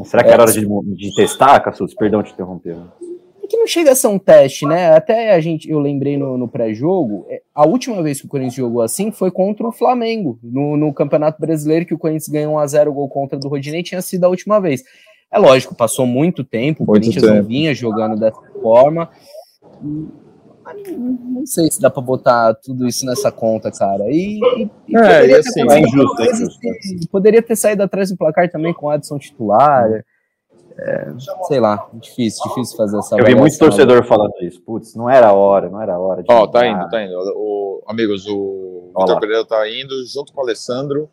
Será 0.04 0.24
que 0.24 0.30
era 0.30 0.44
hora 0.44 0.52
de, 0.52 0.68
de 0.96 1.16
testar, 1.16 1.60
Cassus? 1.60 1.96
Perdão 1.96 2.22
te 2.22 2.34
interromper. 2.34 2.78
É 3.44 3.48
que 3.48 3.58
não 3.58 3.66
chega 3.66 3.92
a 3.92 3.96
ser 3.96 4.08
um 4.08 4.20
teste, 4.20 4.68
né? 4.68 4.92
Até 4.92 5.34
a 5.34 5.40
gente, 5.42 5.68
eu 5.68 5.80
lembrei 5.80 6.18
no, 6.18 6.38
no 6.38 6.48
pré-jogo, 6.48 7.26
é, 7.30 7.42
a 7.54 7.66
última 7.66 8.02
vez 8.04 8.20
que 8.20 8.28
o 8.28 8.30
Corinthians 8.30 8.56
jogou 8.56 8.84
assim 8.84 9.12
foi 9.12 9.32
contra 9.32 9.68
o 9.68 9.72
Flamengo, 9.72 10.38
no, 10.44 10.78
no 10.78 10.94
Campeonato 10.94 11.42
Brasileiro, 11.42 11.86
que 11.86 11.96
o 11.96 11.98
Corinthians 11.98 12.28
ganhou 12.28 12.56
1x0 12.58 12.92
gol 12.92 13.10
contra 13.10 13.40
do 13.40 13.48
Rodinei, 13.48 13.82
tinha 13.82 14.04
sido 14.04 14.24
a 14.24 14.30
última 14.30 14.62
vez. 14.62 14.84
É 15.32 15.40
lógico, 15.40 15.74
passou 15.74 16.06
muito 16.06 16.44
tempo, 16.44 16.84
o 16.84 16.88
muito 16.88 17.04
Corinthians 17.04 17.24
tempo. 17.24 17.36
não 17.36 17.44
vinha 17.44 17.74
jogando 17.74 18.20
dessa 18.20 18.42
forma. 18.62 19.10
Não 19.82 21.46
sei 21.46 21.72
se 21.72 21.82
dá 21.82 21.90
para 21.90 22.02
botar 22.02 22.54
tudo 22.56 22.88
isso 22.88 23.06
nessa 23.06 23.32
conta, 23.32 23.72
cara. 23.72 24.04
E, 24.10 24.40
e, 24.58 24.70
e 24.90 24.98
é, 24.98 25.02
poderia, 25.02 25.40
assim, 25.40 25.66
ter 25.66 25.74
é 25.74 25.80
injusto, 25.80 26.22
é 26.22 26.32
injusto. 26.32 26.60
poderia 27.10 27.42
ter 27.42 27.56
saído 27.56 27.84
atrás 27.84 28.10
do 28.10 28.18
placar 28.18 28.50
também 28.50 28.74
com 28.74 28.88
o 28.88 28.90
Adson 28.90 29.18
titular. 29.18 30.04
É, 30.78 31.14
sei 31.48 31.60
lá, 31.60 31.90
difícil, 31.94 32.44
difícil 32.48 32.78
fazer 32.78 32.98
essa. 32.98 33.18
Eu 33.18 33.26
vi 33.26 33.36
muito 33.36 33.58
torcedor 33.58 34.04
falando 34.06 34.34
isso. 34.42 34.62
Putz, 34.62 34.96
não 34.96 35.10
era 35.10 35.28
a 35.28 35.34
hora, 35.34 35.70
não 35.70 35.82
era 35.82 35.94
a 35.94 36.00
hora. 36.00 36.24
Ó, 36.28 36.44
oh, 36.44 36.48
tá 36.48 36.66
indo, 36.66 36.90
tá 36.90 37.04
indo. 37.04 37.14
O, 37.36 37.84
amigos, 37.88 38.26
o 38.28 38.92
Vitor 38.98 39.20
Pereira 39.20 39.46
tá 39.46 39.70
indo 39.70 39.94
junto 40.06 40.34
com 40.34 40.42
o 40.42 40.44
Alessandro. 40.44 41.10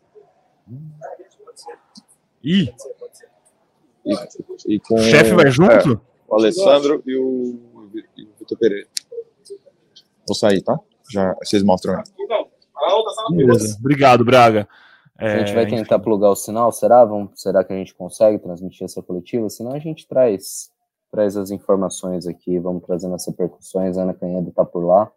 Ih! 2.43 2.73
E, 4.09 4.75
e 4.75 4.79
com, 4.79 4.95
o 4.95 4.99
chefe 4.99 5.33
vai 5.33 5.49
junto? 5.51 5.71
É, 5.71 5.99
o 6.27 6.35
Alessandro 6.35 7.01
e 7.05 7.15
o, 7.15 7.59
e 8.17 8.23
o 8.23 8.29
Vitor 8.39 8.57
Pereira. 8.57 8.87
Vou 10.27 10.35
sair, 10.35 10.61
tá? 10.61 10.79
Já 11.11 11.35
vocês 11.41 11.63
mostram 11.63 11.95
aí. 11.95 12.03
Beleza. 13.35 13.77
Obrigado, 13.79 14.23
Braga. 14.23 14.67
É, 15.19 15.33
a 15.33 15.39
gente 15.39 15.53
vai 15.53 15.65
tentar 15.65 15.95
gente... 15.95 16.03
plugar 16.03 16.29
o 16.29 16.35
sinal, 16.35 16.71
será? 16.71 17.03
Vamos, 17.03 17.31
será 17.35 17.63
que 17.63 17.73
a 17.73 17.75
gente 17.75 17.93
consegue 17.93 18.39
transmitir 18.39 18.85
essa 18.85 19.01
coletiva? 19.01 19.49
Senão 19.49 19.73
a 19.73 19.79
gente 19.79 20.07
traz, 20.07 20.69
traz 21.11 21.35
as 21.35 21.51
informações 21.51 22.25
aqui, 22.25 22.57
vamos 22.57 22.83
trazendo 22.85 23.15
as 23.15 23.27
repercussões. 23.27 23.97
A 23.97 24.03
Ana 24.03 24.13
Canhedo 24.13 24.51
tá 24.51 24.63
por 24.63 24.85
lá. 24.85 25.11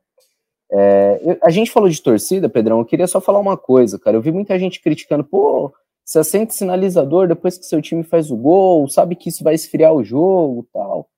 É, 0.73 1.21
eu, 1.23 1.39
a 1.43 1.51
gente 1.51 1.71
falou 1.71 1.89
de 1.89 2.03
torcida, 2.03 2.49
Pedrão. 2.49 2.81
Eu 2.81 2.85
queria 2.85 3.07
só 3.07 3.21
falar 3.21 3.39
uma 3.39 3.57
coisa, 3.57 3.99
cara. 3.99 4.17
Eu 4.17 4.23
vi 4.23 4.33
muita 4.33 4.59
gente 4.59 4.81
criticando, 4.81 5.23
pô, 5.23 5.73
você 6.05 6.19
acende 6.19 6.55
sinalizador 6.55 7.29
depois 7.29 7.57
que 7.57 7.65
seu 7.65 7.81
time 7.81 8.03
faz 8.03 8.31
o 8.31 8.37
gol, 8.37 8.89
sabe 8.89 9.15
que 9.15 9.29
isso 9.29 9.45
vai 9.45 9.55
esfriar 9.55 9.93
o 9.93 10.05
jogo 10.05 10.67
tal. 10.73 11.09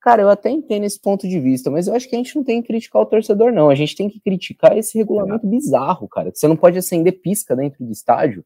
Cara, 0.00 0.22
eu 0.22 0.30
até 0.30 0.48
entendo 0.48 0.84
esse 0.84 1.00
ponto 1.00 1.28
de 1.28 1.40
vista, 1.40 1.70
mas 1.70 1.88
eu 1.88 1.94
acho 1.94 2.08
que 2.08 2.14
a 2.14 2.18
gente 2.18 2.34
não 2.36 2.44
tem 2.44 2.62
que 2.62 2.68
criticar 2.68 3.02
o 3.02 3.06
torcedor, 3.06 3.52
não. 3.52 3.68
A 3.68 3.74
gente 3.74 3.96
tem 3.96 4.08
que 4.08 4.20
criticar 4.20 4.76
esse 4.76 4.96
regulamento 4.96 5.46
bizarro, 5.46 6.08
cara. 6.08 6.30
Você 6.32 6.46
não 6.46 6.56
pode 6.56 6.78
acender 6.78 7.20
pisca 7.20 7.56
dentro 7.56 7.84
do 7.84 7.90
estádio. 7.90 8.44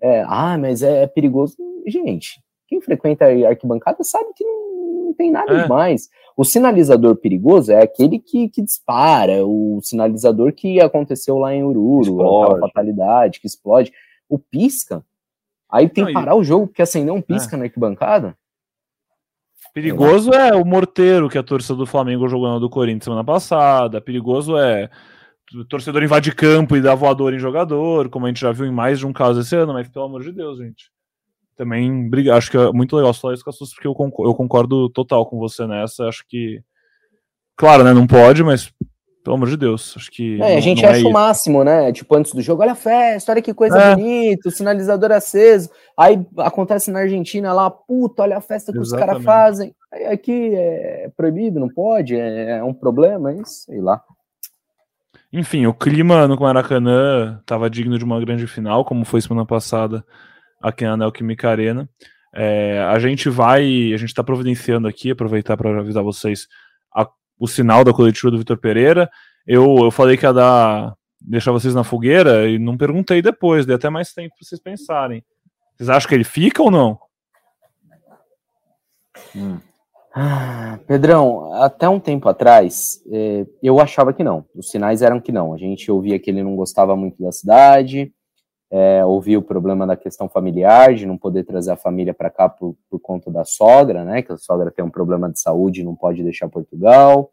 É, 0.00 0.24
ah, 0.26 0.58
mas 0.58 0.82
é, 0.82 1.04
é, 1.04 1.06
perigoso. 1.06 1.56
Gente, 1.86 2.42
quem 2.66 2.80
frequenta 2.80 3.26
a 3.26 3.48
arquibancada 3.48 4.02
sabe 4.02 4.32
que 4.34 4.44
não, 4.44 5.04
não 5.06 5.14
tem 5.14 5.30
nada 5.30 5.52
é. 5.52 5.62
demais. 5.62 6.08
O 6.36 6.44
sinalizador 6.44 7.16
perigoso 7.16 7.72
é 7.72 7.82
aquele 7.82 8.18
que, 8.18 8.48
que 8.48 8.60
dispara, 8.60 9.46
o 9.46 9.80
sinalizador 9.82 10.52
que 10.52 10.80
aconteceu 10.80 11.38
lá 11.38 11.54
em 11.54 11.62
Ururu, 11.62 12.22
a 12.42 12.58
fatalidade, 12.58 13.40
que 13.40 13.46
explode. 13.46 13.92
O 14.28 14.38
pisca, 14.38 15.04
Aí 15.70 15.88
tem 15.88 16.06
que 16.06 16.12
parar 16.12 16.34
o 16.34 16.44
jogo 16.44 16.66
porque 16.66 16.82
acender 16.82 17.12
um 17.12 17.20
pisca 17.20 17.56
é. 17.56 17.58
na 17.58 17.64
arquibancada. 17.64 18.36
Perigoso 19.74 20.32
é 20.32 20.54
o 20.54 20.64
morteiro 20.64 21.28
que 21.28 21.38
a 21.38 21.42
torcida 21.42 21.76
do 21.76 21.86
Flamengo 21.86 22.28
jogou 22.28 22.58
do 22.58 22.70
Corinthians 22.70 23.04
semana 23.04 23.24
passada. 23.24 24.00
Perigoso 24.00 24.56
é 24.56 24.90
o 25.54 25.64
torcedor 25.64 26.02
invade 26.02 26.34
campo 26.34 26.76
e 26.76 26.80
dá 26.80 26.94
voador 26.94 27.32
em 27.32 27.38
jogador, 27.38 28.08
como 28.08 28.26
a 28.26 28.28
gente 28.28 28.40
já 28.40 28.52
viu 28.52 28.66
em 28.66 28.72
mais 28.72 28.98
de 28.98 29.06
um 29.06 29.12
caso 29.12 29.40
esse 29.40 29.56
ano, 29.56 29.72
mas 29.72 29.88
pelo 29.88 30.04
amor 30.04 30.22
de 30.22 30.32
Deus, 30.32 30.58
gente. 30.58 30.90
Também 31.56 32.10
acho 32.32 32.50
que 32.50 32.56
é 32.56 32.70
muito 32.72 32.96
legal 32.96 33.12
falar 33.14 33.34
isso 33.34 33.42
com 33.42 33.50
a 33.50 33.52
Sus, 33.52 33.72
porque 33.74 33.88
eu 33.88 33.94
concordo, 33.94 34.30
eu 34.30 34.34
concordo 34.34 34.88
total 34.90 35.26
com 35.26 35.38
você 35.38 35.66
nessa. 35.66 36.04
Acho 36.04 36.24
que. 36.28 36.62
Claro, 37.56 37.82
né? 37.82 37.92
Não 37.92 38.06
pode, 38.06 38.44
mas 38.44 38.72
pelo 39.28 39.36
amor 39.36 39.50
de 39.50 39.58
Deus, 39.58 39.94
acho 39.94 40.10
que. 40.10 40.36
É, 40.36 40.38
não, 40.38 40.56
a 40.56 40.60
gente 40.60 40.86
acha 40.86 41.02
é 41.02 41.04
o 41.06 41.12
máximo, 41.12 41.62
né? 41.62 41.92
Tipo, 41.92 42.16
antes 42.16 42.32
do 42.32 42.40
jogo, 42.40 42.62
olha 42.62 42.72
a 42.72 42.74
festa, 42.74 43.30
olha 43.30 43.42
que 43.42 43.52
coisa 43.52 43.78
é. 43.78 43.94
bonita, 43.94 44.48
o 44.48 44.52
sinalizador 44.52 45.12
aceso. 45.12 45.68
Aí 45.94 46.26
acontece 46.38 46.90
na 46.90 47.00
Argentina 47.00 47.52
lá, 47.52 47.70
puta, 47.70 48.22
olha 48.22 48.38
a 48.38 48.40
festa 48.40 48.72
que 48.72 48.78
Exatamente. 48.78 49.18
os 49.18 49.24
caras 49.24 49.24
fazem. 49.24 49.74
Aí 49.92 50.06
aqui 50.06 50.54
é 50.54 51.10
proibido, 51.14 51.60
não 51.60 51.68
pode, 51.68 52.16
é, 52.16 52.52
é 52.52 52.64
um 52.64 52.72
problema, 52.72 53.30
é 53.30 53.34
isso, 53.34 53.64
sei 53.66 53.82
lá. 53.82 54.02
Enfim, 55.30 55.66
o 55.66 55.74
clima 55.74 56.26
no 56.26 56.40
Maracanã 56.40 57.38
estava 57.38 57.68
digno 57.68 57.98
de 57.98 58.04
uma 58.04 58.18
grande 58.18 58.46
final, 58.46 58.82
como 58.82 59.04
foi 59.04 59.20
semana 59.20 59.44
passada 59.44 60.02
aqui 60.58 60.84
na 60.84 60.96
Neoquímica 60.96 61.50
Arena. 61.50 61.86
É, 62.34 62.80
a 62.80 62.98
gente 62.98 63.28
vai, 63.28 63.92
a 63.92 63.96
gente 63.98 64.06
está 64.06 64.24
providenciando 64.24 64.88
aqui, 64.88 65.10
aproveitar 65.10 65.54
para 65.54 65.80
avisar 65.80 66.02
vocês 66.02 66.46
a, 66.94 67.06
o 67.38 67.46
sinal 67.46 67.84
da 67.84 67.92
coletiva 67.92 68.30
do 68.30 68.38
Vitor 68.38 68.58
Pereira. 68.58 69.10
Eu, 69.46 69.78
eu 69.78 69.90
falei 69.90 70.16
que 70.16 70.26
ia 70.26 70.32
dar, 70.32 70.94
deixar 71.20 71.52
vocês 71.52 71.74
na 71.74 71.84
fogueira 71.84 72.48
e 72.48 72.58
não 72.58 72.76
perguntei 72.76 73.22
depois, 73.22 73.66
dei 73.66 73.76
até 73.76 73.88
mais 73.88 74.12
tempo 74.12 74.34
para 74.36 74.46
vocês 74.46 74.60
pensarem. 74.60 75.24
Vocês 75.76 75.88
acham 75.88 76.08
que 76.08 76.14
ele 76.14 76.24
fica 76.24 76.62
ou 76.62 76.70
não? 76.70 76.98
Hum. 79.34 79.58
Ah, 80.14 80.80
Pedrão, 80.86 81.52
até 81.62 81.88
um 81.88 82.00
tempo 82.00 82.28
atrás, 82.28 83.00
eh, 83.12 83.46
eu 83.62 83.78
achava 83.78 84.12
que 84.12 84.24
não. 84.24 84.44
Os 84.54 84.70
sinais 84.70 85.00
eram 85.00 85.20
que 85.20 85.30
não. 85.30 85.54
A 85.54 85.58
gente 85.58 85.90
ouvia 85.90 86.18
que 86.18 86.30
ele 86.30 86.42
não 86.42 86.56
gostava 86.56 86.96
muito 86.96 87.22
da 87.22 87.30
cidade, 87.30 88.12
é, 88.70 89.04
ouvia 89.04 89.38
o 89.38 89.42
problema 89.42 89.86
da 89.86 89.96
questão 89.96 90.28
familiar, 90.28 90.94
de 90.94 91.06
não 91.06 91.16
poder 91.16 91.44
trazer 91.44 91.70
a 91.70 91.76
família 91.76 92.12
para 92.12 92.30
cá 92.30 92.48
por, 92.48 92.76
por, 92.90 93.00
conta 93.00 93.30
da 93.30 93.44
sogra, 93.44 94.04
né? 94.04 94.20
Que 94.22 94.32
a 94.32 94.36
sogra 94.36 94.70
tem 94.70 94.84
um 94.84 94.90
problema 94.90 95.30
de 95.30 95.40
saúde 95.40 95.80
e 95.80 95.84
não 95.84 95.96
pode 95.96 96.22
deixar 96.22 96.48
Portugal. 96.48 97.30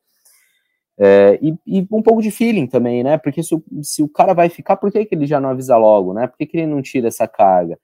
É, 0.97 1.38
e, 1.41 1.53
e, 1.67 1.88
um 1.91 2.01
pouco 2.01 2.21
de 2.21 2.31
feeling 2.31 2.67
também, 2.67 3.03
né? 3.03 3.17
Porque 3.17 3.43
se, 3.43 3.55
se, 3.81 4.01
o 4.01 4.07
cara 4.07 4.33
vai 4.33 4.47
ficar, 4.47 4.77
por 4.77 4.91
que, 4.91 5.05
que 5.05 5.13
ele 5.13 5.25
já 5.25 5.41
não 5.41 5.49
avisa 5.49 5.75
logo, 5.75 6.13
né? 6.13 6.25
Por 6.25 6.38
que, 6.38 6.45
que 6.45 6.57
ele 6.57 6.67
não 6.67 6.81
tira 6.81 7.09
essa 7.09 7.27
carga? 7.27 7.77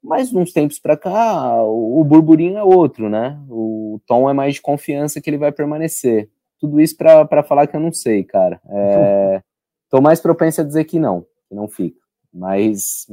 Mas, 0.00 0.32
uns 0.32 0.52
tempos 0.52 0.78
para 0.78 0.96
cá, 0.96 1.60
o, 1.64 2.00
o 2.00 2.04
burburinho 2.04 2.56
é 2.56 2.62
outro, 2.62 3.08
né? 3.08 3.36
O 3.50 4.00
tom 4.06 4.30
é 4.30 4.32
mais 4.32 4.54
de 4.54 4.62
confiança 4.62 5.20
que 5.20 5.28
ele 5.28 5.38
vai 5.38 5.50
permanecer. 5.50 6.30
Tudo 6.60 6.80
isso 6.80 6.96
para 6.96 7.42
falar 7.42 7.66
que 7.66 7.74
eu 7.74 7.80
não 7.80 7.92
sei, 7.92 8.22
cara. 8.22 8.60
É, 8.68 9.42
tô 9.90 10.00
mais 10.00 10.20
propenso 10.20 10.60
a 10.60 10.64
dizer 10.64 10.84
que 10.84 11.00
não, 11.00 11.26
que 11.48 11.54
não 11.54 11.66
fica. 11.66 12.05
Mas, 12.36 13.06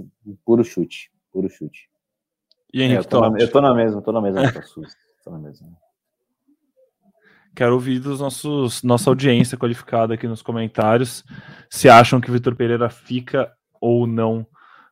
puro 0.46 0.66
chute, 0.66 1.10
puro 1.32 1.50
chute. 1.50 1.90
E 2.74 2.82
Henrique, 2.82 2.98
é, 2.98 3.00
eu, 3.00 3.06
tô 3.06 3.30
na, 3.30 3.40
eu 3.40 3.52
tô 3.52 3.62
na 3.62 3.74
mesma, 3.74 4.02
tô 4.02 4.12
na 4.12 4.22
mesma 4.22 4.42
tô 5.24 5.32
na 5.32 5.40
mesma. 5.40 5.68
Quero 7.56 7.74
ouvir 7.74 8.00
dos 8.00 8.20
nossos 8.20 8.84
nossa 8.84 9.10
audiência 9.10 9.58
qualificada 9.58 10.16
aqui 10.16 10.28
nos 10.28 10.42
comentários 10.42 11.24
se 11.70 11.88
acham 11.88 12.20
que 12.20 12.30
o 12.30 12.34
Vitor 12.34 12.56
Pereira 12.56 12.90
fica 12.90 13.52
ou 13.80 14.06
não 14.08 14.46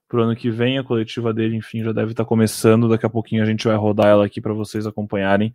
pro 0.08 0.24
ano 0.24 0.36
que 0.36 0.50
vem. 0.50 0.78
A 0.78 0.84
coletiva 0.84 1.34
dele, 1.34 1.58
enfim, 1.58 1.84
já 1.84 1.92
deve 1.92 2.12
estar 2.12 2.24
tá 2.24 2.28
começando. 2.28 2.88
Daqui 2.88 3.06
a 3.06 3.10
pouquinho 3.10 3.44
a 3.44 3.46
gente 3.46 3.68
vai 3.68 3.76
rodar 3.76 4.08
ela 4.08 4.26
aqui 4.26 4.40
para 4.40 4.54
vocês 4.54 4.86
acompanharem. 4.86 5.54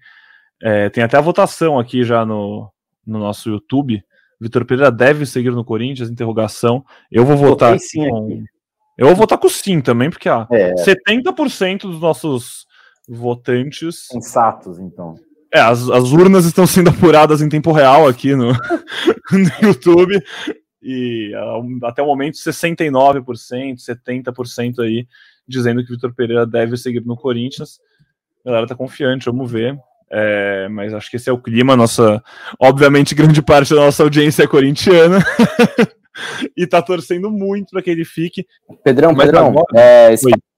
É, 0.60 0.90
tem 0.90 1.04
até 1.04 1.16
a 1.16 1.22
votação 1.22 1.78
aqui 1.78 2.04
já 2.04 2.26
no, 2.26 2.70
no 3.06 3.18
nosso 3.20 3.48
YouTube. 3.48 4.04
Vitor 4.40 4.66
Pereira 4.66 4.90
deve 4.90 5.24
seguir 5.24 5.52
no 5.52 5.64
Corinthians? 5.64 6.10
Interrogação. 6.10 6.84
Eu 7.10 7.24
vou 7.24 7.36
votar 7.36 7.78
sim 7.78 8.08
com... 8.10 8.26
Aqui. 8.26 8.55
Eu 8.96 9.06
vou 9.08 9.16
votar 9.16 9.38
com 9.38 9.48
sim 9.48 9.80
também, 9.80 10.08
porque 10.08 10.28
ah, 10.28 10.46
é. 10.50 10.74
70% 10.74 11.82
dos 11.82 12.00
nossos 12.00 12.66
votantes. 13.08 14.06
Sensatos, 14.10 14.78
então. 14.78 15.14
É, 15.52 15.60
as, 15.60 15.88
as 15.88 16.10
urnas 16.12 16.44
estão 16.44 16.66
sendo 16.66 16.90
apuradas 16.90 17.40
em 17.40 17.48
tempo 17.48 17.72
real 17.72 18.08
aqui 18.08 18.34
no, 18.34 18.52
no 19.32 19.68
YouTube 19.68 20.22
e 20.82 21.32
até 21.82 22.02
o 22.02 22.06
momento 22.06 22.34
69%, 22.34 23.76
70% 23.76 24.78
aí 24.80 25.06
dizendo 25.46 25.84
que 25.84 25.92
o 25.92 25.94
Vitor 25.94 26.14
Pereira 26.14 26.46
deve 26.46 26.76
seguir 26.76 27.04
no 27.04 27.16
Corinthians. 27.16 27.80
A 28.44 28.50
galera 28.50 28.66
tá 28.66 28.74
confiante, 28.74 29.26
vamos 29.26 29.50
ver. 29.50 29.78
É, 30.10 30.68
mas 30.68 30.94
acho 30.94 31.10
que 31.10 31.16
esse 31.16 31.28
é 31.28 31.32
o 31.32 31.38
clima. 31.38 31.76
Nossa, 31.76 32.22
obviamente, 32.60 33.14
grande 33.14 33.42
parte 33.42 33.74
da 33.74 33.80
nossa 33.80 34.02
audiência 34.02 34.44
é 34.44 34.46
corintiana 34.46 35.18
e 36.56 36.66
tá 36.66 36.82
torcendo 36.82 37.30
muito 37.30 37.70
para 37.70 37.82
que 37.82 37.90
ele 37.90 38.04
fique. 38.04 38.46
Pedrão, 38.82 39.12
mas 39.12 39.26
Pedrão, 39.26 39.48
agora... 39.48 39.66
é, 39.74 40.14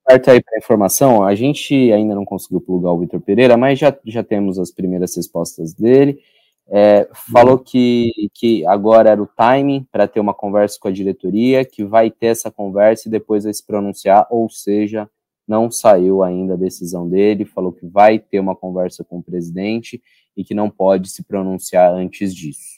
parte 0.09 0.31
aí 0.31 0.43
para 0.43 0.59
informação. 0.59 1.23
A 1.23 1.35
gente 1.35 1.93
ainda 1.93 2.15
não 2.15 2.25
conseguiu 2.25 2.61
plugar 2.61 2.93
o 2.93 3.01
Vitor 3.01 3.21
Pereira, 3.21 3.57
mas 3.57 3.79
já, 3.79 3.95
já 4.05 4.25
temos 4.25 4.59
as 4.59 4.71
primeiras 4.71 5.15
respostas 5.15 5.75
dele. 5.75 6.19
É, 6.71 7.09
falou 7.33 7.59
que, 7.59 8.13
que 8.35 8.67
agora 8.67 9.11
era 9.11 9.23
o 9.23 9.27
timing 9.27 9.87
para 9.91 10.07
ter 10.07 10.21
uma 10.21 10.35
conversa 10.35 10.79
com 10.81 10.89
a 10.89 10.93
diretoria, 10.93 11.65
que 11.65 11.85
vai 11.85 12.11
ter 12.11 12.27
essa 12.27 12.51
conversa 12.51 13.09
e 13.09 13.11
depois 13.11 13.45
vai 13.45 13.55
se 13.55 13.67
pronunciar, 13.67 14.27
ou 14.31 14.51
seja, 14.51 15.09
não 15.47 15.71
saiu 15.71 16.23
ainda 16.23 16.55
a 16.55 16.59
decisão 16.59 17.09
dele, 17.09 17.47
falou 17.47 17.73
que 17.73 17.87
vai 17.87 18.19
ter 18.19 18.39
uma 18.39 18.55
conversa 18.55 19.03
com 19.03 19.19
o 19.19 19.23
presidente 19.23 20.03
e 20.37 20.45
que 20.45 20.55
não 20.55 20.69
pode 20.69 21.11
se 21.11 21.25
pronunciar 21.25 21.91
antes 21.93 22.35
disso. 22.35 22.78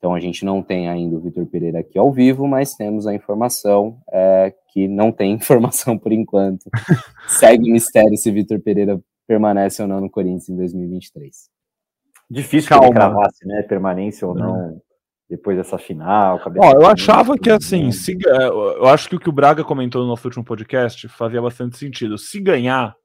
Então 0.00 0.14
a 0.14 0.18
gente 0.18 0.46
não 0.46 0.62
tem 0.62 0.88
ainda 0.88 1.14
o 1.14 1.20
Vitor 1.20 1.44
Pereira 1.44 1.80
aqui 1.80 1.98
ao 1.98 2.10
vivo, 2.10 2.48
mas 2.48 2.74
temos 2.74 3.06
a 3.06 3.14
informação 3.14 4.00
é, 4.10 4.52
que 4.72 4.88
não 4.88 5.12
tem 5.12 5.32
informação 5.36 5.98
por 5.98 6.10
enquanto. 6.10 6.64
Segue 7.28 7.68
o 7.68 7.72
mistério 7.72 8.16
se 8.16 8.30
Vitor 8.30 8.58
Pereira 8.60 8.98
permanece 9.28 9.82
ou 9.82 9.86
não 9.86 10.00
no 10.00 10.10
Corinthians 10.10 10.48
em 10.48 10.56
2023. 10.56 11.50
Difícil 12.30 12.70
Calma. 12.70 12.84
que 12.84 12.90
ele 12.90 12.98
cravasse, 12.98 13.46
né? 13.46 13.62
Permanência 13.62 14.26
ou 14.26 14.34
não. 14.34 14.56
É. 14.56 14.76
Depois 15.28 15.56
dessa 15.56 15.78
final. 15.78 16.40
Ó, 16.58 16.72
eu 16.72 16.86
achava 16.86 17.38
que 17.38 17.50
assim, 17.50 17.92
se, 17.92 18.18
eu 18.24 18.86
acho 18.86 19.08
que 19.08 19.14
o 19.14 19.20
que 19.20 19.28
o 19.28 19.32
Braga 19.32 19.62
comentou 19.62 20.02
no 20.02 20.08
nosso 20.08 20.26
último 20.26 20.44
podcast 20.44 21.06
fazia 21.08 21.40
bastante 21.40 21.76
sentido. 21.76 22.18
Se 22.18 22.40
ganhar, 22.40 22.96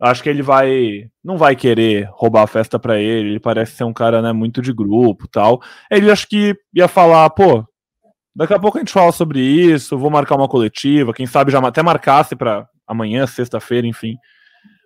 acho 0.00 0.22
que 0.22 0.28
ele 0.28 0.42
vai 0.42 1.08
não 1.22 1.36
vai 1.36 1.54
querer 1.54 2.08
roubar 2.12 2.42
a 2.42 2.46
festa 2.46 2.78
para 2.78 2.98
ele. 2.98 3.30
Ele 3.30 3.40
parece 3.40 3.72
ser 3.72 3.84
um 3.84 3.92
cara, 3.92 4.22
né, 4.22 4.32
muito 4.32 4.62
de 4.62 4.72
grupo, 4.72 5.28
tal. 5.28 5.60
Ele 5.90 6.10
acho 6.10 6.26
que 6.26 6.56
ia 6.74 6.88
falar, 6.88 7.28
pô, 7.30 7.64
daqui 8.34 8.54
a 8.54 8.58
pouco 8.58 8.78
a 8.78 8.80
gente 8.80 8.92
fala 8.92 9.12
sobre 9.12 9.40
isso, 9.40 9.98
vou 9.98 10.10
marcar 10.10 10.36
uma 10.36 10.48
coletiva, 10.48 11.12
quem 11.12 11.26
sabe 11.26 11.52
já 11.52 11.58
até 11.58 11.82
marcasse 11.82 12.34
para 12.34 12.66
amanhã, 12.86 13.26
sexta-feira, 13.26 13.86
enfim. 13.86 14.16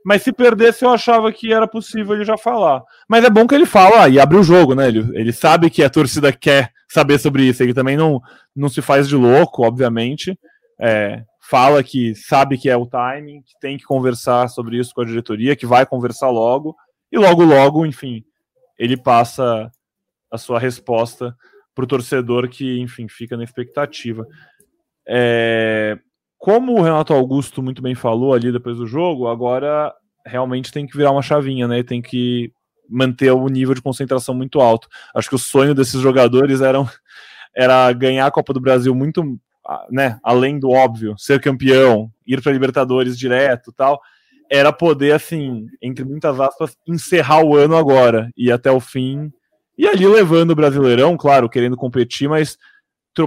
Mas 0.05 0.23
se 0.23 0.33
perdesse, 0.33 0.85
eu 0.85 0.91
achava 0.91 1.33
que 1.33 1.51
era 1.51 1.67
possível 1.67 2.15
ele 2.15 2.25
já 2.25 2.37
falar. 2.37 2.83
Mas 3.09 3.25
é 3.25 3.31
bom 3.31 3.47
que 3.47 3.55
ele 3.55 3.65
fala 3.65 4.07
e 4.09 4.21
abre 4.21 4.37
o 4.37 4.43
jogo, 4.43 4.75
né? 4.75 4.89
Ele, 4.89 5.01
ele 5.15 5.33
sabe 5.33 5.71
que 5.71 5.83
a 5.83 5.89
torcida 5.89 6.31
quer 6.31 6.71
saber 6.87 7.19
sobre 7.19 7.45
isso. 7.45 7.62
Ele 7.62 7.73
também 7.73 7.97
não, 7.97 8.21
não 8.55 8.69
se 8.69 8.83
faz 8.83 9.09
de 9.09 9.17
louco, 9.17 9.67
obviamente. 9.67 10.39
É, 10.79 11.23
fala 11.49 11.82
que 11.82 12.14
sabe 12.14 12.57
que 12.57 12.70
é 12.70 12.76
o 12.76 12.86
timing, 12.86 13.42
que 13.42 13.53
tem 13.61 13.76
que 13.76 13.84
conversar 13.84 14.49
sobre 14.49 14.78
isso 14.78 14.95
com 14.95 15.03
a 15.03 15.05
diretoria, 15.05 15.57
que 15.57 15.66
vai 15.66 15.84
conversar 15.84 16.30
logo. 16.30 16.74
E 17.12 17.18
logo, 17.18 17.45
logo, 17.45 17.84
enfim, 17.84 18.24
ele 18.78 18.97
passa 18.97 19.70
a 20.30 20.38
sua 20.38 20.59
resposta 20.59 21.36
para 21.74 21.84
o 21.84 21.88
torcedor 21.88 22.49
que, 22.49 22.80
enfim, 22.80 23.09
fica 23.09 23.36
na 23.36 23.45
expectativa. 23.45 24.26
É, 25.07 25.99
como 26.38 26.72
o 26.72 26.82
Renato 26.82 27.12
Augusto 27.12 27.62
muito 27.62 27.82
bem 27.82 27.95
falou 27.95 28.32
ali 28.32 28.51
depois 28.51 28.78
do 28.78 28.86
jogo, 28.86 29.28
agora 29.28 29.92
realmente 30.26 30.72
tem 30.72 30.86
que 30.86 30.97
virar 30.97 31.11
uma 31.11 31.22
chavinha, 31.22 31.68
né? 31.68 31.82
Tem 31.82 32.01
que 32.01 32.53
manter 32.88 33.30
o 33.32 33.49
nível 33.49 33.74
de 33.74 33.82
concentração 33.82 34.34
muito 34.34 34.61
alto. 34.61 34.88
Acho 35.14 35.28
que 35.28 35.34
o 35.34 35.38
sonho 35.38 35.74
desses 35.74 36.01
jogadores 36.01 36.62
era, 36.62 36.78
era 37.55 37.92
ganhar 37.92 38.26
a 38.26 38.30
Copa 38.30 38.53
do 38.53 38.61
Brasil 38.61 38.95
muito, 38.95 39.38
né? 39.91 40.19
Além 40.23 40.59
do 40.59 40.71
óbvio, 40.71 41.15
ser 41.19 41.41
campeão, 41.41 42.11
ir 42.27 42.43
para 42.43 42.53
Libertadores 42.53 43.19
direto, 43.19 43.73
tal. 43.73 44.01
Era 44.51 44.73
poder, 44.73 45.12
assim, 45.12 45.67
entre 45.83 46.05
muitas 46.05 46.39
aspas, 46.39 46.77
encerrar 46.87 47.43
o 47.43 47.57
ano 47.57 47.77
agora 47.77 48.31
e 48.37 48.53
até 48.53 48.71
o 48.71 48.81
fim. 48.81 49.33
E 49.77 49.87
ali 49.89 50.07
levando 50.07 50.51
o 50.51 50.55
Brasileirão, 50.55 51.17
claro, 51.17 51.49
querendo 51.49 51.77
competir, 51.77 52.29
mas 52.29 52.59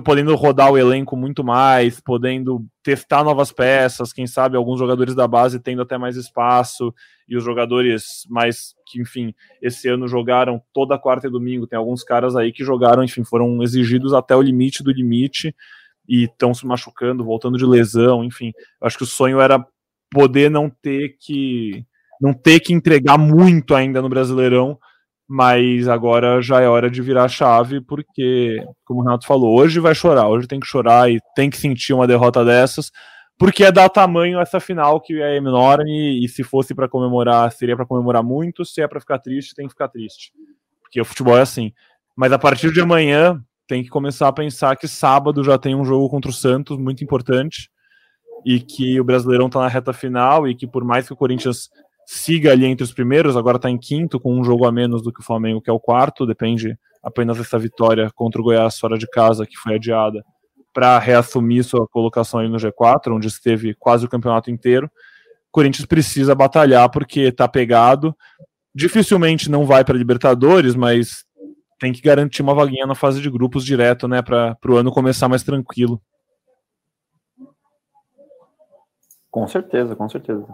podendo 0.03 0.35
rodar 0.35 0.69
o 0.71 0.77
elenco 0.77 1.15
muito 1.15 1.43
mais, 1.43 2.01
podendo 2.01 2.65
testar 2.83 3.23
novas 3.23 3.53
peças, 3.53 4.11
quem 4.11 4.27
sabe 4.27 4.57
alguns 4.57 4.77
jogadores 4.77 5.15
da 5.15 5.25
base 5.25 5.61
tendo 5.61 5.81
até 5.81 5.97
mais 5.97 6.17
espaço, 6.17 6.93
e 7.27 7.37
os 7.37 7.43
jogadores 7.43 8.25
mais 8.29 8.75
que, 8.85 9.01
enfim, 9.01 9.33
esse 9.61 9.87
ano 9.87 10.07
jogaram 10.07 10.61
toda 10.73 10.99
quarta 10.99 11.27
e 11.27 11.31
domingo, 11.31 11.67
tem 11.67 11.79
alguns 11.79 12.03
caras 12.03 12.35
aí 12.35 12.51
que 12.51 12.65
jogaram, 12.65 13.03
enfim, 13.03 13.23
foram 13.23 13.63
exigidos 13.63 14.13
até 14.13 14.35
o 14.35 14.41
limite 14.41 14.83
do 14.83 14.91
limite 14.91 15.55
e 16.07 16.23
estão 16.23 16.53
se 16.53 16.65
machucando, 16.65 17.23
voltando 17.23 17.57
de 17.57 17.65
lesão, 17.65 18.23
enfim. 18.23 18.51
Acho 18.81 18.97
que 18.97 19.03
o 19.03 19.07
sonho 19.07 19.39
era 19.39 19.65
poder 20.11 20.49
não 20.49 20.69
ter 20.69 21.17
que 21.19 21.85
não 22.19 22.33
ter 22.33 22.59
que 22.59 22.73
entregar 22.73 23.17
muito 23.17 23.75
ainda 23.75 24.01
no 24.01 24.09
Brasileirão, 24.09 24.79
mas 25.27 25.87
agora 25.87 26.41
já 26.41 26.61
é 26.61 26.67
hora 26.67 26.89
de 26.89 27.01
virar 27.01 27.25
a 27.25 27.29
chave, 27.29 27.81
porque, 27.81 28.57
como 28.85 29.01
o 29.01 29.03
Renato 29.03 29.27
falou, 29.27 29.59
hoje 29.59 29.79
vai 29.79 29.93
chorar, 29.93 30.27
hoje 30.27 30.47
tem 30.47 30.59
que 30.59 30.65
chorar 30.65 31.11
e 31.11 31.19
tem 31.35 31.49
que 31.49 31.57
sentir 31.57 31.93
uma 31.93 32.07
derrota 32.07 32.43
dessas, 32.45 32.91
porque 33.37 33.63
é 33.63 33.71
dar 33.71 33.89
tamanho 33.89 34.39
essa 34.39 34.59
final 34.59 34.99
que 34.99 35.21
é 35.21 35.35
enorme, 35.35 36.23
e 36.23 36.27
se 36.27 36.43
fosse 36.43 36.73
para 36.73 36.89
comemorar, 36.89 37.51
seria 37.51 37.75
para 37.75 37.85
comemorar 37.85 38.23
muito, 38.23 38.65
se 38.65 38.81
é 38.81 38.87
para 38.87 38.99
ficar 38.99 39.19
triste, 39.19 39.53
tem 39.53 39.67
que 39.67 39.73
ficar 39.73 39.89
triste. 39.89 40.31
Porque 40.81 40.99
o 40.99 41.05
futebol 41.05 41.37
é 41.37 41.41
assim. 41.41 41.71
Mas 42.15 42.31
a 42.31 42.39
partir 42.39 42.71
de 42.71 42.81
amanhã, 42.81 43.39
tem 43.67 43.83
que 43.83 43.89
começar 43.89 44.27
a 44.27 44.33
pensar 44.33 44.75
que 44.77 44.87
sábado 44.87 45.43
já 45.43 45.57
tem 45.57 45.75
um 45.75 45.83
jogo 45.83 46.09
contra 46.09 46.31
o 46.31 46.33
Santos 46.33 46.77
muito 46.77 47.03
importante 47.03 47.69
e 48.45 48.59
que 48.59 48.99
o 48.99 49.03
Brasileirão 49.03 49.47
está 49.47 49.59
na 49.59 49.67
reta 49.67 49.91
final 49.91 50.47
e 50.47 50.55
que 50.55 50.65
por 50.65 50.83
mais 50.83 51.05
que 51.05 51.13
o 51.13 51.17
Corinthians 51.17 51.69
siga 52.05 52.53
ali 52.53 52.65
entre 52.65 52.83
os 52.83 52.93
primeiros, 52.93 53.35
agora 53.35 53.57
está 53.57 53.69
em 53.69 53.77
quinto 53.77 54.19
com 54.19 54.39
um 54.39 54.43
jogo 54.43 54.65
a 54.65 54.71
menos 54.71 55.03
do 55.03 55.11
que 55.11 55.19
o 55.19 55.23
Flamengo, 55.23 55.61
que 55.61 55.69
é 55.69 55.73
o 55.73 55.79
quarto, 55.79 56.25
depende 56.25 56.77
apenas 57.03 57.37
dessa 57.37 57.59
vitória 57.59 58.09
contra 58.15 58.39
o 58.39 58.43
Goiás 58.43 58.79
fora 58.79 58.97
de 58.97 59.05
casa, 59.07 59.45
que 59.45 59.57
foi 59.57 59.75
adiada, 59.75 60.23
para 60.73 60.97
reassumir 60.99 61.63
sua 61.63 61.85
colocação 61.87 62.39
aí 62.39 62.47
no 62.47 62.57
G4, 62.57 63.13
onde 63.13 63.27
esteve 63.27 63.73
quase 63.73 64.05
o 64.05 64.09
campeonato 64.09 64.49
inteiro. 64.49 64.87
O 64.87 65.51
Corinthians 65.51 65.85
precisa 65.85 66.33
batalhar 66.33 66.89
porque 66.89 67.21
está 67.21 67.47
pegado. 67.47 68.15
Dificilmente 68.73 69.49
não 69.49 69.65
vai 69.65 69.83
para 69.83 69.97
Libertadores, 69.97 70.75
mas 70.75 71.25
tem 71.79 71.93
que 71.93 72.01
garantir 72.01 72.41
uma 72.41 72.53
vaguinha 72.53 72.85
na 72.85 72.95
fase 72.95 73.21
de 73.21 73.29
grupos 73.29 73.63
direto, 73.63 74.07
né, 74.07 74.21
para 74.21 74.57
o 74.67 74.75
ano 74.75 74.91
começar 74.91 75.27
mais 75.27 75.43
tranquilo. 75.43 76.01
Com 79.29 79.47
certeza, 79.47 79.95
com 79.95 80.09
certeza. 80.09 80.47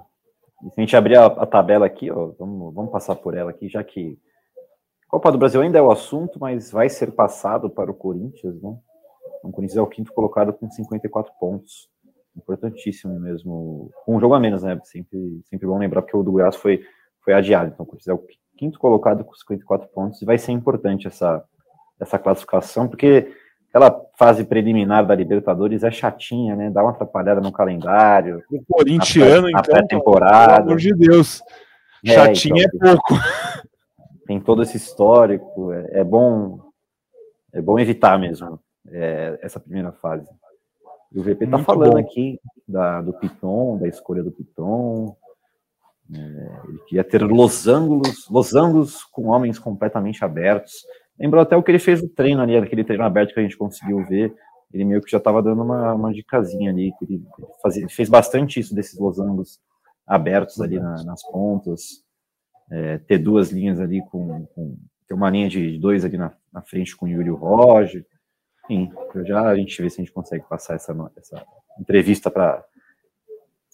E 0.63 0.69
se 0.69 0.74
a 0.78 0.82
gente 0.82 0.95
abrir 0.95 1.17
a, 1.17 1.26
a, 1.26 1.45
tabela 1.45 1.86
aqui, 1.86 2.11
ó, 2.11 2.32
vamos, 2.38 2.74
vamos 2.74 2.91
passar 2.91 3.15
por 3.15 3.36
ela 3.36 3.51
aqui, 3.51 3.69
já 3.69 3.84
que 3.84 4.17
Copa 5.13 5.32
do 5.32 5.38
Brasil 5.38 5.61
ainda 5.61 5.78
é 5.78 5.82
o 5.82 5.91
assunto, 5.91 6.39
mas 6.39 6.71
vai 6.71 6.89
ser 6.89 7.11
passado 7.11 7.69
para 7.69 7.91
o 7.91 7.93
Corinthians, 7.93 8.59
né? 8.63 8.76
O 9.43 9.51
Corinthians 9.51 9.78
é 9.78 9.82
o 9.82 9.86
quinto 9.86 10.11
colocado 10.11 10.51
com 10.51 10.67
54 10.67 11.32
pontos. 11.39 11.88
Importantíssimo 12.36 13.19
mesmo. 13.19 13.91
Com 14.03 14.15
um 14.15 14.19
jogo 14.19 14.34
a 14.34 14.39
menos, 14.39 14.63
né? 14.63 14.80
Sempre, 14.84 15.39
sempre 15.45 15.67
bom 15.67 15.78
lembrar, 15.78 16.01
porque 16.01 16.17
o 16.17 16.24
do 16.24 16.32
Goiás 16.32 16.55
foi, 16.55 16.84
foi 17.21 17.36
adiado. 17.36 17.69
Então, 17.71 17.84
o 17.84 17.86
Corinthians 17.86 18.07
é 18.07 18.13
o 18.13 18.17
quinto 18.64 18.80
colocado 18.80 19.26
com 19.26 19.34
54 19.34 19.89
pontos, 19.89 20.22
e 20.22 20.26
vai 20.26 20.38
ser 20.38 20.53
importante 20.53 21.05
essa, 21.05 21.43
essa 21.99 22.18
classificação, 22.18 22.88
porque 22.88 23.30
aquela 23.70 24.01
fase 24.18 24.45
preliminar 24.45 25.05
da 25.05 25.14
Libertadores 25.14 25.84
é 25.84 25.91
chatinha, 25.91 26.55
né? 26.55 26.70
Dá 26.70 26.82
uma 26.82 26.91
atrapalhada 26.91 27.41
no 27.41 27.51
calendário. 27.51 28.41
O 28.49 28.64
corintiano, 28.66 29.49
na 29.51 29.61
pré, 29.61 29.74
então, 29.74 29.88
pré-temporada. 29.88 30.53
Pelo 30.53 30.68
amor 30.68 30.78
de 30.78 30.93
Deus. 30.93 31.43
É, 32.05 32.14
chatinha 32.14 32.66
então, 32.74 32.89
é 32.89 32.93
pouco. 32.93 33.14
Tem 34.26 34.39
todo 34.39 34.64
esse 34.64 34.78
histórico, 34.78 35.74
é, 35.74 35.99
é 35.99 36.03
bom 36.03 36.59
é 37.51 37.61
bom 37.61 37.78
evitar 37.78 38.18
mesmo 38.18 38.57
é, 38.89 39.38
essa 39.41 39.59
primeira 39.59 39.91
fase. 39.91 40.28
E 41.11 41.20
o 41.20 41.24
VP 41.24 41.45
tá 41.45 41.57
Muito 41.57 41.66
falando 41.66 41.93
bom. 41.93 41.99
aqui 41.99 42.39
da, 42.68 43.01
do 43.01 43.14
Piton, 43.14 43.78
da 43.78 43.88
escolha 43.88 44.24
do 44.24 44.32
Piton, 44.32 45.16
ele 46.16 46.80
queria 46.88 47.03
ter 47.03 47.22
losangos, 47.24 48.28
losangos 48.30 49.03
com 49.05 49.28
homens 49.28 49.59
completamente 49.59 50.24
abertos. 50.24 50.86
Lembrou 51.20 51.41
até 51.41 51.55
o 51.55 51.64
que 51.64 51.72
ele 51.72 51.80
fez 51.80 52.01
no 52.01 52.09
treino 52.09 52.41
ali, 52.41 52.57
aquele 52.57 52.84
treino 52.84 53.03
aberto 53.03 53.34
que 53.34 53.39
a 53.39 53.43
gente 53.43 53.57
conseguiu 53.57 54.05
ver. 54.05 54.34
Ele 54.74 54.86
meio 54.86 55.01
que 55.01 55.11
já 55.11 55.20
estava 55.20 55.41
dando 55.41 55.61
uma, 55.61 55.93
uma 55.93 56.14
dicasinha 56.14 56.72
ali, 56.72 56.91
que 56.97 57.05
ele, 57.05 57.24
fazia, 57.61 57.88
fez 57.88 58.09
bastante 58.09 58.59
isso 58.59 58.74
desses 58.74 58.97
losangos 58.99 59.59
abertos 60.05 60.59
ali 60.59 60.80
na, 60.80 61.03
nas 61.03 61.24
pontas, 61.24 62.03
é, 62.72 62.97
ter 62.97 63.20
duas 63.20 63.51
linhas 63.51 63.80
ali 63.80 64.01
com, 64.09 64.45
com, 64.47 64.78
ter 65.07 65.14
uma 65.14 65.30
linha 65.30 65.47
de 65.47 65.78
dois 65.78 66.03
ali 66.03 66.18
na, 66.18 66.34
na 66.51 66.61
frente 66.61 66.95
com 66.95 67.05
o 67.05 67.09
Yuri 67.09 67.30
Roger. 67.30 68.05
Enfim, 68.70 68.91
já 69.26 69.47
a 69.47 69.55
gente 69.55 69.80
vê 69.82 69.89
se 69.89 70.01
a 70.01 70.03
gente 70.03 70.14
consegue 70.14 70.43
passar 70.49 70.76
essa, 70.76 70.95
essa 71.16 71.45
entrevista 71.80 72.32
para 72.32 72.64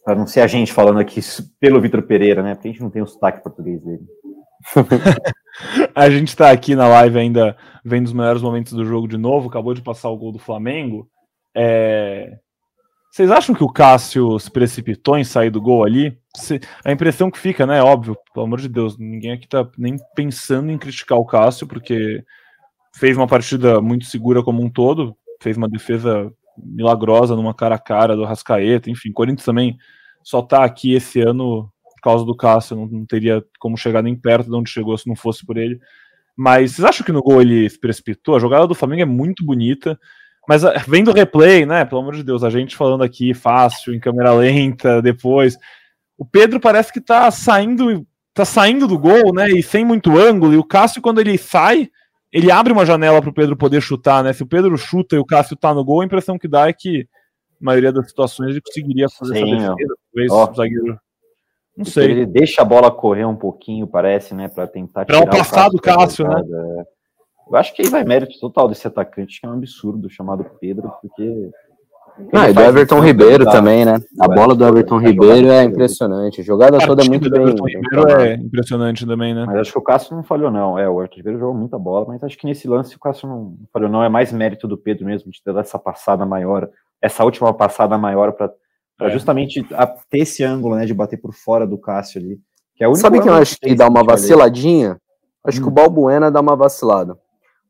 para 0.10 0.18
não 0.18 0.26
ser 0.26 0.42
a 0.42 0.48
gente 0.48 0.74
falando 0.74 1.00
aqui 1.00 1.22
pelo 1.60 1.80
Vitor 1.80 2.02
Pereira, 2.02 2.42
né? 2.42 2.56
Porque 2.56 2.68
a 2.68 2.72
gente 2.72 2.82
não 2.82 2.90
tem 2.90 3.00
o 3.00 3.08
sotaque 3.08 3.44
português 3.44 3.80
dele. 3.84 4.02
a 5.94 6.10
gente 6.10 6.30
está 6.30 6.50
aqui 6.50 6.76
na 6.76 6.88
live 6.88 7.20
ainda 7.20 7.56
vendo 7.86 8.08
os 8.08 8.14
melhores 8.14 8.42
momentos 8.42 8.74
do 8.74 8.84
jogo 8.84 9.08
de 9.08 9.20
novo. 9.20 9.50
Acabou 9.50 9.72
de 9.76 9.84
passar 9.84 10.10
o 10.10 10.18
gol 10.18 10.32
do 10.32 10.40
Flamengo. 10.40 11.08
É... 11.56 12.40
Vocês 13.12 13.30
acham 13.30 13.54
que 13.54 13.64
o 13.64 13.72
Cássio 13.72 14.40
se 14.40 14.50
precipitou 14.50 15.16
em 15.16 15.24
sair 15.24 15.52
do 15.52 15.62
gol 15.62 15.84
ali? 15.84 16.18
A 16.84 16.92
impressão 16.92 17.30
que 17.30 17.38
fica, 17.38 17.68
né? 17.68 17.80
Óbvio, 17.84 18.18
pelo 18.34 18.48
amor 18.48 18.60
de 18.60 18.68
Deus, 18.68 18.98
ninguém 18.98 19.34
aqui 19.34 19.48
tá 19.48 19.70
nem 19.78 19.96
pensando 20.16 20.72
em 20.72 20.78
criticar 20.80 21.20
o 21.20 21.26
Cássio, 21.26 21.68
porque 21.68 22.24
fez 22.96 23.16
uma 23.16 23.28
partida 23.28 23.80
muito 23.80 24.06
segura 24.06 24.42
como 24.42 24.64
um 24.64 24.72
todo, 24.72 25.16
fez 25.40 25.56
uma 25.56 25.70
defesa 25.70 26.32
milagrosa 26.58 27.36
numa 27.36 27.54
cara 27.54 27.76
a 27.76 27.80
cara 27.80 28.16
do 28.16 28.26
Rascaeta, 28.26 28.90
enfim, 28.90 29.12
Corinthians 29.12 29.46
também 29.46 29.78
só 30.24 30.42
tá 30.42 30.64
aqui 30.64 30.94
esse 30.94 31.22
ano 31.22 31.72
por 31.96 32.02
causa 32.02 32.26
do 32.26 32.36
Cássio, 32.36 32.78
não, 32.78 32.88
não, 32.88 33.06
teria 33.06 33.44
como 33.60 33.78
chegar 33.78 34.02
nem 34.02 34.16
perto 34.16 34.50
de 34.50 34.56
onde 34.56 34.70
chegou 34.70 34.98
se 34.98 35.08
não 35.08 35.16
fosse 35.16 35.46
por 35.46 35.58
ele. 35.58 35.80
Mas 36.36 36.72
vocês 36.72 36.86
acham 36.86 37.06
que 37.06 37.12
no 37.12 37.22
gol 37.22 37.42
ele 37.42 37.70
se 37.70 37.78
precipitou? 37.78 38.36
A 38.36 38.40
jogada 38.40 38.66
do 38.66 38.76
Flamengo 38.76 39.02
é 39.02 39.06
muito 39.06 39.46
bonita, 39.46 40.00
mas 40.48 40.64
ah, 40.64 40.74
vendo 40.88 41.12
o 41.12 41.14
replay, 41.14 41.66
né, 41.66 41.84
pelo 41.84 42.02
amor 42.02 42.16
de 42.16 42.24
Deus, 42.24 42.44
a 42.44 42.50
gente 42.50 42.78
falando 42.78 43.04
aqui 43.04 43.34
fácil, 43.34 43.94
em 43.94 44.00
câmera 44.00 44.34
lenta, 44.34 45.02
depois, 45.02 45.58
o 46.18 46.26
Pedro 46.26 46.60
parece 46.60 46.94
que 46.94 47.02
tá 47.02 47.30
saindo, 47.30 48.08
tá 48.34 48.46
saindo 48.46 48.88
do 48.88 48.98
gol, 48.98 49.34
né, 49.34 49.50
e 49.50 49.62
sem 49.62 49.84
muito 49.84 50.18
ângulo, 50.18 50.54
e 50.54 50.58
o 50.58 50.64
Cássio 50.64 51.02
quando 51.02 51.20
ele 51.20 51.38
sai, 51.38 51.90
ele 52.32 52.52
abre 52.52 52.72
uma 52.72 52.86
janela 52.86 53.20
para 53.22 53.30
o 53.30 53.34
Pedro 53.34 53.58
poder 53.58 53.82
chutar, 53.82 54.24
né? 54.24 54.32
Se 54.34 54.44
o 54.44 54.48
Pedro 54.48 54.78
chuta 54.78 55.16
e 55.16 55.20
o 55.20 55.26
Cássio 55.26 55.56
tá 55.56 55.74
no 55.74 55.84
gol, 55.84 56.02
a 56.02 56.06
impressão 56.06 56.38
que 56.38 56.48
dá 56.48 56.68
é 56.68 56.74
que 56.74 57.08
a 57.60 57.66
maioria 57.66 57.92
das 57.92 58.08
situações 58.08 58.52
ele 58.52 58.62
conseguiria 58.62 59.10
fazer 59.10 59.34
Sim, 59.34 59.56
essa 59.56 59.76
defesa, 59.76 59.96
talvez 60.28 60.32
o 60.32 60.56
zagueiro. 60.56 61.00
Não 61.78 61.86
sei. 61.86 62.12
Ele 62.12 62.26
deixa 62.26 62.62
a 62.62 62.66
bola 62.66 62.92
correr 62.92 63.26
um 63.26 63.36
pouquinho, 63.36 63.88
parece, 63.88 64.36
né? 64.36 64.48
Para 64.48 64.68
tentar 64.68 65.06
tirar. 65.06 65.22
Para 65.22 65.28
o 65.28 65.38
passar 65.38 65.70
do 65.70 65.80
Cássio, 65.80 66.28
né? 66.28 66.42
Eu 67.50 67.56
acho 67.56 67.74
que 67.74 67.82
aí 67.82 67.90
vai 67.90 68.04
mérito 68.04 68.40
total 68.40 68.68
desse 68.68 68.86
atacante, 68.86 69.40
que 69.40 69.48
é 69.48 69.50
um 69.50 69.54
absurdo, 69.54 70.10
chamado 70.10 70.46
Pedro, 70.60 70.92
porque 71.02 71.50
ah, 72.34 72.50
e 72.50 72.54
do 72.54 72.62
Everton 72.62 73.00
Ribeiro 73.00 73.46
também, 73.46 73.86
né? 73.86 73.98
A 74.20 74.28
bola 74.28 74.54
do 74.54 74.66
Everton 74.66 74.98
Ribeiro 74.98 75.50
é 75.50 75.64
impressionante. 75.64 76.42
A 76.42 76.44
jogada 76.44 76.78
toda 76.80 77.04
muito 77.06 77.30
bem. 77.30 77.42
Everton 77.42 77.66
Ribeiro 77.66 78.12
é 78.12 78.34
impressionante 78.34 79.06
também, 79.06 79.34
né? 79.34 79.46
Mas 79.46 79.60
acho 79.60 79.72
que 79.72 79.80
o 79.80 79.82
Cássio 79.82 80.16
não 80.16 80.24
falhou, 80.24 80.52
não. 80.52 80.78
É, 80.78 80.88
o 80.90 81.00
Everton 81.00 81.16
Ribeiro 81.16 81.40
jogou 81.40 81.56
muita 81.56 81.80
bola, 81.80 82.06
mas 82.08 82.24
acho 82.24 82.38
que 82.38 82.46
nesse 82.46 82.68
lance 82.68 82.96
o 82.96 83.00
Cássio 83.00 83.28
não 83.28 83.56
falhou, 83.72 83.90
não. 83.90 84.04
É 84.04 84.10
mais 84.10 84.34
mérito 84.34 84.68
do 84.68 84.78
Pedro 84.78 85.06
mesmo 85.06 85.32
de 85.32 85.42
ter 85.42 85.54
dado 85.54 85.62
essa 85.62 85.80
passada 85.80 86.26
maior, 86.26 86.70
essa 87.02 87.24
última 87.24 87.54
passada 87.54 87.98
maior 87.98 88.34
para 88.34 88.52
é. 89.08 89.12
justamente 89.12 89.64
ter 90.10 90.20
esse 90.20 90.44
ângulo, 90.44 90.76
né, 90.76 90.86
de 90.86 90.94
bater 90.94 91.18
por 91.18 91.34
fora 91.34 91.66
do 91.66 91.78
Cássio 91.78 92.22
ali. 92.22 92.40
Que 92.76 92.84
é 92.84 92.96
Sabe 92.96 93.22
que 93.22 93.30
eu 93.30 93.34
acho 93.34 93.58
que 93.60 93.76
dá 93.76 93.88
uma 93.88 94.04
vaciladinha? 94.04 95.00
Acho 95.44 95.60
hum. 95.60 95.64
que 95.64 95.68
o 95.68 95.72
hum. 95.72 95.76
Balbuena 95.76 96.32
dá 96.32 96.40
uma 96.40 96.56
vacilada. 96.56 97.18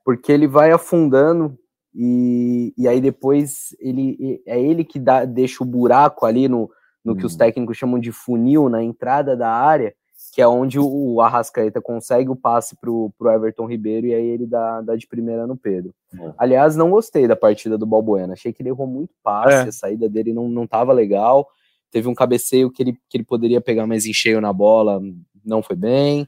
Porque 0.03 0.31
ele 0.31 0.47
vai 0.47 0.71
afundando 0.71 1.57
e, 1.93 2.73
e 2.77 2.87
aí 2.87 3.01
depois 3.01 3.75
ele 3.79 4.41
é 4.45 4.61
ele 4.61 4.83
que 4.83 4.99
dá, 4.99 5.25
deixa 5.25 5.63
o 5.63 5.67
buraco 5.67 6.25
ali 6.25 6.47
no, 6.47 6.69
no 7.03 7.15
que 7.15 7.25
os 7.25 7.33
uhum. 7.33 7.39
técnicos 7.39 7.77
chamam 7.77 7.99
de 7.99 8.11
funil 8.11 8.69
na 8.69 8.83
entrada 8.83 9.35
da 9.35 9.49
área, 9.49 9.93
que 10.39 10.43
é 10.43 10.47
onde 10.47 10.79
o 10.79 11.19
Arrascaeta 11.19 11.81
consegue 11.81 12.29
o 12.29 12.35
passe 12.35 12.73
pro, 12.79 13.11
pro 13.17 13.29
Everton 13.29 13.65
Ribeiro 13.65 14.07
e 14.07 14.13
aí 14.13 14.25
ele 14.25 14.47
dá, 14.47 14.79
dá 14.79 14.95
de 14.95 15.05
primeira 15.05 15.45
no 15.45 15.57
Pedro. 15.57 15.93
É. 16.17 16.33
Aliás, 16.37 16.77
não 16.77 16.89
gostei 16.89 17.27
da 17.27 17.35
partida 17.35 17.77
do 17.77 17.85
Balbuena, 17.85 18.31
achei 18.31 18.53
que 18.53 18.61
ele 18.61 18.69
errou 18.69 18.87
muito 18.87 19.13
passe, 19.21 19.53
é. 19.53 19.61
a 19.63 19.71
saída 19.73 20.07
dele 20.07 20.31
não, 20.31 20.47
não 20.47 20.65
tava 20.65 20.93
legal. 20.93 21.45
Teve 21.91 22.07
um 22.07 22.15
cabeceio 22.15 22.71
que 22.71 22.81
ele, 22.81 22.93
que 23.09 23.17
ele 23.17 23.25
poderia 23.25 23.59
pegar 23.59 23.85
mais 23.85 24.05
em 24.05 24.13
cheio 24.13 24.39
na 24.39 24.53
bola, 24.53 25.01
não 25.43 25.61
foi 25.61 25.75
bem. 25.75 26.25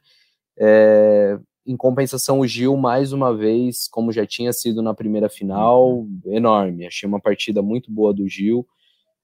É, 0.60 1.40
em 1.66 1.78
compensação, 1.78 2.42
o 2.42 2.46
Gil, 2.46 2.76
mais 2.76 3.14
uma 3.14 3.34
vez, 3.34 3.88
como 3.88 4.12
já 4.12 4.26
tinha 4.26 4.52
sido 4.52 4.82
na 4.82 4.94
primeira 4.94 5.30
final, 5.30 6.06
enorme. 6.26 6.86
Achei 6.86 7.08
uma 7.08 7.22
partida 7.22 7.62
muito 7.62 7.90
boa 7.90 8.14
do 8.14 8.28
Gil. 8.28 8.68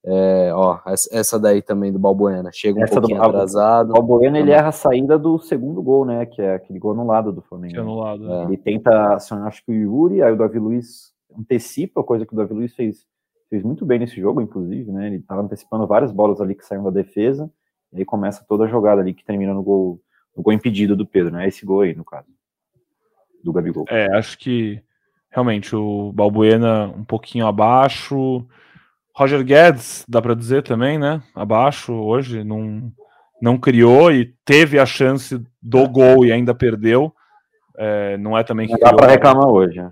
É, 0.06 0.52
ó, 0.54 0.80
essa 1.12 1.40
daí 1.40 1.62
também 1.62 1.92
do 1.92 2.00
Balbuena. 2.00 2.50
Chega 2.54 2.80
um 2.80 2.84
essa 2.84 3.00
pouquinho 3.00 3.20
do, 3.20 3.26
atrasado. 3.26 3.90
O 3.90 3.94
Balbuena, 3.94 4.40
ele 4.40 4.52
erra 4.52 4.70
a 4.70 4.72
saída 4.72 5.18
do 5.18 5.38
segundo 5.40 5.82
gol, 5.82 6.06
né? 6.06 6.26
Que 6.26 6.42
é 6.42 6.56
aquele 6.56 6.80
gol 6.80 6.92
anulado 6.92 7.32
do 7.32 7.42
Flamengo. 7.42 7.74
Que 7.74 7.80
é 7.80 7.82
anulado, 7.82 8.32
é. 8.32 8.44
Ele 8.46 8.58
tenta, 8.58 9.16
acho 9.16 9.66
que 9.66 9.72
o 9.72 9.76
Yuri, 9.76 10.22
aí 10.22 10.32
o 10.32 10.38
Davi 10.38 10.60
Luiz 10.60 11.14
antecipa, 11.38 12.04
coisa 12.04 12.26
que 12.26 12.34
o 12.34 12.38
Davi 12.38 12.54
Luiz 12.54 12.74
fez, 12.74 13.06
fez 13.50 13.64
muito 13.64 13.86
bem 13.86 14.00
nesse 14.00 14.20
jogo, 14.20 14.42
inclusive, 14.42 14.92
né? 14.92 15.08
Ele 15.08 15.18
estava 15.18 15.42
antecipando 15.42 15.86
várias 15.86 16.12
bolas 16.12 16.40
ali 16.40 16.56
que 16.56 16.66
saíram 16.66 16.86
da 16.86 16.92
defesa. 16.92 17.52
E 17.92 18.00
aí 18.00 18.06
começa 18.06 18.46
toda 18.48 18.66
a 18.66 18.68
jogada 18.68 19.02
ali 19.02 19.14
que 19.14 19.26
termina 19.26 19.54
no 19.54 19.64
gol 19.64 20.00
o 20.38 20.42
gol 20.42 20.54
impedido 20.54 20.96
do 20.96 21.06
Pedro, 21.06 21.34
né? 21.34 21.48
Esse 21.48 21.66
gol 21.66 21.82
aí, 21.82 21.96
no 21.96 22.06
caso. 22.06 22.28
Do 23.44 23.52
Gabigol. 23.52 23.86
É, 23.90 24.16
acho 24.16 24.38
que 24.38 24.82
realmente 25.32 25.76
o 25.76 26.12
Balbuena 26.14 26.88
um 26.88 27.04
pouquinho 27.04 27.48
abaixo. 27.48 28.46
Roger 29.18 29.44
Guedes, 29.44 30.06
dá 30.08 30.22
para 30.22 30.36
dizer 30.36 30.62
também, 30.62 31.00
né? 31.00 31.24
Abaixo 31.34 31.92
hoje, 31.92 32.44
não 32.44 32.94
não 33.42 33.58
criou 33.58 34.12
e 34.12 34.32
teve 34.46 34.78
a 34.78 34.86
chance 34.86 35.42
do 35.60 35.90
gol 35.90 36.24
e 36.24 36.32
ainda 36.32 36.54
perdeu. 36.54 37.12
É, 37.76 38.16
não 38.18 38.38
é 38.38 38.44
também 38.44 38.68
que. 38.68 38.74
Não 38.74 38.80
dá 38.80 38.94
para 38.94 39.12
reclamar 39.12 39.48
hoje. 39.48 39.82
Né? 39.82 39.90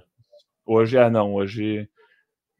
Hoje 0.63 0.97
é, 0.97 1.09
não. 1.09 1.33
Hoje. 1.33 1.89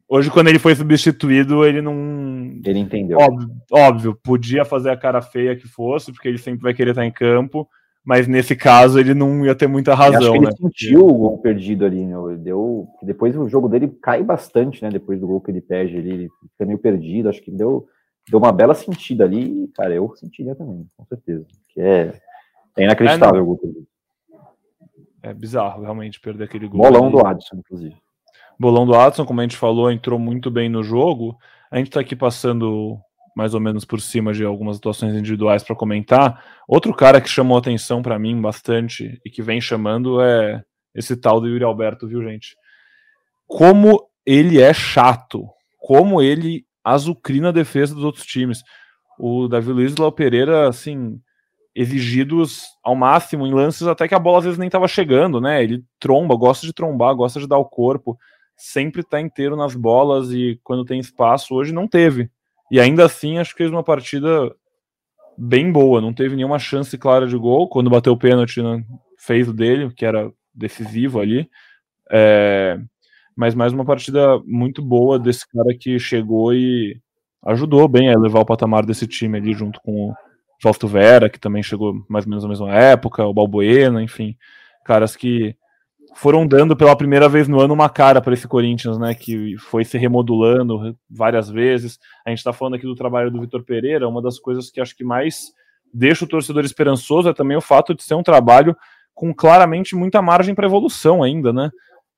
Hoje, 0.10 0.32
quando 0.32 0.48
ele 0.48 0.58
foi 0.58 0.74
substituído, 0.74 1.64
ele 1.64 1.84
não. 1.84 2.60
Ele 2.66 2.80
entendeu. 2.80 3.20
Óbvio, 3.20 3.50
óbvio, 3.72 4.20
podia 4.24 4.66
fazer 4.66 4.90
a 4.90 4.98
cara 4.98 5.22
feia 5.22 5.56
que 5.56 5.68
fosse, 5.68 6.12
porque 6.12 6.28
ele 6.28 6.40
sempre 6.40 6.64
vai 6.64 6.74
querer 6.74 6.92
estar 6.92 7.06
em 7.06 7.12
campo, 7.12 7.68
mas 8.06 8.28
nesse 8.28 8.56
caso 8.56 9.00
ele 9.00 9.16
não 9.16 9.44
ia 9.44 9.56
ter 9.56 9.66
muita 9.66 9.96
razão. 9.96 10.36
ele 10.36 10.46
né? 10.46 10.52
sentiu 10.52 11.08
o 11.08 11.14
gol 11.14 11.38
perdido 11.40 11.84
ali, 11.84 12.06
né? 12.06 12.16
Deu... 12.38 12.88
Depois 13.02 13.36
o 13.36 13.50
jogo 13.50 13.68
dele 13.68 13.88
cai 14.02 14.22
bastante, 14.22 14.84
né? 14.84 14.90
Depois 14.92 15.20
do 15.20 15.26
gol 15.26 15.42
que 15.42 15.50
ele 15.50 15.60
perde 15.60 15.98
ali, 15.98 16.12
ele 16.12 16.30
fica 16.52 16.66
meio 16.68 16.78
perdido. 16.78 17.30
Acho 17.30 17.42
que 17.42 17.50
deu, 17.50 17.88
deu 18.30 18.38
uma 18.38 18.52
bela 18.52 18.76
sentida 18.76 19.24
ali, 19.24 19.68
cara. 19.76 19.92
Eu 19.92 20.14
sentiria 20.16 20.54
também, 20.54 20.88
com 20.96 21.06
certeza. 21.06 21.48
Que 21.74 21.82
é, 21.82 22.14
é 22.78 22.84
inacreditável 22.84 23.40
é, 23.40 23.42
o 23.42 23.46
gol 23.46 23.58
perdido. 23.58 23.88
É 25.24 25.34
bizarro, 25.34 25.82
realmente, 25.82 26.20
perder 26.20 26.44
aquele 26.44 26.68
gol. 26.68 26.82
Bolão 26.82 27.06
ali. 27.06 27.12
do 27.14 27.26
Adson, 27.26 27.56
inclusive. 27.58 27.96
Bolão 28.60 28.86
do 28.86 28.94
Adson, 28.94 29.26
como 29.26 29.42
a 29.42 29.44
gente 29.44 29.58
falou, 29.58 29.92
entrou 29.92 30.20
muito 30.20 30.52
bem 30.52 30.70
no 30.70 30.84
jogo. 30.84 31.36
A 31.72 31.78
gente 31.78 31.88
está 31.88 32.02
aqui 32.02 32.16
passando 32.16 33.00
mais 33.36 33.54
ou 33.54 33.60
menos 33.60 33.84
por 33.84 34.00
cima 34.00 34.34
de 34.34 34.46
algumas 34.46 34.78
atuações 34.78 35.14
individuais 35.14 35.64
para 35.64 35.76
comentar. 35.76 36.44
Outro 36.68 36.94
cara 36.94 37.20
que 37.20 37.30
chamou 37.30 37.58
atenção 37.58 38.02
para 38.02 38.18
mim 38.18 38.40
bastante 38.42 39.20
e 39.26 39.30
que 39.30 39.42
vem 39.42 39.60
chamando 39.60 40.22
é 40.22 40.64
esse 40.94 41.18
tal 41.18 41.42
do 41.42 41.48
Yuri 41.48 41.64
Alberto, 41.64 42.08
viu, 42.08 42.24
gente? 42.24 42.56
Como 43.46 44.08
ele 44.26 44.62
é 44.62 44.74
chato, 44.74 45.46
como 45.78 46.22
ele 46.22 46.66
azucrina 46.84 47.50
a 47.50 47.52
defesa 47.52 47.94
dos 47.94 48.04
outros 48.04 48.26
times. 48.26 48.64
O 49.20 49.48
Davi 49.48 49.72
Luiz 49.72 49.94
e 49.94 50.00
o 50.00 50.04
Léo 50.04 50.12
Pereira, 50.12 50.70
assim, 50.70 51.20
exigidos 51.76 52.64
ao 52.84 52.96
máximo 52.96 53.46
em 53.46 53.54
lances 53.54 53.88
até 53.88 54.08
que 54.08 54.16
a 54.16 54.20
bola 54.20 54.38
às 54.38 54.44
vezes 54.46 54.60
nem 54.60 54.68
estava 54.68 54.88
chegando, 54.88 55.42
né? 55.42 55.64
Ele 55.64 55.84
tromba, 56.00 56.36
gosta 56.36 56.66
de 56.66 56.74
trombar, 56.74 57.16
gosta 57.16 57.40
de 57.40 57.48
dar 57.48 57.58
o 57.58 57.66
corpo, 57.66 58.18
sempre 58.56 59.02
está 59.02 59.20
inteiro 59.20 59.56
nas 59.56 59.76
bolas 59.76 60.32
e 60.32 60.60
quando 60.64 60.86
tem 60.86 61.00
espaço, 61.00 61.54
hoje 61.54 61.74
não 61.74 61.88
teve. 61.88 62.30
E 62.72 62.80
ainda 62.80 63.06
assim, 63.06 63.38
acho 63.38 63.52
que 63.52 63.60
fez 63.60 63.72
uma 63.72 63.84
partida 63.84 64.54
bem 65.38 65.72
boa, 65.72 66.02
não 66.02 66.14
teve 66.14 66.36
nenhuma 66.36 66.60
chance 66.60 66.98
clara 66.98 67.28
de 67.28 67.38
gol. 67.38 67.68
Quando 67.68 67.90
bateu 67.90 68.14
o 68.14 68.18
pênalti, 68.18 68.62
né, 68.62 68.84
fez 69.18 69.48
o 69.48 69.54
dele, 69.54 69.92
que 69.94 70.06
era 70.06 70.32
decisivo 70.54 71.20
ali. 71.20 71.50
É... 72.12 72.80
Mas 73.36 73.54
mais 73.54 73.74
uma 73.74 73.84
partida 73.86 74.40
muito 74.46 74.82
boa 74.82 75.20
desse 75.20 75.46
cara 75.48 75.76
que 75.78 76.00
chegou 76.00 76.54
e 76.54 77.00
ajudou 77.46 77.88
bem 77.88 78.10
a 78.10 78.14
elevar 78.14 78.42
o 78.42 78.46
patamar 78.46 78.86
desse 78.86 79.06
time 79.06 79.38
ali 79.38 79.54
junto 79.54 79.80
com 79.82 80.10
o 80.10 80.16
Fausto 80.62 80.88
Vera, 80.88 81.30
que 81.30 81.40
também 81.40 81.62
chegou 81.62 81.94
mais 82.10 82.26
ou 82.26 82.30
menos 82.30 82.44
na 82.44 82.50
mesma 82.50 82.74
época, 82.74 83.26
o 83.26 83.34
Balbuena, 83.34 84.02
enfim, 84.02 84.38
caras 84.86 85.16
que 85.16 85.56
foram 86.16 86.48
dando 86.48 86.78
pela 86.78 86.96
primeira 86.96 87.28
vez 87.28 87.46
no 87.46 87.60
ano 87.60 87.74
uma 87.74 87.90
cara 87.90 88.22
para 88.22 88.34
esse 88.34 88.48
Corinthians, 88.48 88.98
né, 88.98 89.14
que 89.14 89.58
foi 89.58 89.84
se 89.84 89.98
remodulando 89.98 90.98
várias 91.10 91.50
vezes. 91.50 92.00
A 92.26 92.30
gente 92.30 92.40
está 92.40 92.54
falando 92.54 92.76
aqui 92.76 92.86
do 92.86 92.96
trabalho 92.96 93.30
do 93.30 93.42
Vitor 93.42 93.64
Pereira, 93.64 94.08
uma 94.08 94.22
das 94.22 94.40
coisas 94.40 94.72
que 94.72 94.80
acho 94.80 94.96
que 94.96 95.04
mais 95.04 95.52
deixa 95.94 96.24
o 96.24 96.28
torcedor 96.28 96.64
esperançoso 96.64 97.28
é 97.28 97.34
também 97.34 97.58
o 97.58 97.62
fato 97.62 97.94
de 97.94 98.02
ser 98.02 98.16
um 98.16 98.24
trabalho 98.24 98.76
com 99.14 99.34
claramente 99.34 99.94
muita 99.94 100.22
margem 100.22 100.56
para 100.56 100.66
evolução 100.66 101.22
ainda, 101.22 101.52
né? 101.52 101.70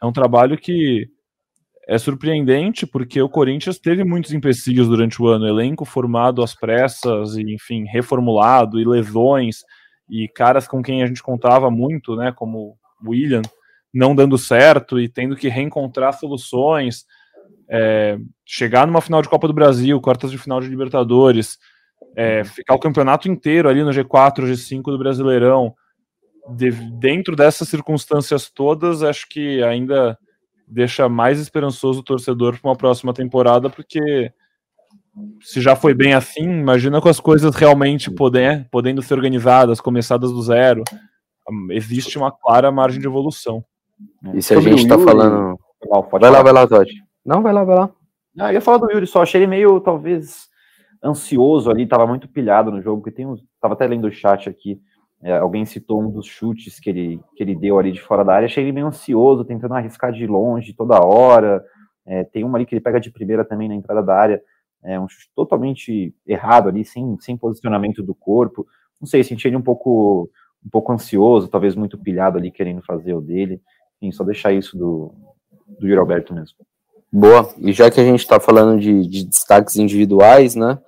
É 0.02 0.06
um 0.06 0.14
trabalho 0.14 0.58
que 0.58 1.08
é 1.88 1.98
surpreendente 1.98 2.86
porque 2.86 3.20
o 3.20 3.30
Corinthians 3.30 3.80
teve 3.80 4.04
muitos 4.04 4.32
empecilhos 4.32 4.88
durante 4.88 5.20
o 5.20 5.28
ano, 5.28 5.48
elenco 5.48 5.86
formado 5.86 6.44
às 6.44 6.54
pressas 6.54 7.36
e 7.36 7.42
enfim 7.42 7.86
reformulado 7.86 8.80
e 8.80 8.86
lesões 8.86 9.64
e 10.08 10.28
caras 10.28 10.68
com 10.68 10.84
quem 10.84 11.02
a 11.02 11.08
gente 11.08 11.24
contava 11.24 11.72
muito, 11.72 12.16
né, 12.16 12.32
como 12.32 12.78
William, 13.04 13.42
não 13.94 14.16
dando 14.16 14.38
certo 14.38 15.00
e 15.00 15.08
tendo 15.10 15.36
que 15.36 15.48
reencontrar 15.48 16.14
soluções, 16.14 17.06
é, 17.70 18.18
chegar 18.46 18.88
numa 18.88 19.02
final 19.02 19.22
de 19.22 19.30
Copa 19.30 19.48
do 19.48 19.54
Brasil, 19.54 20.00
quartas 20.00 20.32
de 20.32 20.38
final 20.38 20.62
de 20.62 20.68
Libertadores, 20.68 21.58
é, 22.16 22.44
ficar 22.44 22.76
o 22.76 22.80
campeonato 22.80 23.30
inteiro 23.30 23.70
ali 23.70 23.84
no 23.84 23.92
G4, 23.92 24.46
G5 24.46 24.84
do 24.84 24.98
Brasileirão, 24.98 25.74
de, 26.56 26.72
dentro 26.72 27.36
dessas 27.36 27.68
circunstâncias 27.68 28.50
todas, 28.50 29.04
acho 29.04 29.28
que 29.30 29.62
ainda 29.64 30.18
deixa 30.68 31.08
mais 31.08 31.40
esperançoso 31.40 32.00
o 32.00 32.04
torcedor 32.04 32.58
para 32.60 32.70
uma 32.70 32.76
próxima 32.76 33.14
temporada, 33.14 33.70
porque 33.70 34.32
se 35.42 35.62
já 35.62 35.76
foi 35.76 35.94
bem 35.94 36.14
assim, 36.14 36.44
imagina 36.44 37.02
com 37.02 37.10
as 37.10 37.20
coisas 37.20 37.56
realmente 37.56 38.12
poder, 38.12 38.68
podendo 38.70 39.02
ser 39.02 39.16
organizadas, 39.16 39.82
começadas 39.82 40.32
do 40.32 40.42
zero. 40.42 40.84
Existe 41.72 42.18
uma 42.18 42.32
clara 42.32 42.72
margem 42.72 43.00
de 43.00 43.08
evolução. 43.08 43.64
E 44.34 44.42
se 44.42 44.54
Sobre 44.54 44.70
a 44.70 44.74
gente 44.74 44.84
está 44.84 44.98
falando. 44.98 45.60
vai 46.12 46.32
lá, 46.32 46.44
vai 46.44 46.54
lá, 46.54 46.68
Todd. 46.68 46.92
Não, 47.26 47.42
vai 47.42 47.54
lá, 47.54 47.64
vai 47.64 47.76
lá. 47.76 47.90
Ah, 48.40 48.52
eu 48.52 48.56
ia 48.56 48.62
falar 48.62 48.78
do 48.78 48.92
Yuri 48.92 49.08
só, 49.08 49.24
achei 49.24 49.40
ele 49.40 49.48
meio, 49.48 49.80
talvez, 49.80 50.48
ansioso 51.04 51.72
ali, 51.72 51.88
tava 51.88 52.06
muito 52.06 52.28
pilhado 52.28 52.72
no 52.72 52.82
jogo, 52.82 53.02
porque 53.02 53.16
tem 53.16 53.26
uns. 53.26 53.44
Tava 53.60 53.74
até 53.74 53.88
lendo 53.88 54.06
o 54.06 54.12
chat 54.12 54.48
aqui. 54.48 54.80
É, 55.22 55.38
alguém 55.38 55.66
citou 55.66 56.02
um 56.02 56.12
dos 56.12 56.28
chutes 56.28 56.80
que 56.80 56.90
ele, 56.90 57.20
que 57.36 57.44
ele 57.44 57.56
deu 57.56 57.80
ali 57.80 57.92
de 57.92 58.00
fora 58.00 58.24
da 58.24 58.36
área, 58.36 58.46
achei 58.46 58.64
ele 58.64 58.72
meio 58.72 58.86
ansioso, 58.86 59.44
tentando 59.44 59.74
arriscar 59.74 60.12
de 60.12 60.28
longe 60.28 60.74
toda 60.74 61.04
hora. 61.04 61.64
É, 62.06 62.24
tem 62.24 62.44
uma 62.44 62.58
ali 62.58 62.66
que 62.66 62.76
ele 62.76 62.82
pega 62.82 63.00
de 63.00 63.12
primeira 63.12 63.44
também 63.44 63.68
na 63.68 63.76
entrada 63.76 64.04
da 64.04 64.16
área, 64.16 64.42
é 64.84 65.00
um 65.00 65.10
chute 65.10 65.30
totalmente 65.36 66.14
errado 66.26 66.70
ali, 66.70 66.86
sem, 66.86 67.18
sem 67.20 67.36
posicionamento 67.36 68.04
do 68.04 68.14
corpo. 68.14 68.66
Não 69.02 69.08
sei, 69.08 69.24
senti 69.24 69.48
ele 69.48 69.58
um 69.58 69.62
pouco, 69.62 70.30
um 70.66 70.70
pouco 70.70 70.94
ansioso, 70.94 71.48
talvez 71.48 71.76
muito 71.76 71.98
pilhado 71.98 72.38
ali, 72.38 72.52
querendo 72.52 72.82
fazer 72.84 73.14
o 73.14 73.22
dele. 73.22 73.62
Enfim, 74.02 74.12
só 74.12 74.24
deixar 74.24 74.54
isso 74.54 74.78
do, 74.78 75.14
do 75.80 76.00
Alberto 76.00 76.34
mesmo. 76.34 76.56
Boa, 77.12 77.54
e 77.58 77.72
já 77.72 77.90
que 77.90 78.00
a 78.00 78.04
gente 78.04 78.20
está 78.20 78.40
falando 78.40 78.80
de, 78.80 79.08
de 79.08 79.26
destaques 79.26 79.76
individuais, 79.78 80.56
né? 80.56 80.80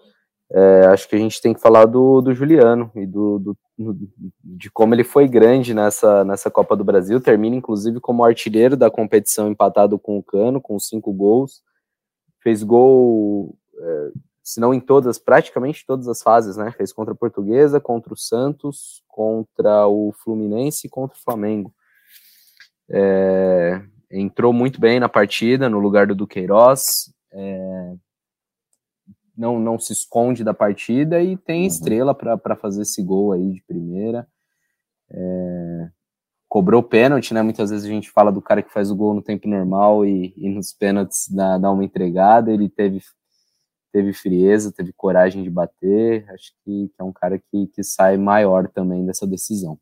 É, 0.52 0.88
acho 0.88 1.08
que 1.08 1.16
a 1.16 1.20
gente 1.20 1.42
tem 1.42 1.54
que 1.54 1.62
falar 1.62 1.86
do, 1.86 2.22
do 2.22 2.34
Juliano 2.34 2.92
e 2.96 3.06
do, 3.06 3.38
do, 3.40 3.58
de 4.44 4.70
como 4.72 4.96
ele 4.96 5.04
foi 5.04 5.28
grande 5.28 5.74
nessa, 5.74 6.24
nessa 6.24 6.50
Copa 6.50 6.76
do 6.76 6.84
Brasil. 6.84 7.22
Termina, 7.22 7.56
inclusive, 7.56 8.00
como 8.00 8.24
artilheiro 8.24 8.76
da 8.76 8.90
competição, 8.90 9.48
empatado 9.48 9.98
com 10.00 10.18
o 10.18 10.24
Cano, 10.24 10.60
com 10.60 10.80
cinco 10.80 11.14
gols. 11.14 11.62
Fez 12.42 12.64
gol, 12.64 13.56
é, 13.80 14.12
se 14.44 14.60
não 14.60 14.74
em 14.74 14.80
todas, 14.80 15.20
praticamente 15.20 15.86
todas 15.86 16.08
as 16.08 16.22
fases, 16.22 16.58
né? 16.58 16.72
Fez 16.72 16.92
contra 16.92 17.14
a 17.14 17.18
Portuguesa, 17.18 17.80
contra 17.80 18.14
o 18.14 18.18
Santos, 18.18 19.04
contra 19.08 19.88
o 19.88 20.12
Fluminense 20.24 20.88
e 20.88 20.90
contra 20.90 21.18
o 21.18 21.22
Flamengo. 21.22 21.74
É, 22.90 23.82
entrou 24.12 24.52
muito 24.52 24.80
bem 24.80 25.00
na 25.00 25.08
partida, 25.08 25.70
no 25.70 25.80
lugar 25.80 26.08
do 26.08 26.16
Duqueiroz. 26.16 27.14
É, 27.32 27.94
não, 29.38 29.58
não 29.58 29.80
se 29.80 29.94
esconde 29.94 30.44
da 30.44 30.54
partida 30.54 31.22
e 31.22 31.38
tem 31.38 31.62
uhum. 31.62 31.68
estrela 31.68 32.14
para 32.14 32.56
fazer 32.58 32.82
esse 32.82 33.02
gol 33.02 33.32
aí 33.32 33.52
de 33.54 33.64
primeira. 33.64 34.28
É, 35.10 35.90
cobrou 36.50 36.84
pênalti, 36.84 37.34
né? 37.34 37.42
Muitas 37.42 37.70
vezes 37.70 37.86
a 37.86 37.90
gente 37.90 38.12
fala 38.12 38.32
do 38.32 38.42
cara 38.42 38.62
que 38.62 38.74
faz 38.74 38.92
o 38.92 38.96
gol 38.96 39.14
no 39.14 39.22
tempo 39.22 39.48
normal 39.48 40.06
e, 40.06 40.34
e 40.36 40.50
nos 40.50 40.74
pênaltis 40.74 41.30
dá, 41.30 41.58
dá 41.58 41.72
uma 41.72 41.86
entregada. 41.86 42.52
Ele 42.52 42.68
teve, 42.68 43.02
teve 43.94 44.12
frieza, 44.12 44.74
teve 44.74 44.92
coragem 44.92 45.44
de 45.44 45.50
bater. 45.50 46.30
Acho 46.32 46.52
que, 46.66 46.92
é 47.00 47.04
um 47.04 47.14
cara 47.14 47.40
que, 47.40 47.68
que 47.68 47.84
sai 47.84 48.18
maior 48.18 48.68
também 48.68 49.06
dessa 49.06 49.26
decisão. 49.26 49.80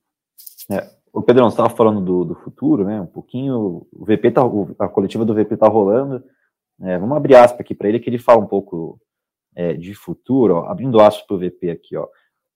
É, 0.69 0.87
o 1.17 1.23
Pedrão, 1.23 1.49
você 1.49 1.53
estava 1.53 1.69
falando 1.69 1.99
do, 1.99 2.23
do 2.25 2.35
futuro, 2.35 2.85
né? 2.85 3.01
Um 3.01 3.07
pouquinho. 3.07 3.87
O 3.91 4.05
VP 4.05 4.31
tá, 4.31 4.41
a 4.77 4.87
coletiva 4.87 5.25
do 5.25 5.33
VP 5.33 5.57
tá 5.57 5.67
rolando. 5.67 6.23
É, 6.81 6.97
vamos 6.97 7.17
abrir 7.17 7.35
aspas 7.35 7.61
aqui 7.61 7.73
para 7.73 7.89
ele 7.89 7.99
que 7.99 8.09
ele 8.09 8.19
fala 8.19 8.39
um 8.39 8.45
pouco 8.45 8.99
é, 9.55 9.73
de 9.73 9.95
futuro, 9.95 10.57
ó, 10.57 10.65
abrindo 10.67 11.01
aspas 11.01 11.25
para 11.25 11.35
o 11.35 11.39
VP 11.39 11.71
aqui, 11.71 11.97
ó, 11.97 12.07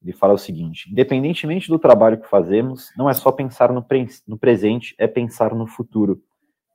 ele 0.04 0.14
fala 0.14 0.34
o 0.34 0.38
seguinte: 0.38 0.88
independentemente 0.92 1.68
do 1.68 1.80
trabalho 1.80 2.20
que 2.20 2.30
fazemos, 2.30 2.92
não 2.96 3.10
é 3.10 3.14
só 3.14 3.32
pensar 3.32 3.74
no, 3.74 3.82
pre 3.82 4.08
no 4.28 4.38
presente, 4.38 4.94
é 5.00 5.08
pensar 5.08 5.56
no 5.56 5.66
futuro. 5.66 6.22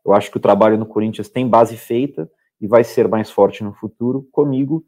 Eu 0.05 0.13
acho 0.13 0.29
que 0.29 0.37
o 0.37 0.41
trabalho 0.41 0.77
no 0.77 0.87
Corinthians 0.87 1.29
tem 1.29 1.49
base 1.49 1.77
feita 1.77 2.29
e 2.61 2.67
vai 2.67 2.83
ser 2.83 3.07
mais 3.07 3.31
forte 3.31 3.63
no 3.63 3.73
futuro 3.73 4.29
comigo 4.33 4.85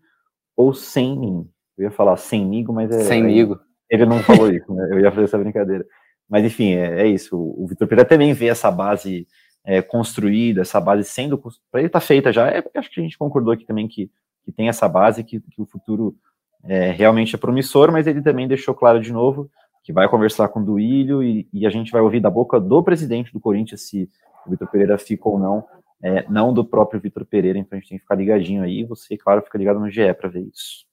ou 0.57 0.74
sem 0.74 1.16
mim. 1.16 1.49
Eu 1.76 1.84
ia 1.84 1.90
falar 1.92 2.16
semigo, 2.16 2.72
mas 2.72 2.90
é. 2.90 3.05
Semigo. 3.05 3.61
Ele 3.88 4.05
não 4.05 4.18
falou 4.18 4.51
isso, 4.51 4.72
né? 4.74 4.88
Eu 4.90 4.99
ia 4.99 5.11
fazer 5.11 5.24
essa 5.24 5.38
brincadeira. 5.38 5.86
Mas 6.29 6.45
enfim, 6.45 6.74
é, 6.74 7.03
é 7.03 7.07
isso. 7.07 7.37
O, 7.37 7.64
o 7.64 7.66
Vitor 7.66 7.89
Pereira 7.89 8.09
também 8.09 8.33
vê 8.33 8.49
essa 8.49 8.70
base 8.70 9.26
é, 9.64 9.81
construída, 9.81 10.61
essa 10.62 10.81
base 10.81 11.05
sendo. 11.05 11.39
Para 11.39 11.81
ele 11.81 11.87
estar 11.87 12.01
tá 12.01 12.07
feita 12.07 12.33
já. 12.33 12.49
É, 12.49 12.62
acho 12.76 12.91
que 12.91 13.01
a 13.01 13.03
gente 13.03 13.18
concordou 13.18 13.53
aqui 13.53 13.64
também 13.64 13.89
que 13.89 14.11
que 14.49 14.53
tem 14.53 14.70
essa 14.70 14.89
base, 14.89 15.22
que, 15.22 15.41
que 15.41 15.61
o 15.61 15.66
futuro 15.66 16.16
é, 16.64 16.91
realmente 16.91 17.35
é 17.35 17.39
promissor, 17.39 17.93
mas 17.93 18.07
ele 18.07 18.22
também 18.22 18.49
deixou 18.49 18.74
claro 18.74 18.99
de 18.99 19.12
novo 19.12 19.51
que 19.85 19.93
vai 19.93 20.09
conversar 20.09 20.49
com 20.49 20.61
o 20.61 20.64
Duílio 20.64 21.22
e, 21.22 21.47
e, 21.53 21.66
a 21.66 21.70
gente 21.70 21.93
vai 21.93 22.01
ouvir 22.01 22.20
da 22.20 22.31
boca 22.31 22.59
do 22.59 22.83
presidente 22.83 23.31
do 23.31 23.39
Corinthians 23.39 23.83
se 23.83 24.09
o 24.47 24.51
Vitor 24.51 24.66
Pereira 24.68 24.97
fica 24.97 25.29
ou 25.29 25.39
não, 25.39 25.66
é, 26.03 26.24
não 26.31 26.53
do 26.53 26.64
próprio 26.64 26.99
Vitor 26.99 27.26
Pereira, 27.26 27.59
então 27.59 27.76
a 27.76 27.81
gente 27.81 27.91
tem 27.91 27.99
que 27.99 28.05
ficar 28.05 28.14
ligadinho 28.14 28.62
aí, 28.62 28.85
você, 28.85 29.18
claro, 29.18 29.43
fica 29.43 29.59
ligado 29.59 29.79
no 29.79 29.91
GE 29.91 30.14
para 30.14 30.31
ver 30.31 30.49
isso. 30.51 30.87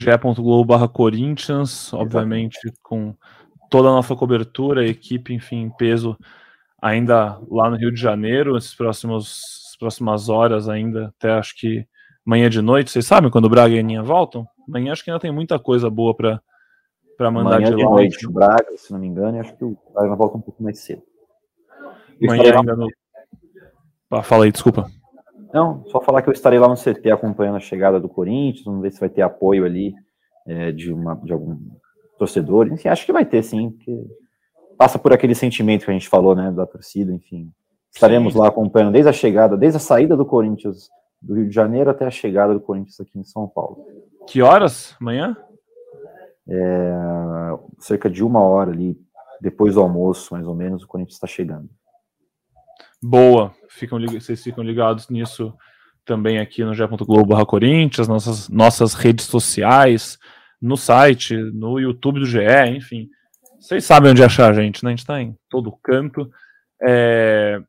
ge.globo 0.00 0.88
Corinthians, 0.88 1.92
obviamente 1.92 2.58
com 2.82 3.14
toda 3.70 3.88
a 3.88 3.92
nossa 3.92 4.14
cobertura, 4.16 4.82
a 4.82 4.86
equipe, 4.86 5.32
enfim, 5.34 5.62
em 5.62 5.70
peso 5.70 6.16
ainda 6.80 7.38
lá 7.50 7.70
no 7.70 7.76
Rio 7.76 7.92
de 7.92 8.00
Janeiro, 8.00 8.56
esses 8.56 8.74
próximos, 8.74 9.66
as 9.70 9.76
próximas 9.76 10.28
horas 10.28 10.68
ainda, 10.68 11.12
até 11.18 11.30
acho 11.32 11.56
que 11.56 11.86
manhã 12.24 12.48
de 12.50 12.60
noite. 12.62 12.90
Vocês 12.90 13.06
sabem 13.06 13.30
quando 13.30 13.46
o 13.46 13.50
Braga 13.50 13.74
e 13.74 13.78
a 13.78 13.80
Aninha 13.80 14.02
voltam? 14.02 14.46
Amanhã 14.68 14.92
acho 14.92 15.02
que 15.04 15.10
ainda 15.10 15.20
tem 15.20 15.32
muita 15.32 15.58
coisa 15.58 15.88
boa 15.90 16.14
para 16.14 16.40
para 17.16 17.30
mandar 17.30 17.56
Manhã 17.60 17.70
de 17.70 17.76
de 17.76 17.82
lá. 17.82 17.90
noite, 17.92 18.26
o 18.26 18.30
Braga, 18.30 18.76
se 18.76 18.92
não 18.92 18.98
me 19.00 19.06
engano, 19.06 19.38
e 19.38 19.40
acho 19.40 19.56
que 19.56 19.64
o 19.64 19.74
Braga 19.94 20.14
volta 20.14 20.36
um 20.36 20.40
pouco 20.42 20.62
mais 20.62 20.80
cedo. 20.80 21.02
Eu 22.20 22.30
Amanhã 22.30 22.42
estarei 22.42 22.52
lá- 22.52 22.60
ainda 22.60 22.76
no... 22.76 22.88
Ah, 24.10 24.22
fala 24.22 24.44
aí, 24.44 24.52
desculpa. 24.52 24.86
Não, 25.54 25.82
só 25.86 25.98
falar 26.02 26.20
que 26.20 26.28
eu 26.28 26.32
estarei 26.34 26.58
lá 26.58 26.68
no 26.68 26.76
CT 26.76 27.10
acompanhando 27.10 27.56
a 27.56 27.60
chegada 27.60 27.98
do 27.98 28.06
Corinthians, 28.08 28.66
vamos 28.66 28.82
ver 28.82 28.92
se 28.92 29.00
vai 29.00 29.08
ter 29.08 29.22
apoio 29.22 29.64
ali 29.64 29.94
é, 30.46 30.70
de, 30.72 30.92
uma, 30.92 31.14
de 31.16 31.32
algum 31.32 31.58
torcedor. 32.18 32.68
Enfim, 32.68 32.88
acho 32.88 33.04
que 33.04 33.12
vai 33.12 33.24
ter 33.24 33.42
sim, 33.42 33.70
porque 33.70 34.04
passa 34.76 34.98
por 34.98 35.12
aquele 35.12 35.34
sentimento 35.34 35.84
que 35.84 35.90
a 35.90 35.94
gente 35.94 36.08
falou, 36.08 36.34
né, 36.34 36.50
da 36.50 36.66
torcida, 36.66 37.12
enfim. 37.12 37.52
Estaremos 37.92 38.34
Sim. 38.34 38.40
lá 38.40 38.48
acompanhando 38.48 38.92
desde 38.92 39.08
a 39.08 39.12
chegada, 39.12 39.56
desde 39.56 39.78
a 39.78 39.80
saída 39.80 40.14
do 40.14 40.26
Corinthians 40.26 40.90
do 41.20 41.34
Rio 41.34 41.48
de 41.48 41.54
Janeiro 41.54 41.88
até 41.88 42.04
a 42.04 42.10
chegada 42.10 42.52
do 42.52 42.60
Corinthians 42.60 43.00
aqui 43.00 43.18
em 43.18 43.24
São 43.24 43.48
Paulo. 43.48 43.86
Que 44.28 44.42
horas? 44.42 44.94
Amanhã? 45.00 45.34
É, 46.46 46.92
cerca 47.78 48.10
de 48.10 48.22
uma 48.22 48.40
hora 48.40 48.70
ali, 48.70 48.98
depois 49.40 49.74
do 49.74 49.80
almoço, 49.80 50.34
mais 50.34 50.46
ou 50.46 50.54
menos, 50.54 50.82
o 50.82 50.86
Corinthians 50.86 51.14
está 51.14 51.26
chegando. 51.26 51.70
Boa. 53.02 53.52
Ficam, 53.68 53.98
vocês 54.06 54.42
ficam 54.42 54.62
ligados 54.62 55.08
nisso 55.08 55.54
também 56.04 56.38
aqui 56.38 56.64
no 56.64 56.74
ge.globo 56.74 57.46
Corinthians, 57.46 58.06
nossas, 58.06 58.48
nossas 58.48 58.94
redes 58.94 59.24
sociais, 59.24 60.18
no 60.60 60.76
site, 60.76 61.36
no 61.36 61.78
YouTube 61.78 62.20
do 62.20 62.26
GE, 62.26 62.40
enfim. 62.74 63.08
Vocês 63.58 63.84
sabem 63.84 64.10
onde 64.10 64.22
achar 64.22 64.50
a 64.50 64.52
gente, 64.52 64.84
né? 64.84 64.90
A 64.90 64.92
gente 64.92 65.00
está 65.00 65.20
em 65.20 65.36
todo 65.48 65.72
canto. 65.82 66.30
É... 66.82 67.60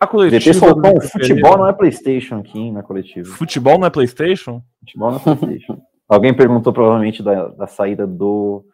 A 0.00 0.04
O 0.04 0.08
coletiva. 0.08 0.38
DT 0.38 0.54
soltou 0.54 0.96
um 0.96 1.00
futebol 1.00 1.36
Pereira- 1.36 1.56
não 1.58 1.68
é 1.68 1.72
Playstation 1.72 2.38
aqui, 2.38 2.70
na 2.70 2.82
coletiva. 2.82 3.28
Futebol 3.30 3.78
não 3.78 3.86
é 3.86 3.90
PlayStation? 3.90 4.62
Futebol 4.80 5.10
não 5.10 5.18
é 5.18 5.20
Playstation. 5.20 5.82
Alguém 6.08 6.34
perguntou 6.34 6.72
provavelmente 6.72 7.22
da, 7.22 7.48
da 7.48 7.66
saída 7.66 8.06
do. 8.06 8.64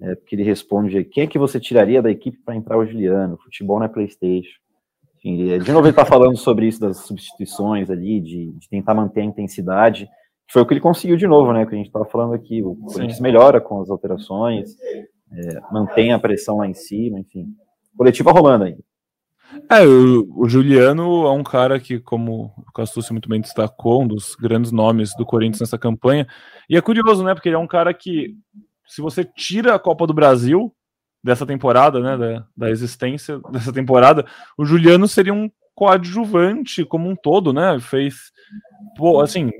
É, 0.00 0.14
porque 0.14 0.36
ele 0.36 0.42
responde: 0.42 1.04
quem 1.04 1.24
é 1.24 1.26
que 1.26 1.38
você 1.38 1.58
tiraria 1.58 2.02
da 2.02 2.10
equipe 2.10 2.38
para 2.44 2.54
entrar 2.54 2.78
o 2.78 2.86
Juliano? 2.86 3.38
Futebol 3.38 3.78
não 3.78 3.86
é 3.86 3.88
PlayStation. 3.88 4.60
Enfim, 5.16 5.58
de 5.58 5.72
novo, 5.72 5.86
ele 5.86 5.90
está 5.90 6.04
falando 6.04 6.36
sobre 6.36 6.66
isso 6.66 6.80
das 6.80 6.98
substituições 6.98 7.88
ali, 7.90 8.20
de, 8.20 8.52
de 8.52 8.68
tentar 8.68 8.94
manter 8.94 9.20
a 9.20 9.24
intensidade. 9.24 10.08
Foi 10.50 10.62
o 10.62 10.66
que 10.66 10.74
ele 10.74 10.80
conseguiu 10.80 11.16
de 11.16 11.26
novo, 11.26 11.52
né? 11.52 11.64
Que 11.64 11.74
a 11.74 11.78
gente 11.78 11.86
estava 11.86 12.04
falando 12.04 12.34
aqui. 12.34 12.62
O 12.62 12.76
Corinthians 12.76 13.20
melhora 13.20 13.60
com 13.60 13.80
as 13.80 13.90
alterações, 13.90 14.76
é, 15.32 15.60
mantém 15.72 16.12
a 16.12 16.18
pressão 16.18 16.58
lá 16.58 16.66
em 16.66 16.74
cima, 16.74 17.18
enfim. 17.18 17.46
Coletiva 17.96 18.32
rolando 18.32 18.64
aí. 18.64 18.76
É, 19.70 19.84
o, 19.86 20.26
o 20.36 20.48
Juliano 20.48 21.26
é 21.26 21.30
um 21.30 21.42
cara 21.42 21.78
que, 21.78 22.00
como 22.00 22.52
o 22.56 22.72
Castucci 22.72 23.12
muito 23.12 23.28
bem 23.28 23.40
destacou, 23.40 24.02
um 24.02 24.06
dos 24.06 24.34
grandes 24.34 24.72
nomes 24.72 25.14
do 25.16 25.26
Corinthians 25.26 25.60
nessa 25.60 25.78
campanha. 25.78 26.26
E 26.68 26.76
é 26.76 26.80
curioso, 26.80 27.22
né? 27.22 27.34
Porque 27.34 27.48
ele 27.48 27.56
é 27.56 27.58
um 27.58 27.66
cara 27.66 27.92
que, 27.92 28.34
se 28.86 29.02
você 29.02 29.24
tira 29.24 29.74
a 29.74 29.78
Copa 29.78 30.06
do 30.06 30.14
Brasil 30.14 30.74
dessa 31.22 31.46
temporada, 31.46 32.00
né? 32.00 32.16
Da, 32.16 32.46
da 32.56 32.70
existência 32.70 33.40
dessa 33.50 33.72
temporada, 33.72 34.26
o 34.56 34.64
Juliano 34.64 35.06
seria 35.06 35.34
um 35.34 35.50
coadjuvante 35.74 36.84
como 36.84 37.08
um 37.08 37.16
todo, 37.16 37.52
né? 37.52 37.78
Fez. 37.80 38.32
Pô, 38.96 39.20
assim, 39.20 39.50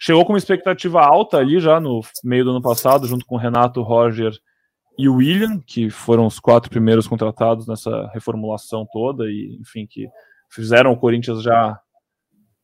chegou 0.00 0.24
com 0.24 0.32
uma 0.32 0.38
expectativa 0.38 1.02
alta 1.02 1.36
ali 1.36 1.60
já 1.60 1.78
no 1.78 2.00
meio 2.24 2.42
do 2.42 2.50
ano 2.52 2.62
passado, 2.62 3.06
junto 3.06 3.26
com 3.26 3.36
Renato, 3.36 3.82
Roger 3.82 4.32
e 4.98 5.08
William, 5.08 5.60
que 5.60 5.90
foram 5.90 6.26
os 6.26 6.40
quatro 6.40 6.70
primeiros 6.70 7.06
contratados 7.06 7.66
nessa 7.66 8.10
reformulação 8.12 8.88
toda 8.90 9.26
e, 9.26 9.58
enfim, 9.60 9.86
que 9.86 10.08
fizeram 10.48 10.90
o 10.90 10.96
Corinthians 10.96 11.42
já 11.42 11.78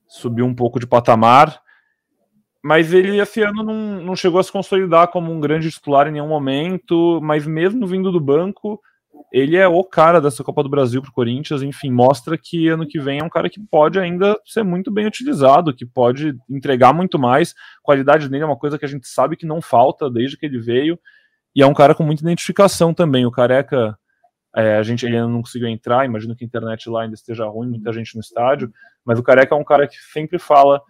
subir 0.09 0.43
um 0.43 0.55
pouco 0.55 0.81
de 0.81 0.87
patamar. 0.87 1.61
Mas 2.65 2.93
ele 2.93 3.21
esse 3.21 3.43
ano 3.43 3.63
não, 3.63 4.03
não 4.03 4.17
chegou 4.17 4.41
a 4.41 4.43
se 4.43 4.51
consolidar 4.51 5.09
como 5.09 5.31
um 5.31 5.39
grande 5.39 5.71
titular 5.71 6.09
em 6.09 6.13
nenhum 6.13 6.29
momento, 6.29 7.21
mas 7.23 7.47
mesmo 7.47 7.87
vindo 7.87 8.11
do 8.11 8.21
banco, 8.21 8.81
ele 9.33 9.57
é 9.57 9.67
o 9.67 9.83
cara 9.85 10.21
dessa 10.21 10.45
Copa 10.45 10.63
do 10.63 10.69
Brasil 10.69 11.03
para 11.03 11.11
o 11.11 11.13
Corinthians, 11.13 11.63
enfim, 11.63 11.91
mostra 11.91 12.39
que 12.39 12.69
ano 12.69 12.87
que 12.87 12.99
vem 12.99 13.21
é 13.21 13.25
um 13.25 13.29
cara 13.29 13.51
que 13.51 13.61
pode 13.61 13.99
ainda 13.99 14.39
ser 14.45 14.63
muito 14.63 14.91
bem 14.91 15.07
utilizado, 15.07 15.75
que 15.75 15.85
pode 15.85 16.35
entregar 16.49 16.93
muito 16.93 17.19
mais. 17.19 17.55
A 17.79 17.83
qualidade 17.83 18.29
dele 18.29 18.45
é 18.45 18.47
uma 18.47 18.57
coisa 18.57 18.79
que 18.79 18.85
a 18.85 18.89
gente 18.89 19.07
sabe 19.07 19.37
que 19.37 19.47
não 19.47 19.61
falta 19.61 20.11
desde 20.11 20.37
que 20.37 20.47
ele 20.47 20.59
veio, 20.59 20.99
e 21.55 21.63
é 21.63 21.67
um 21.67 21.75
cara 21.75 21.95
com 21.95 22.03
muita 22.03 22.23
identificação 22.23 22.95
também. 22.95 23.27
O 23.27 23.31
Careca, 23.31 23.99
é, 24.55 24.77
a 24.77 24.83
gente 24.83 25.05
ele 25.05 25.17
ainda 25.17 25.29
não 25.29 25.43
conseguiu 25.43 25.69
entrar, 25.69 26.05
imagino 26.05 26.35
que 26.35 26.45
a 26.45 26.47
internet 26.47 26.89
lá 26.89 27.03
ainda 27.03 27.15
esteja 27.15 27.47
ruim, 27.47 27.69
muita 27.69 27.93
gente 27.93 28.15
no 28.15 28.21
estádio, 28.21 28.73
mas 29.05 29.19
o 29.19 29.23
Careca 29.23 29.55
é 29.55 29.59
um 29.59 29.65
cara 29.65 29.87
que 29.87 29.97
sempre 30.13 30.39
fala 30.39 30.81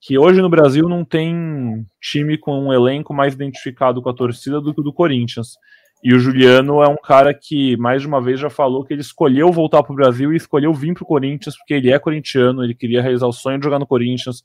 que 0.00 0.18
hoje 0.18 0.42
no 0.42 0.50
Brasil 0.50 0.86
não 0.86 1.02
tem 1.02 1.86
time 1.98 2.36
com 2.36 2.66
um 2.66 2.72
elenco 2.72 3.14
mais 3.14 3.32
identificado 3.32 4.02
com 4.02 4.10
a 4.10 4.14
torcida 4.14 4.60
do 4.60 4.74
que 4.74 4.80
o 4.80 4.84
do 4.84 4.92
Corinthians. 4.92 5.56
E 6.04 6.12
o 6.12 6.18
Juliano 6.18 6.82
é 6.82 6.88
um 6.88 6.98
cara 6.98 7.32
que, 7.32 7.78
mais 7.78 8.02
de 8.02 8.06
uma 8.06 8.20
vez, 8.20 8.38
já 8.38 8.50
falou 8.50 8.84
que 8.84 8.92
ele 8.92 9.00
escolheu 9.00 9.50
voltar 9.50 9.82
para 9.82 9.92
o 9.92 9.96
Brasil 9.96 10.34
e 10.34 10.36
escolheu 10.36 10.74
vir 10.74 10.92
para 10.92 11.02
o 11.02 11.06
Corinthians 11.06 11.56
porque 11.56 11.72
ele 11.72 11.90
é 11.90 11.98
corintiano, 11.98 12.62
ele 12.62 12.74
queria 12.74 13.00
realizar 13.00 13.26
o 13.26 13.32
sonho 13.32 13.58
de 13.58 13.64
jogar 13.64 13.78
no 13.78 13.86
Corinthians. 13.86 14.42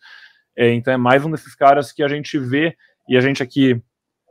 É, 0.57 0.73
então 0.73 0.93
é 0.93 0.97
mais 0.97 1.25
um 1.25 1.31
desses 1.31 1.53
caras 1.53 1.91
que 1.91 2.01
a 2.01 2.07
gente 2.07 2.39
vê 2.39 2.77
e 3.09 3.17
a 3.17 3.19
gente 3.19 3.43
aqui 3.43 3.81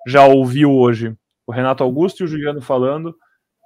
já 0.07 0.25
ouviu 0.25 0.73
hoje 0.73 1.15
o 1.47 1.53
Renato 1.53 1.85
Augusto 1.85 2.21
e 2.21 2.25
o 2.25 2.27
Juliano 2.27 2.63
falando, 2.63 3.15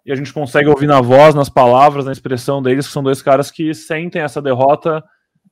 e 0.05 0.11
a 0.11 0.15
gente 0.17 0.33
consegue 0.33 0.69
ouvir 0.69 0.87
na 0.89 1.01
voz, 1.01 1.33
nas 1.33 1.49
palavras, 1.49 2.05
na 2.05 2.13
expressão 2.13 2.61
deles, 2.61 2.87
que 2.87 2.93
são 2.93 3.03
dois 3.03 3.23
caras 3.23 3.51
que 3.51 3.73
sentem 3.75 4.23
essa 4.23 4.43
derrota 4.43 5.05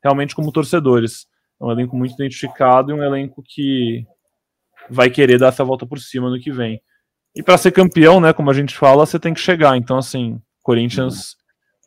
realmente 0.02 0.34
como 0.34 0.50
torcedores. 0.50 1.26
É 1.60 1.64
um 1.64 1.70
elenco 1.70 1.96
muito 1.96 2.14
identificado 2.14 2.90
e 2.90 2.94
um 2.94 3.02
elenco 3.02 3.42
que 3.46 4.04
vai 4.88 5.10
querer 5.10 5.38
dar 5.38 5.48
essa 5.48 5.62
volta 5.62 5.86
por 5.86 6.00
cima 6.00 6.28
no 6.28 6.40
que 6.40 6.50
vem. 6.50 6.80
E 7.34 7.42
para 7.42 7.58
ser 7.58 7.70
campeão, 7.70 8.20
né, 8.20 8.32
como 8.32 8.50
a 8.50 8.54
gente 8.54 8.76
fala, 8.76 9.06
você 9.06 9.18
tem 9.18 9.32
que 9.32 9.40
chegar. 9.40 9.76
Então, 9.76 9.96
assim, 9.96 10.40
Corinthians, 10.62 11.36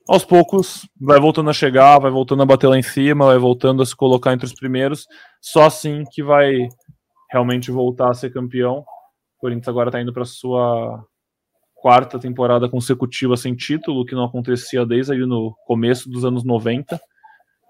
aos 0.07 0.23
poucos, 0.23 0.87
vai 0.99 1.19
voltando 1.19 1.49
a 1.49 1.53
chegar, 1.53 1.99
vai 1.99 2.11
voltando 2.11 2.43
a 2.43 2.45
bater 2.45 2.67
lá 2.67 2.77
em 2.77 2.83
cima, 2.83 3.25
vai 3.25 3.37
voltando 3.37 3.81
a 3.81 3.85
se 3.85 3.95
colocar 3.95 4.33
entre 4.33 4.45
os 4.45 4.53
primeiros. 4.53 5.05
Só 5.41 5.65
assim 5.65 6.03
que 6.11 6.23
vai 6.23 6.67
realmente 7.31 7.71
voltar 7.71 8.09
a 8.09 8.13
ser 8.13 8.31
campeão. 8.31 8.79
O 8.79 8.85
Corinthians 9.39 9.67
agora 9.67 9.89
está 9.89 10.01
indo 10.01 10.13
para 10.13 10.23
sua 10.23 11.03
quarta 11.75 12.17
temporada 12.17 12.69
consecutiva 12.69 13.35
sem 13.35 13.53
título, 13.53 14.05
que 14.05 14.15
não 14.15 14.23
acontecia 14.23 14.85
desde 14.85 15.11
ali 15.11 15.25
no 15.25 15.53
começo 15.65 16.09
dos 16.09 16.23
anos 16.23 16.45
90. 16.45 16.97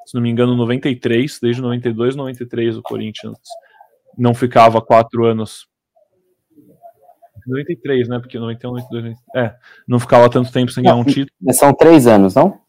Se 0.05 0.13
não 0.13 0.21
me 0.21 0.29
engano, 0.29 0.55
93, 0.55 1.39
desde 1.41 1.61
92, 1.61 2.15
93 2.15 2.77
o 2.77 2.83
Corinthians 2.83 3.37
não 4.15 4.35
ficava 4.35 4.79
quatro 4.81 5.25
anos 5.25 5.67
93, 7.47 8.07
né? 8.07 8.19
Porque 8.19 8.37
91, 8.39 8.71
92. 8.71 9.15
É, 9.35 9.53
não 9.87 9.99
ficava 9.99 10.29
tanto 10.29 10.51
tempo 10.51 10.71
sem 10.71 10.83
ganhar 10.83 10.95
um 10.95 11.03
título. 11.03 11.29
São 11.51 11.73
três 11.73 12.07
anos, 12.07 12.35
não? 12.35 12.59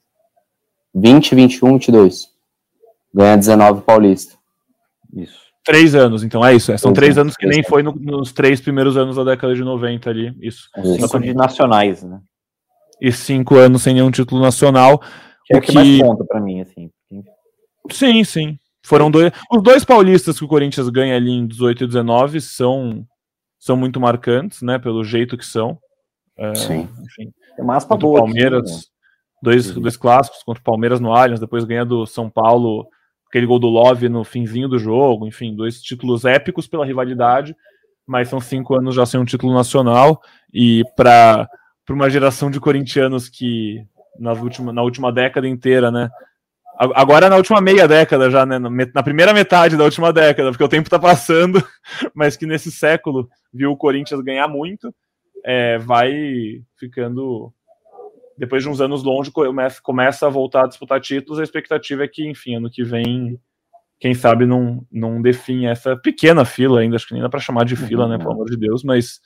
20, 0.94 1.34
21, 1.34 1.72
22. 1.78 2.28
Ganha 3.12 3.36
19 3.36 3.82
Paulista. 3.82 4.36
Isso. 5.14 5.42
Três 5.64 5.94
anos, 5.94 6.22
então 6.22 6.44
é 6.44 6.54
isso. 6.54 6.70
é, 6.72 6.76
são 6.76 6.92
Três 6.92 7.14
três 7.14 7.18
anos, 7.18 7.34
que 7.36 7.46
três 7.46 7.50
nem 7.56 7.60
anos. 7.60 7.68
foi 7.70 7.82
no- 7.82 8.18
nos 8.18 8.32
três 8.32 8.60
primeiros 8.60 8.96
anos 8.96 9.16
da 9.16 9.24
década 9.24 9.54
de 9.54 9.62
90 9.62 10.10
ali. 10.10 10.36
Isso. 10.42 10.68
Isso. 10.78 10.94
Cinco 11.08 11.20
de 11.20 11.32
nacionais, 11.34 12.02
né? 12.02 12.20
E 13.00 13.10
cinco 13.10 13.56
anos 13.56 13.82
sem 13.82 13.94
nenhum 13.94 14.10
título 14.10 14.40
nacional. 14.42 15.00
Que 15.46 15.54
é 15.54 15.56
O 15.56 15.58
o 15.58 15.62
que 15.62 15.72
mais 15.72 15.88
que- 15.88 16.00
conta 16.02 16.24
pra 16.24 16.40
mim, 16.40 16.60
assim. 16.60 16.90
Sim, 17.90 18.24
sim. 18.24 18.58
Foram 18.82 19.10
dois. 19.10 19.32
Os 19.50 19.62
dois 19.62 19.84
paulistas 19.84 20.38
que 20.38 20.44
o 20.44 20.48
Corinthians 20.48 20.88
ganha 20.90 21.16
ali 21.16 21.30
em 21.30 21.46
18 21.46 21.84
e 21.84 21.86
19 21.86 22.40
são, 22.40 23.04
são 23.64 23.78
muito 23.78 23.98
marcantes, 23.98 24.60
né? 24.60 24.78
Pelo 24.78 25.02
jeito 25.02 25.38
que 25.38 25.46
são. 25.46 25.78
É, 26.36 26.54
Sim. 26.54 26.86
Enfim. 27.02 27.32
Tem 27.56 27.64
uma 27.64 27.76
aspa 27.76 27.94
contra 27.94 28.06
o 28.06 28.10
boa. 28.10 28.20
aqui, 28.20 28.34
né? 28.34 28.42
Palmeiras, 28.42 28.90
dois, 29.42 29.70
dois 29.70 29.96
clássicos 29.96 30.42
contra 30.42 30.60
o 30.60 30.64
Palmeiras 30.64 31.00
no 31.00 31.14
Allianz, 31.14 31.40
depois 31.40 31.64
ganha 31.64 31.82
do 31.82 32.04
São 32.04 32.28
Paulo, 32.28 32.86
aquele 33.26 33.46
gol 33.46 33.58
do 33.58 33.68
Love 33.68 34.10
no 34.10 34.22
finzinho 34.22 34.68
do 34.68 34.78
jogo, 34.78 35.26
enfim, 35.26 35.56
dois 35.56 35.80
títulos 35.80 36.26
épicos 36.26 36.66
pela 36.66 36.84
rivalidade, 36.84 37.56
mas 38.06 38.28
são 38.28 38.38
cinco 38.38 38.74
anos 38.76 38.94
já 38.94 39.06
sem 39.06 39.18
um 39.18 39.24
título 39.24 39.54
nacional, 39.54 40.20
e 40.52 40.84
para 40.94 41.48
uma 41.88 42.10
geração 42.10 42.50
de 42.50 42.60
corintianos 42.60 43.30
que 43.30 43.82
nas 44.18 44.38
última, 44.38 44.74
na 44.74 44.82
última 44.82 45.10
década 45.10 45.48
inteira, 45.48 45.90
né, 45.90 46.10
agora 46.78 47.28
na 47.28 47.36
última 47.36 47.60
meia 47.60 47.86
década 47.86 48.30
já, 48.30 48.44
né, 48.44 48.58
na 48.58 48.68
me- 48.70 48.90
na 48.94 49.02
primeira 49.02 49.32
metade 49.32 49.76
da 49.76 49.84
última 49.84 50.12
década, 50.12 50.50
porque 50.50 50.64
o 50.64 50.68
tempo 50.68 50.90
tá 50.90 50.98
passando, 50.98 51.62
mas 52.14 52.36
que 52.36 52.46
nesse 52.46 52.70
século 52.70 53.28
viu 53.52 53.70
o 53.72 53.76
Corinthians 53.76 54.20
ganhar 54.22 54.48
muito, 54.48 54.94
é, 55.44 55.78
vai 55.78 56.12
ficando 56.78 57.52
depois 58.36 58.62
de 58.62 58.68
uns 58.68 58.80
anos 58.80 59.04
longe, 59.04 59.30
começa, 59.30 59.80
começa 59.80 60.26
a 60.26 60.30
voltar 60.30 60.64
a 60.64 60.66
disputar 60.66 61.00
títulos, 61.00 61.38
a 61.38 61.44
expectativa 61.44 62.02
é 62.04 62.08
que, 62.08 62.28
enfim, 62.28 62.56
ano 62.56 62.68
que 62.68 62.82
vem, 62.82 63.38
quem 64.00 64.12
sabe 64.12 64.44
não, 64.44 64.84
não 64.90 65.22
define 65.22 65.66
essa 65.66 65.96
pequena 65.96 66.44
fila 66.44 66.80
ainda, 66.80 66.96
acho 66.96 67.06
que 67.06 67.14
nem 67.14 67.22
dá 67.22 67.28
para 67.28 67.38
chamar 67.38 67.64
de 67.64 67.76
fila, 67.76 68.08
né, 68.08 68.18
pelo 68.18 68.32
amor 68.32 68.50
de 68.50 68.56
Deus, 68.56 68.82
mas 68.82 69.20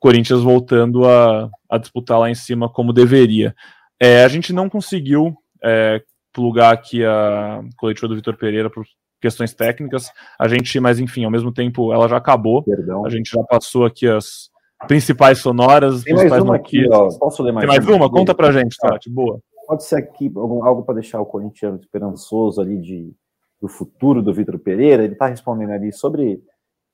Corinthians 0.00 0.40
voltando 0.42 1.06
a, 1.06 1.50
a 1.68 1.76
disputar 1.76 2.18
lá 2.18 2.30
em 2.30 2.34
cima 2.34 2.70
como 2.70 2.92
deveria. 2.92 3.54
É, 4.00 4.24
a 4.24 4.28
gente 4.28 4.52
não 4.52 4.68
conseguiu 4.70 5.36
é, 5.62 6.02
plugar 6.32 6.72
aqui 6.72 7.04
a 7.04 7.62
coletiva 7.76 8.08
do 8.08 8.16
Vitor 8.16 8.36
Pereira 8.36 8.70
por 8.70 8.84
questões 9.20 9.54
técnicas. 9.54 10.10
A 10.38 10.48
gente, 10.48 10.78
mas 10.80 10.98
enfim, 10.98 11.24
ao 11.24 11.30
mesmo 11.30 11.52
tempo 11.52 11.92
ela 11.92 12.08
já 12.08 12.16
acabou. 12.16 12.62
Perdão. 12.62 13.04
A 13.04 13.10
gente 13.10 13.30
já 13.30 13.42
passou 13.42 13.84
aqui 13.84 14.06
as 14.06 14.50
principais 14.86 15.40
sonoras, 15.40 16.04
Tem 16.04 16.14
principais 16.14 16.30
mais 16.30 16.42
uma 16.42 16.56
aqui, 16.56 16.86
ó. 16.90 17.08
Posso 17.18 17.42
ler 17.42 17.52
mais 17.52 17.66
Tem 17.66 17.76
mais 17.76 17.88
uma? 17.88 18.10
Conta 18.10 18.34
pra 18.34 18.52
gente, 18.52 18.76
Tati. 18.76 19.10
Boa. 19.10 19.40
Pode 19.66 19.84
ser 19.84 19.96
aqui 19.96 20.32
algo 20.34 20.82
para 20.82 20.94
deixar 20.94 21.20
o 21.20 21.26
corintiano 21.26 21.78
esperançoso 21.78 22.60
ali 22.60 22.78
de, 22.78 23.12
do 23.60 23.68
futuro 23.68 24.22
do 24.22 24.32
Vitor 24.32 24.58
Pereira. 24.58 25.04
Ele 25.04 25.12
está 25.12 25.26
respondendo 25.26 25.72
ali 25.72 25.92
sobre 25.92 26.40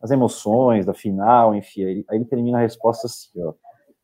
as 0.00 0.10
emoções 0.10 0.84
da 0.84 0.92
final, 0.92 1.54
enfim. 1.54 1.84
Aí, 1.84 2.04
aí 2.10 2.18
ele 2.18 2.24
termina 2.24 2.58
a 2.58 2.62
resposta 2.62 3.06
assim, 3.06 3.30
ó. 3.42 3.52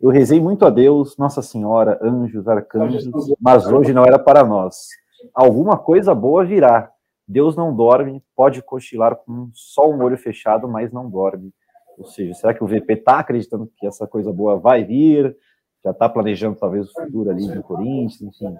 Eu 0.00 0.08
rezei 0.08 0.40
muito 0.40 0.64
a 0.64 0.70
Deus, 0.70 1.14
Nossa 1.18 1.42
Senhora, 1.42 1.98
anjos, 2.02 2.48
arcanjos, 2.48 3.06
mas 3.38 3.66
hoje 3.66 3.92
não 3.92 4.02
era 4.02 4.18
para 4.18 4.42
nós. 4.42 4.86
Alguma 5.34 5.78
coisa 5.78 6.14
boa 6.14 6.44
virá. 6.44 6.90
Deus 7.26 7.56
não 7.56 7.74
dorme, 7.74 8.22
pode 8.34 8.62
cochilar 8.62 9.14
com 9.16 9.50
só 9.54 9.88
um 9.88 10.02
olho 10.02 10.18
fechado, 10.18 10.68
mas 10.68 10.92
não 10.92 11.08
dorme. 11.08 11.52
Ou 11.96 12.04
seja, 12.06 12.34
será 12.34 12.54
que 12.54 12.64
o 12.64 12.66
VP 12.66 12.94
está 12.94 13.18
acreditando 13.18 13.70
que 13.76 13.86
essa 13.86 14.06
coisa 14.06 14.32
boa 14.32 14.58
vai 14.58 14.84
vir? 14.84 15.36
Já 15.84 15.92
está 15.92 16.08
planejando 16.08 16.56
talvez 16.56 16.88
o 16.88 16.92
futuro 16.92 17.30
ali 17.30 17.46
do 17.46 17.62
Corinthians, 17.62 18.20
enfim. 18.20 18.56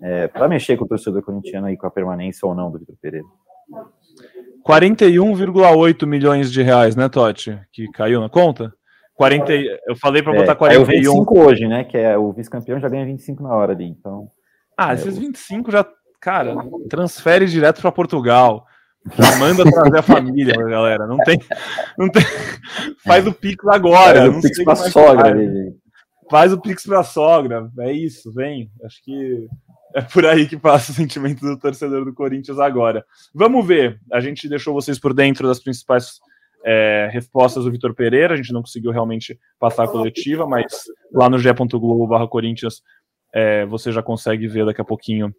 É, 0.00 0.28
para 0.28 0.48
mexer 0.48 0.76
com 0.76 0.84
o 0.84 0.88
torcedor 0.88 1.22
corintiano 1.22 1.66
aí 1.66 1.76
com 1.76 1.86
a 1.86 1.90
permanência 1.90 2.46
ou 2.48 2.54
não 2.54 2.70
do 2.70 2.78
Vitor 2.78 2.96
Pereira. 3.00 3.26
41,8 4.66 6.06
milhões 6.06 6.50
de 6.50 6.62
reais, 6.62 6.96
né, 6.96 7.08
Totti? 7.08 7.60
Que 7.72 7.88
caiu 7.90 8.20
na 8.20 8.28
conta? 8.28 8.72
40, 9.14 9.52
eu 9.52 9.96
falei 9.96 10.22
para 10.22 10.32
botar 10.32 10.52
é, 10.52 10.54
41. 10.54 10.84
Caiu 10.84 11.02
25 11.02 11.38
hoje, 11.38 11.68
né? 11.68 11.84
Que 11.84 11.96
é 11.96 12.18
o 12.18 12.32
vice-campeão 12.32 12.80
já 12.80 12.88
ganha 12.88 13.06
25 13.06 13.42
na 13.42 13.54
hora 13.54 13.72
ali, 13.72 13.84
então. 13.84 14.30
Ah, 14.76 14.92
é, 14.92 14.94
esses 14.94 15.16
25 15.16 15.70
já, 15.70 15.86
cara, 16.24 16.56
transfere 16.88 17.46
direto 17.46 17.82
para 17.82 17.92
Portugal. 17.92 18.66
Já 19.18 19.36
manda 19.36 19.62
trazer 19.70 19.98
a 19.98 20.02
família, 20.02 20.54
galera. 20.54 21.06
Não 21.06 21.18
tem, 21.18 21.38
não 21.98 22.08
tem. 22.08 22.22
Faz 23.04 23.26
o 23.26 23.32
Pix 23.34 23.62
agora. 23.66 24.32
Faz 24.32 24.38
o 24.38 24.40
Pix 24.40 24.64
pra 24.64 24.76
sogra, 24.76 25.28
ali. 25.28 25.76
Faz 26.30 26.52
o 26.54 26.60
Pix 26.60 26.86
pra 26.86 27.04
sogra. 27.04 27.70
É 27.80 27.92
isso, 27.92 28.32
vem. 28.32 28.70
Acho 28.82 29.04
que 29.04 29.46
é 29.94 30.00
por 30.00 30.24
aí 30.24 30.48
que 30.48 30.56
passa 30.56 30.90
o 30.90 30.94
sentimento 30.94 31.40
do 31.40 31.58
torcedor 31.58 32.06
do 32.06 32.14
Corinthians 32.14 32.58
agora. 32.58 33.04
Vamos 33.34 33.66
ver. 33.66 34.00
A 34.10 34.20
gente 34.20 34.48
deixou 34.48 34.72
vocês 34.72 34.98
por 34.98 35.12
dentro 35.12 35.46
das 35.46 35.60
principais 35.60 36.18
é, 36.64 37.10
respostas 37.12 37.64
do 37.64 37.70
Vitor 37.70 37.94
Pereira. 37.94 38.32
A 38.32 38.36
gente 38.38 38.54
não 38.54 38.62
conseguiu 38.62 38.90
realmente 38.90 39.38
passar 39.60 39.84
a 39.84 39.88
coletiva, 39.88 40.46
mas 40.46 40.64
lá 41.12 41.28
no 41.28 41.38
ge.globo 41.38 42.28
Corinthians 42.28 42.80
é, 43.34 43.66
você 43.66 43.92
já 43.92 44.02
consegue 44.02 44.48
ver 44.48 44.64
daqui 44.64 44.80
a 44.80 44.84
pouquinho 44.84 45.34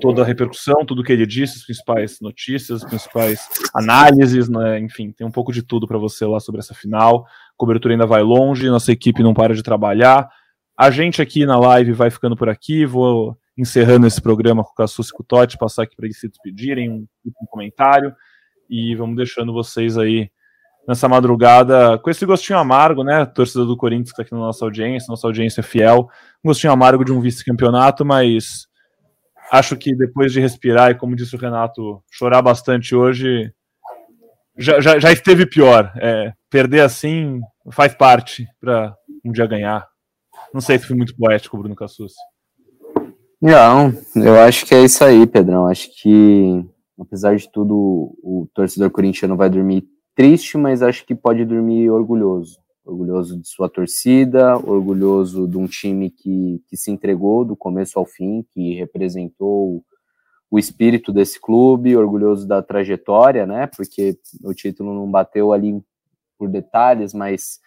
toda 0.00 0.22
a 0.22 0.24
repercussão, 0.24 0.84
tudo 0.84 1.02
que 1.02 1.12
ele 1.12 1.26
disse, 1.26 1.58
as 1.58 1.64
principais 1.64 2.20
notícias, 2.20 2.82
as 2.82 2.88
principais 2.88 3.48
análises, 3.74 4.48
né? 4.48 4.78
enfim, 4.80 5.12
tem 5.12 5.26
um 5.26 5.30
pouco 5.30 5.52
de 5.52 5.62
tudo 5.62 5.86
para 5.86 5.98
você 5.98 6.26
lá 6.26 6.40
sobre 6.40 6.60
essa 6.60 6.74
final. 6.74 7.24
A 7.26 7.56
cobertura 7.56 7.94
ainda 7.94 8.06
vai 8.06 8.22
longe, 8.22 8.68
nossa 8.68 8.92
equipe 8.92 9.22
não 9.22 9.34
para 9.34 9.54
de 9.54 9.62
trabalhar. 9.62 10.28
A 10.76 10.90
gente 10.90 11.22
aqui 11.22 11.46
na 11.46 11.58
live 11.58 11.92
vai 11.92 12.10
ficando 12.10 12.36
por 12.36 12.48
aqui, 12.48 12.84
vou 12.84 13.38
encerrando 13.56 14.06
esse 14.06 14.20
programa 14.20 14.64
com 14.64 14.70
o 14.70 14.74
Cassus 14.74 15.08
e 15.08 15.12
com 15.12 15.22
o 15.22 15.26
Totti, 15.26 15.56
passar 15.56 15.84
aqui 15.84 15.94
para 15.94 16.06
eles 16.06 16.18
se 16.18 16.28
despedirem, 16.28 16.90
um, 16.90 17.06
um 17.24 17.46
comentário, 17.46 18.12
e 18.68 18.96
vamos 18.96 19.16
deixando 19.16 19.52
vocês 19.52 19.96
aí 19.96 20.28
nessa 20.86 21.08
madrugada 21.08 21.96
com 21.98 22.10
esse 22.10 22.26
gostinho 22.26 22.58
amargo, 22.58 23.04
né? 23.04 23.24
Torcedor 23.24 23.66
do 23.66 23.76
Corinthians 23.76 24.08
que 24.10 24.14
está 24.14 24.22
aqui 24.22 24.32
na 24.32 24.38
nossa 24.38 24.64
audiência, 24.64 25.06
nossa 25.08 25.26
audiência 25.26 25.60
é 25.60 25.62
fiel, 25.62 26.08
um 26.44 26.48
gostinho 26.48 26.72
amargo 26.72 27.04
de 27.04 27.12
um 27.12 27.20
vice-campeonato, 27.20 28.04
mas 28.04 28.66
acho 29.50 29.76
que 29.76 29.94
depois 29.94 30.32
de 30.32 30.40
respirar 30.40 30.90
e, 30.90 30.94
como 30.94 31.16
disse 31.16 31.34
o 31.34 31.38
Renato, 31.38 32.02
chorar 32.10 32.42
bastante 32.42 32.94
hoje, 32.94 33.52
já, 34.56 34.80
já, 34.80 34.98
já 34.98 35.12
esteve 35.12 35.46
pior. 35.46 35.92
É, 35.96 36.32
perder 36.50 36.80
assim 36.80 37.40
faz 37.70 37.94
parte 37.94 38.46
para 38.60 38.94
um 39.24 39.32
dia 39.32 39.46
ganhar. 39.46 39.86
Não 40.52 40.60
sei 40.60 40.78
se 40.78 40.86
foi 40.86 40.96
muito 40.96 41.16
poético, 41.16 41.58
Bruno 41.58 41.74
Cassus. 41.74 42.14
Não, 43.40 43.92
eu 44.16 44.40
acho 44.40 44.64
que 44.64 44.74
é 44.74 44.84
isso 44.84 45.04
aí, 45.04 45.26
Pedrão. 45.26 45.66
Acho 45.66 45.88
que, 46.00 46.64
apesar 46.98 47.36
de 47.36 47.50
tudo, 47.50 47.74
o 48.22 48.48
torcedor 48.54 48.90
corintiano 48.90 49.36
vai 49.36 49.50
dormir 49.50 49.84
triste, 50.14 50.56
mas 50.56 50.82
acho 50.82 51.04
que 51.04 51.14
pode 51.14 51.44
dormir 51.44 51.90
orgulhoso 51.90 52.63
orgulhoso 52.84 53.40
de 53.40 53.48
sua 53.48 53.68
torcida, 53.68 54.56
orgulhoso 54.56 55.48
de 55.48 55.56
um 55.56 55.66
time 55.66 56.10
que, 56.10 56.62
que 56.68 56.76
se 56.76 56.90
entregou 56.90 57.44
do 57.44 57.56
começo 57.56 57.98
ao 57.98 58.04
fim, 58.04 58.44
que 58.50 58.74
representou 58.74 59.84
o 60.50 60.58
espírito 60.58 61.12
desse 61.12 61.40
clube, 61.40 61.96
orgulhoso 61.96 62.46
da 62.46 62.62
trajetória, 62.62 63.46
né? 63.46 63.66
Porque 63.66 64.18
o 64.44 64.52
título 64.52 64.94
não 64.94 65.10
bateu 65.10 65.52
ali 65.52 65.82
por 66.38 66.48
detalhes, 66.48 67.14
mas 67.14 67.58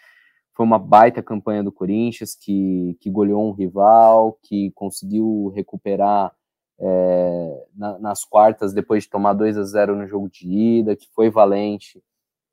foi 0.56 0.66
uma 0.66 0.80
baita 0.80 1.22
campanha 1.22 1.64
do 1.64 1.72
Corinthians 1.72 2.36
que, 2.36 2.98
que 3.02 3.10
goleou 3.10 3.48
um 3.48 3.52
rival, 3.52 4.40
que 4.44 4.72
conseguiu 4.72 5.52
recuperar 5.56 6.32
é, 6.80 7.66
na, 7.76 8.00
nas 8.00 8.24
quartas 8.24 8.74
depois 8.74 9.04
de 9.04 9.10
tomar 9.10 9.34
2 9.34 9.58
a 9.58 9.64
0 9.64 9.96
no 9.96 10.08
jogo 10.08 10.30
de 10.30 10.48
ida, 10.48 10.96
que 10.96 11.08
foi 11.14 11.30
valente 11.30 12.02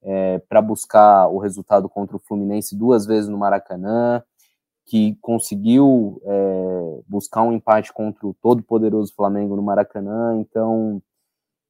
é, 0.05 0.39
para 0.39 0.61
buscar 0.61 1.29
o 1.29 1.39
resultado 1.39 1.89
contra 1.89 2.17
o 2.17 2.21
Fluminense 2.21 2.77
duas 2.77 3.07
vezes 3.07 3.29
no 3.29 3.39
Maracanã, 3.39 4.23
que 4.87 5.17
conseguiu 5.21 6.21
é, 6.25 7.03
buscar 7.09 7.43
um 7.43 7.53
empate 7.53 7.93
contra 7.93 8.27
o 8.27 8.35
todo-poderoso 8.35 9.15
Flamengo 9.15 9.57
no 9.57 9.63
Maracanã. 9.63 10.37
Então, 10.39 10.97
o 10.97 11.03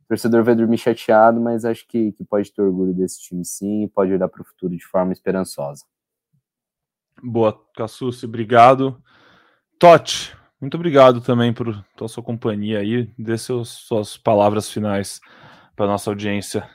torcedor 0.08 0.42
vai 0.42 0.54
dormir 0.54 0.78
chateado, 0.78 1.40
mas 1.40 1.64
acho 1.64 1.86
que, 1.86 2.12
que 2.12 2.24
pode 2.24 2.52
ter 2.52 2.62
orgulho 2.62 2.92
desse 2.92 3.20
time 3.20 3.44
sim 3.44 3.84
e 3.84 3.88
pode 3.88 4.12
olhar 4.12 4.28
para 4.28 4.42
o 4.42 4.44
futuro 4.44 4.76
de 4.76 4.84
forma 4.84 5.12
esperançosa. 5.12 5.84
Boa, 7.22 7.58
Cassucci, 7.76 8.26
obrigado. 8.26 9.00
Totti, 9.78 10.36
muito 10.60 10.74
obrigado 10.74 11.20
também 11.20 11.52
por 11.52 11.84
pela 11.96 12.08
sua 12.08 12.22
companhia 12.22 12.80
aí. 12.80 13.08
Dê 13.16 13.38
seus, 13.38 13.68
suas 13.68 14.16
palavras 14.16 14.68
finais 14.68 15.20
para 15.76 15.86
nossa 15.86 16.10
audiência. 16.10 16.68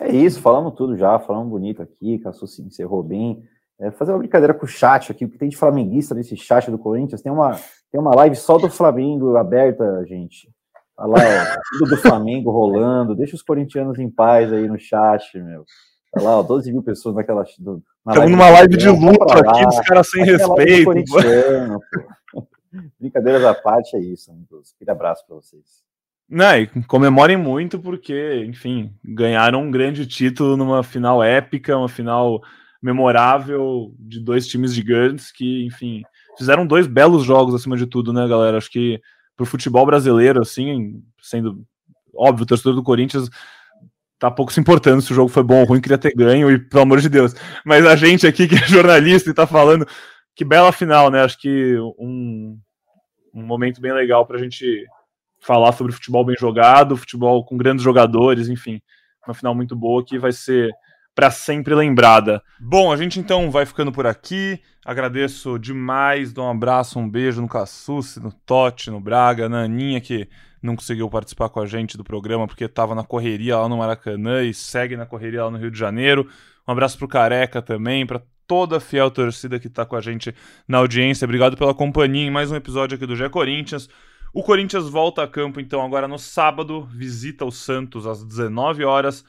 É 0.00 0.10
isso, 0.10 0.40
falamos 0.40 0.74
tudo 0.74 0.96
já, 0.96 1.18
falamos 1.18 1.50
bonito 1.50 1.82
aqui, 1.82 2.18
Cassu 2.18 2.46
se 2.46 2.62
encerrou 2.62 3.02
bem. 3.02 3.42
É, 3.78 3.90
fazer 3.90 4.12
uma 4.12 4.18
brincadeira 4.18 4.54
com 4.54 4.64
o 4.64 4.68
chat 4.68 5.10
aqui, 5.10 5.24
o 5.24 5.28
que 5.28 5.38
tem 5.38 5.48
de 5.48 5.56
flamenguista 5.56 6.14
nesse 6.14 6.36
chat 6.36 6.70
do 6.70 6.78
Corinthians, 6.78 7.20
tem 7.20 7.32
uma, 7.32 7.58
tem 7.90 8.00
uma 8.00 8.14
live 8.14 8.36
só 8.36 8.56
do 8.56 8.70
Flamengo 8.70 9.36
aberta, 9.36 10.04
gente. 10.06 10.48
Olha 10.96 11.10
lá, 11.10 11.18
ó, 11.18 11.78
tudo 11.78 11.90
do 11.90 11.96
Flamengo 11.96 12.50
rolando, 12.50 13.14
deixa 13.14 13.34
os 13.34 13.42
corintianos 13.42 13.98
em 13.98 14.10
paz 14.10 14.52
aí 14.52 14.68
no 14.68 14.78
chat, 14.78 15.38
meu. 15.38 15.64
Olha 16.14 16.24
lá, 16.24 16.38
ó, 16.38 16.42
12 16.42 16.70
mil 16.70 16.82
pessoas 16.82 17.14
naquela. 17.14 17.44
Do, 17.58 17.82
na 18.04 18.12
Estamos 18.12 18.30
numa 18.30 18.50
live 18.50 18.76
de 18.76 18.88
luto 18.88 19.32
aqui, 19.32 19.66
os 19.66 19.80
caras 19.80 20.08
sem 20.08 20.24
respeito. 20.24 20.92
Brincadeiras 22.98 23.44
à 23.44 23.54
parte 23.54 23.96
é 23.96 24.00
isso, 24.00 24.30
amigos. 24.30 24.72
Aquele 24.74 24.90
abraço 24.90 25.24
para 25.26 25.36
vocês. 25.36 25.82
E 26.34 26.82
comemorem 26.86 27.36
muito 27.36 27.78
porque, 27.78 28.44
enfim, 28.46 28.94
ganharam 29.04 29.64
um 29.64 29.70
grande 29.70 30.06
título 30.06 30.56
numa 30.56 30.82
final 30.82 31.22
épica, 31.22 31.76
uma 31.76 31.90
final 31.90 32.40
memorável 32.82 33.94
de 33.98 34.18
dois 34.18 34.48
times 34.48 34.72
gigantes 34.72 35.30
que, 35.30 35.66
enfim, 35.66 36.02
fizeram 36.38 36.66
dois 36.66 36.86
belos 36.86 37.22
jogos 37.22 37.54
acima 37.54 37.76
de 37.76 37.86
tudo, 37.86 38.14
né, 38.14 38.26
galera? 38.26 38.56
Acho 38.56 38.70
que 38.70 38.98
pro 39.36 39.44
futebol 39.44 39.84
brasileiro, 39.84 40.40
assim, 40.40 41.02
sendo 41.20 41.64
óbvio, 42.14 42.44
o 42.44 42.46
torcedor 42.46 42.74
do 42.74 42.82
Corinthians 42.82 43.28
tá 44.18 44.30
pouco 44.30 44.52
se 44.52 44.60
importando 44.60 45.02
se 45.02 45.12
o 45.12 45.14
jogo 45.14 45.28
foi 45.28 45.42
bom 45.42 45.60
ou 45.60 45.66
ruim, 45.66 45.80
queria 45.80 45.98
ter 45.98 46.14
ganho, 46.14 46.50
e 46.50 46.58
pelo 46.58 46.84
amor 46.84 47.00
de 47.00 47.10
Deus. 47.10 47.34
Mas 47.64 47.84
a 47.84 47.94
gente 47.94 48.26
aqui 48.26 48.46
que 48.48 48.54
é 48.54 48.66
jornalista 48.68 49.28
e 49.28 49.34
tá 49.34 49.46
falando 49.46 49.86
que 50.34 50.44
bela 50.46 50.72
final, 50.72 51.10
né? 51.10 51.22
Acho 51.22 51.38
que 51.38 51.76
um, 51.98 52.58
um 53.34 53.42
momento 53.42 53.82
bem 53.82 53.92
legal 53.92 54.24
pra 54.24 54.38
gente 54.38 54.86
falar 55.42 55.72
sobre 55.72 55.92
futebol 55.92 56.24
bem 56.24 56.36
jogado, 56.38 56.96
futebol 56.96 57.44
com 57.44 57.56
grandes 57.56 57.84
jogadores, 57.84 58.48
enfim, 58.48 58.80
uma 59.26 59.34
final 59.34 59.54
muito 59.54 59.76
boa 59.76 60.04
que 60.04 60.18
vai 60.18 60.32
ser 60.32 60.70
para 61.14 61.30
sempre 61.30 61.74
lembrada. 61.74 62.42
Bom, 62.58 62.90
a 62.90 62.96
gente 62.96 63.20
então 63.20 63.50
vai 63.50 63.66
ficando 63.66 63.92
por 63.92 64.06
aqui. 64.06 64.58
Agradeço 64.84 65.58
demais, 65.58 66.32
dou 66.32 66.46
um 66.46 66.50
abraço, 66.50 66.98
um 66.98 67.08
beijo 67.08 67.42
no 67.42 67.48
Cassucci, 67.48 68.20
no 68.20 68.32
Totti, 68.32 68.90
no 68.90 69.00
Braga, 69.00 69.48
na 69.48 69.64
Aninha 69.64 70.00
que 70.00 70.28
não 70.62 70.76
conseguiu 70.76 71.10
participar 71.10 71.48
com 71.48 71.60
a 71.60 71.66
gente 71.66 71.96
do 71.96 72.04
programa 72.04 72.46
porque 72.46 72.64
estava 72.64 72.94
na 72.94 73.04
correria 73.04 73.58
lá 73.58 73.68
no 73.68 73.76
Maracanã 73.76 74.42
e 74.42 74.54
segue 74.54 74.96
na 74.96 75.04
correria 75.04 75.44
lá 75.44 75.50
no 75.50 75.58
Rio 75.58 75.70
de 75.70 75.78
Janeiro. 75.78 76.28
Um 76.66 76.72
abraço 76.72 76.96
pro 76.96 77.08
Careca 77.08 77.60
também, 77.60 78.06
para 78.06 78.22
toda 78.46 78.76
a 78.76 78.80
fiel 78.80 79.10
torcida 79.10 79.58
que 79.58 79.66
está 79.66 79.84
com 79.84 79.96
a 79.96 80.00
gente 80.00 80.34
na 80.66 80.78
audiência. 80.78 81.24
Obrigado 81.24 81.56
pela 81.56 81.74
companhia 81.74 82.26
em 82.26 82.30
mais 82.30 82.50
um 82.50 82.56
episódio 82.56 82.96
aqui 82.96 83.06
do 83.06 83.16
Gé 83.16 83.28
Corinthians. 83.28 83.88
O 84.34 84.42
Corinthians 84.42 84.88
volta 84.88 85.22
a 85.22 85.28
campo 85.28 85.60
então 85.60 85.84
agora 85.84 86.08
no 86.08 86.18
sábado, 86.18 86.88
visita 86.90 87.44
o 87.44 87.52
Santos 87.52 88.06
às 88.06 88.24
19 88.24 88.82
horas. 88.82 89.22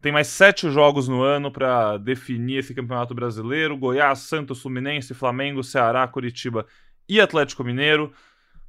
Tem 0.00 0.10
mais 0.10 0.28
sete 0.28 0.70
jogos 0.70 1.08
no 1.08 1.22
ano 1.22 1.50
para 1.50 1.98
definir 1.98 2.60
esse 2.60 2.74
campeonato 2.74 3.14
brasileiro: 3.14 3.76
Goiás, 3.76 4.20
Santos, 4.20 4.62
Fluminense, 4.62 5.12
Flamengo, 5.12 5.62
Ceará, 5.62 6.08
Curitiba 6.08 6.64
e 7.06 7.20
Atlético 7.20 7.62
Mineiro. 7.62 8.10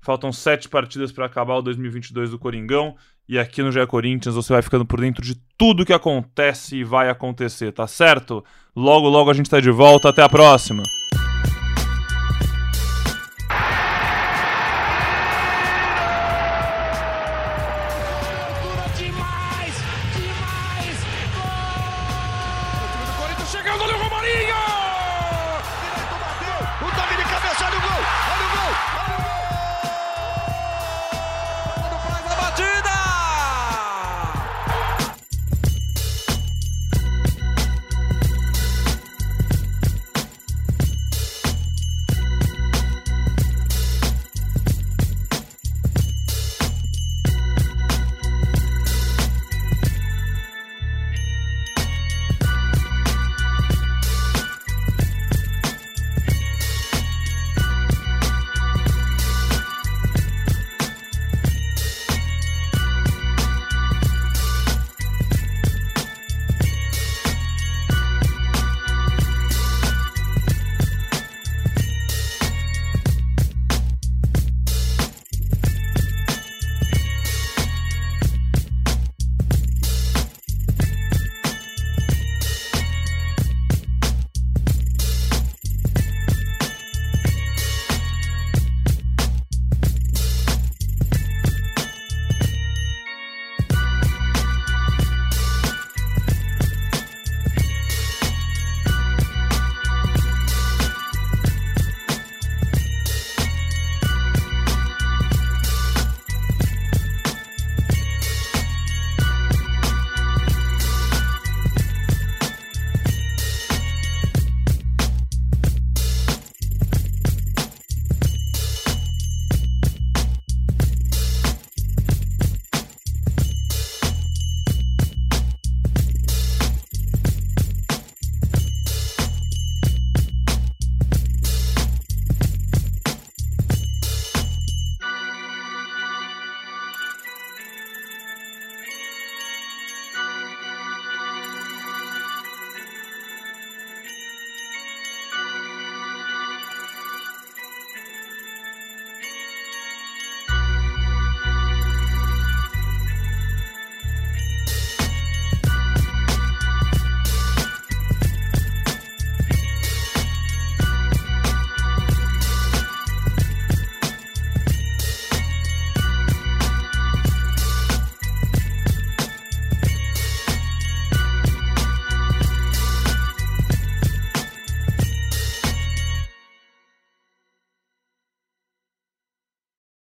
Faltam 0.01 0.31
sete 0.33 0.67
partidas 0.67 1.11
para 1.11 1.25
acabar 1.25 1.55
o 1.55 1.61
2022 1.61 2.31
do 2.31 2.39
Coringão. 2.39 2.95
E 3.27 3.39
aqui 3.39 3.61
no 3.61 3.71
GE 3.71 3.85
Corinthians 3.87 4.35
você 4.35 4.53
vai 4.53 4.61
ficando 4.61 4.85
por 4.85 4.99
dentro 4.99 5.21
de 5.21 5.35
tudo 5.57 5.85
que 5.85 5.93
acontece 5.93 6.77
e 6.77 6.83
vai 6.83 7.09
acontecer, 7.09 7.71
tá 7.71 7.87
certo? 7.87 8.43
Logo, 8.75 9.07
logo 9.07 9.29
a 9.29 9.33
gente 9.33 9.45
está 9.45 9.59
de 9.59 9.71
volta. 9.71 10.09
Até 10.09 10.21
a 10.21 10.29
próxima! 10.29 10.83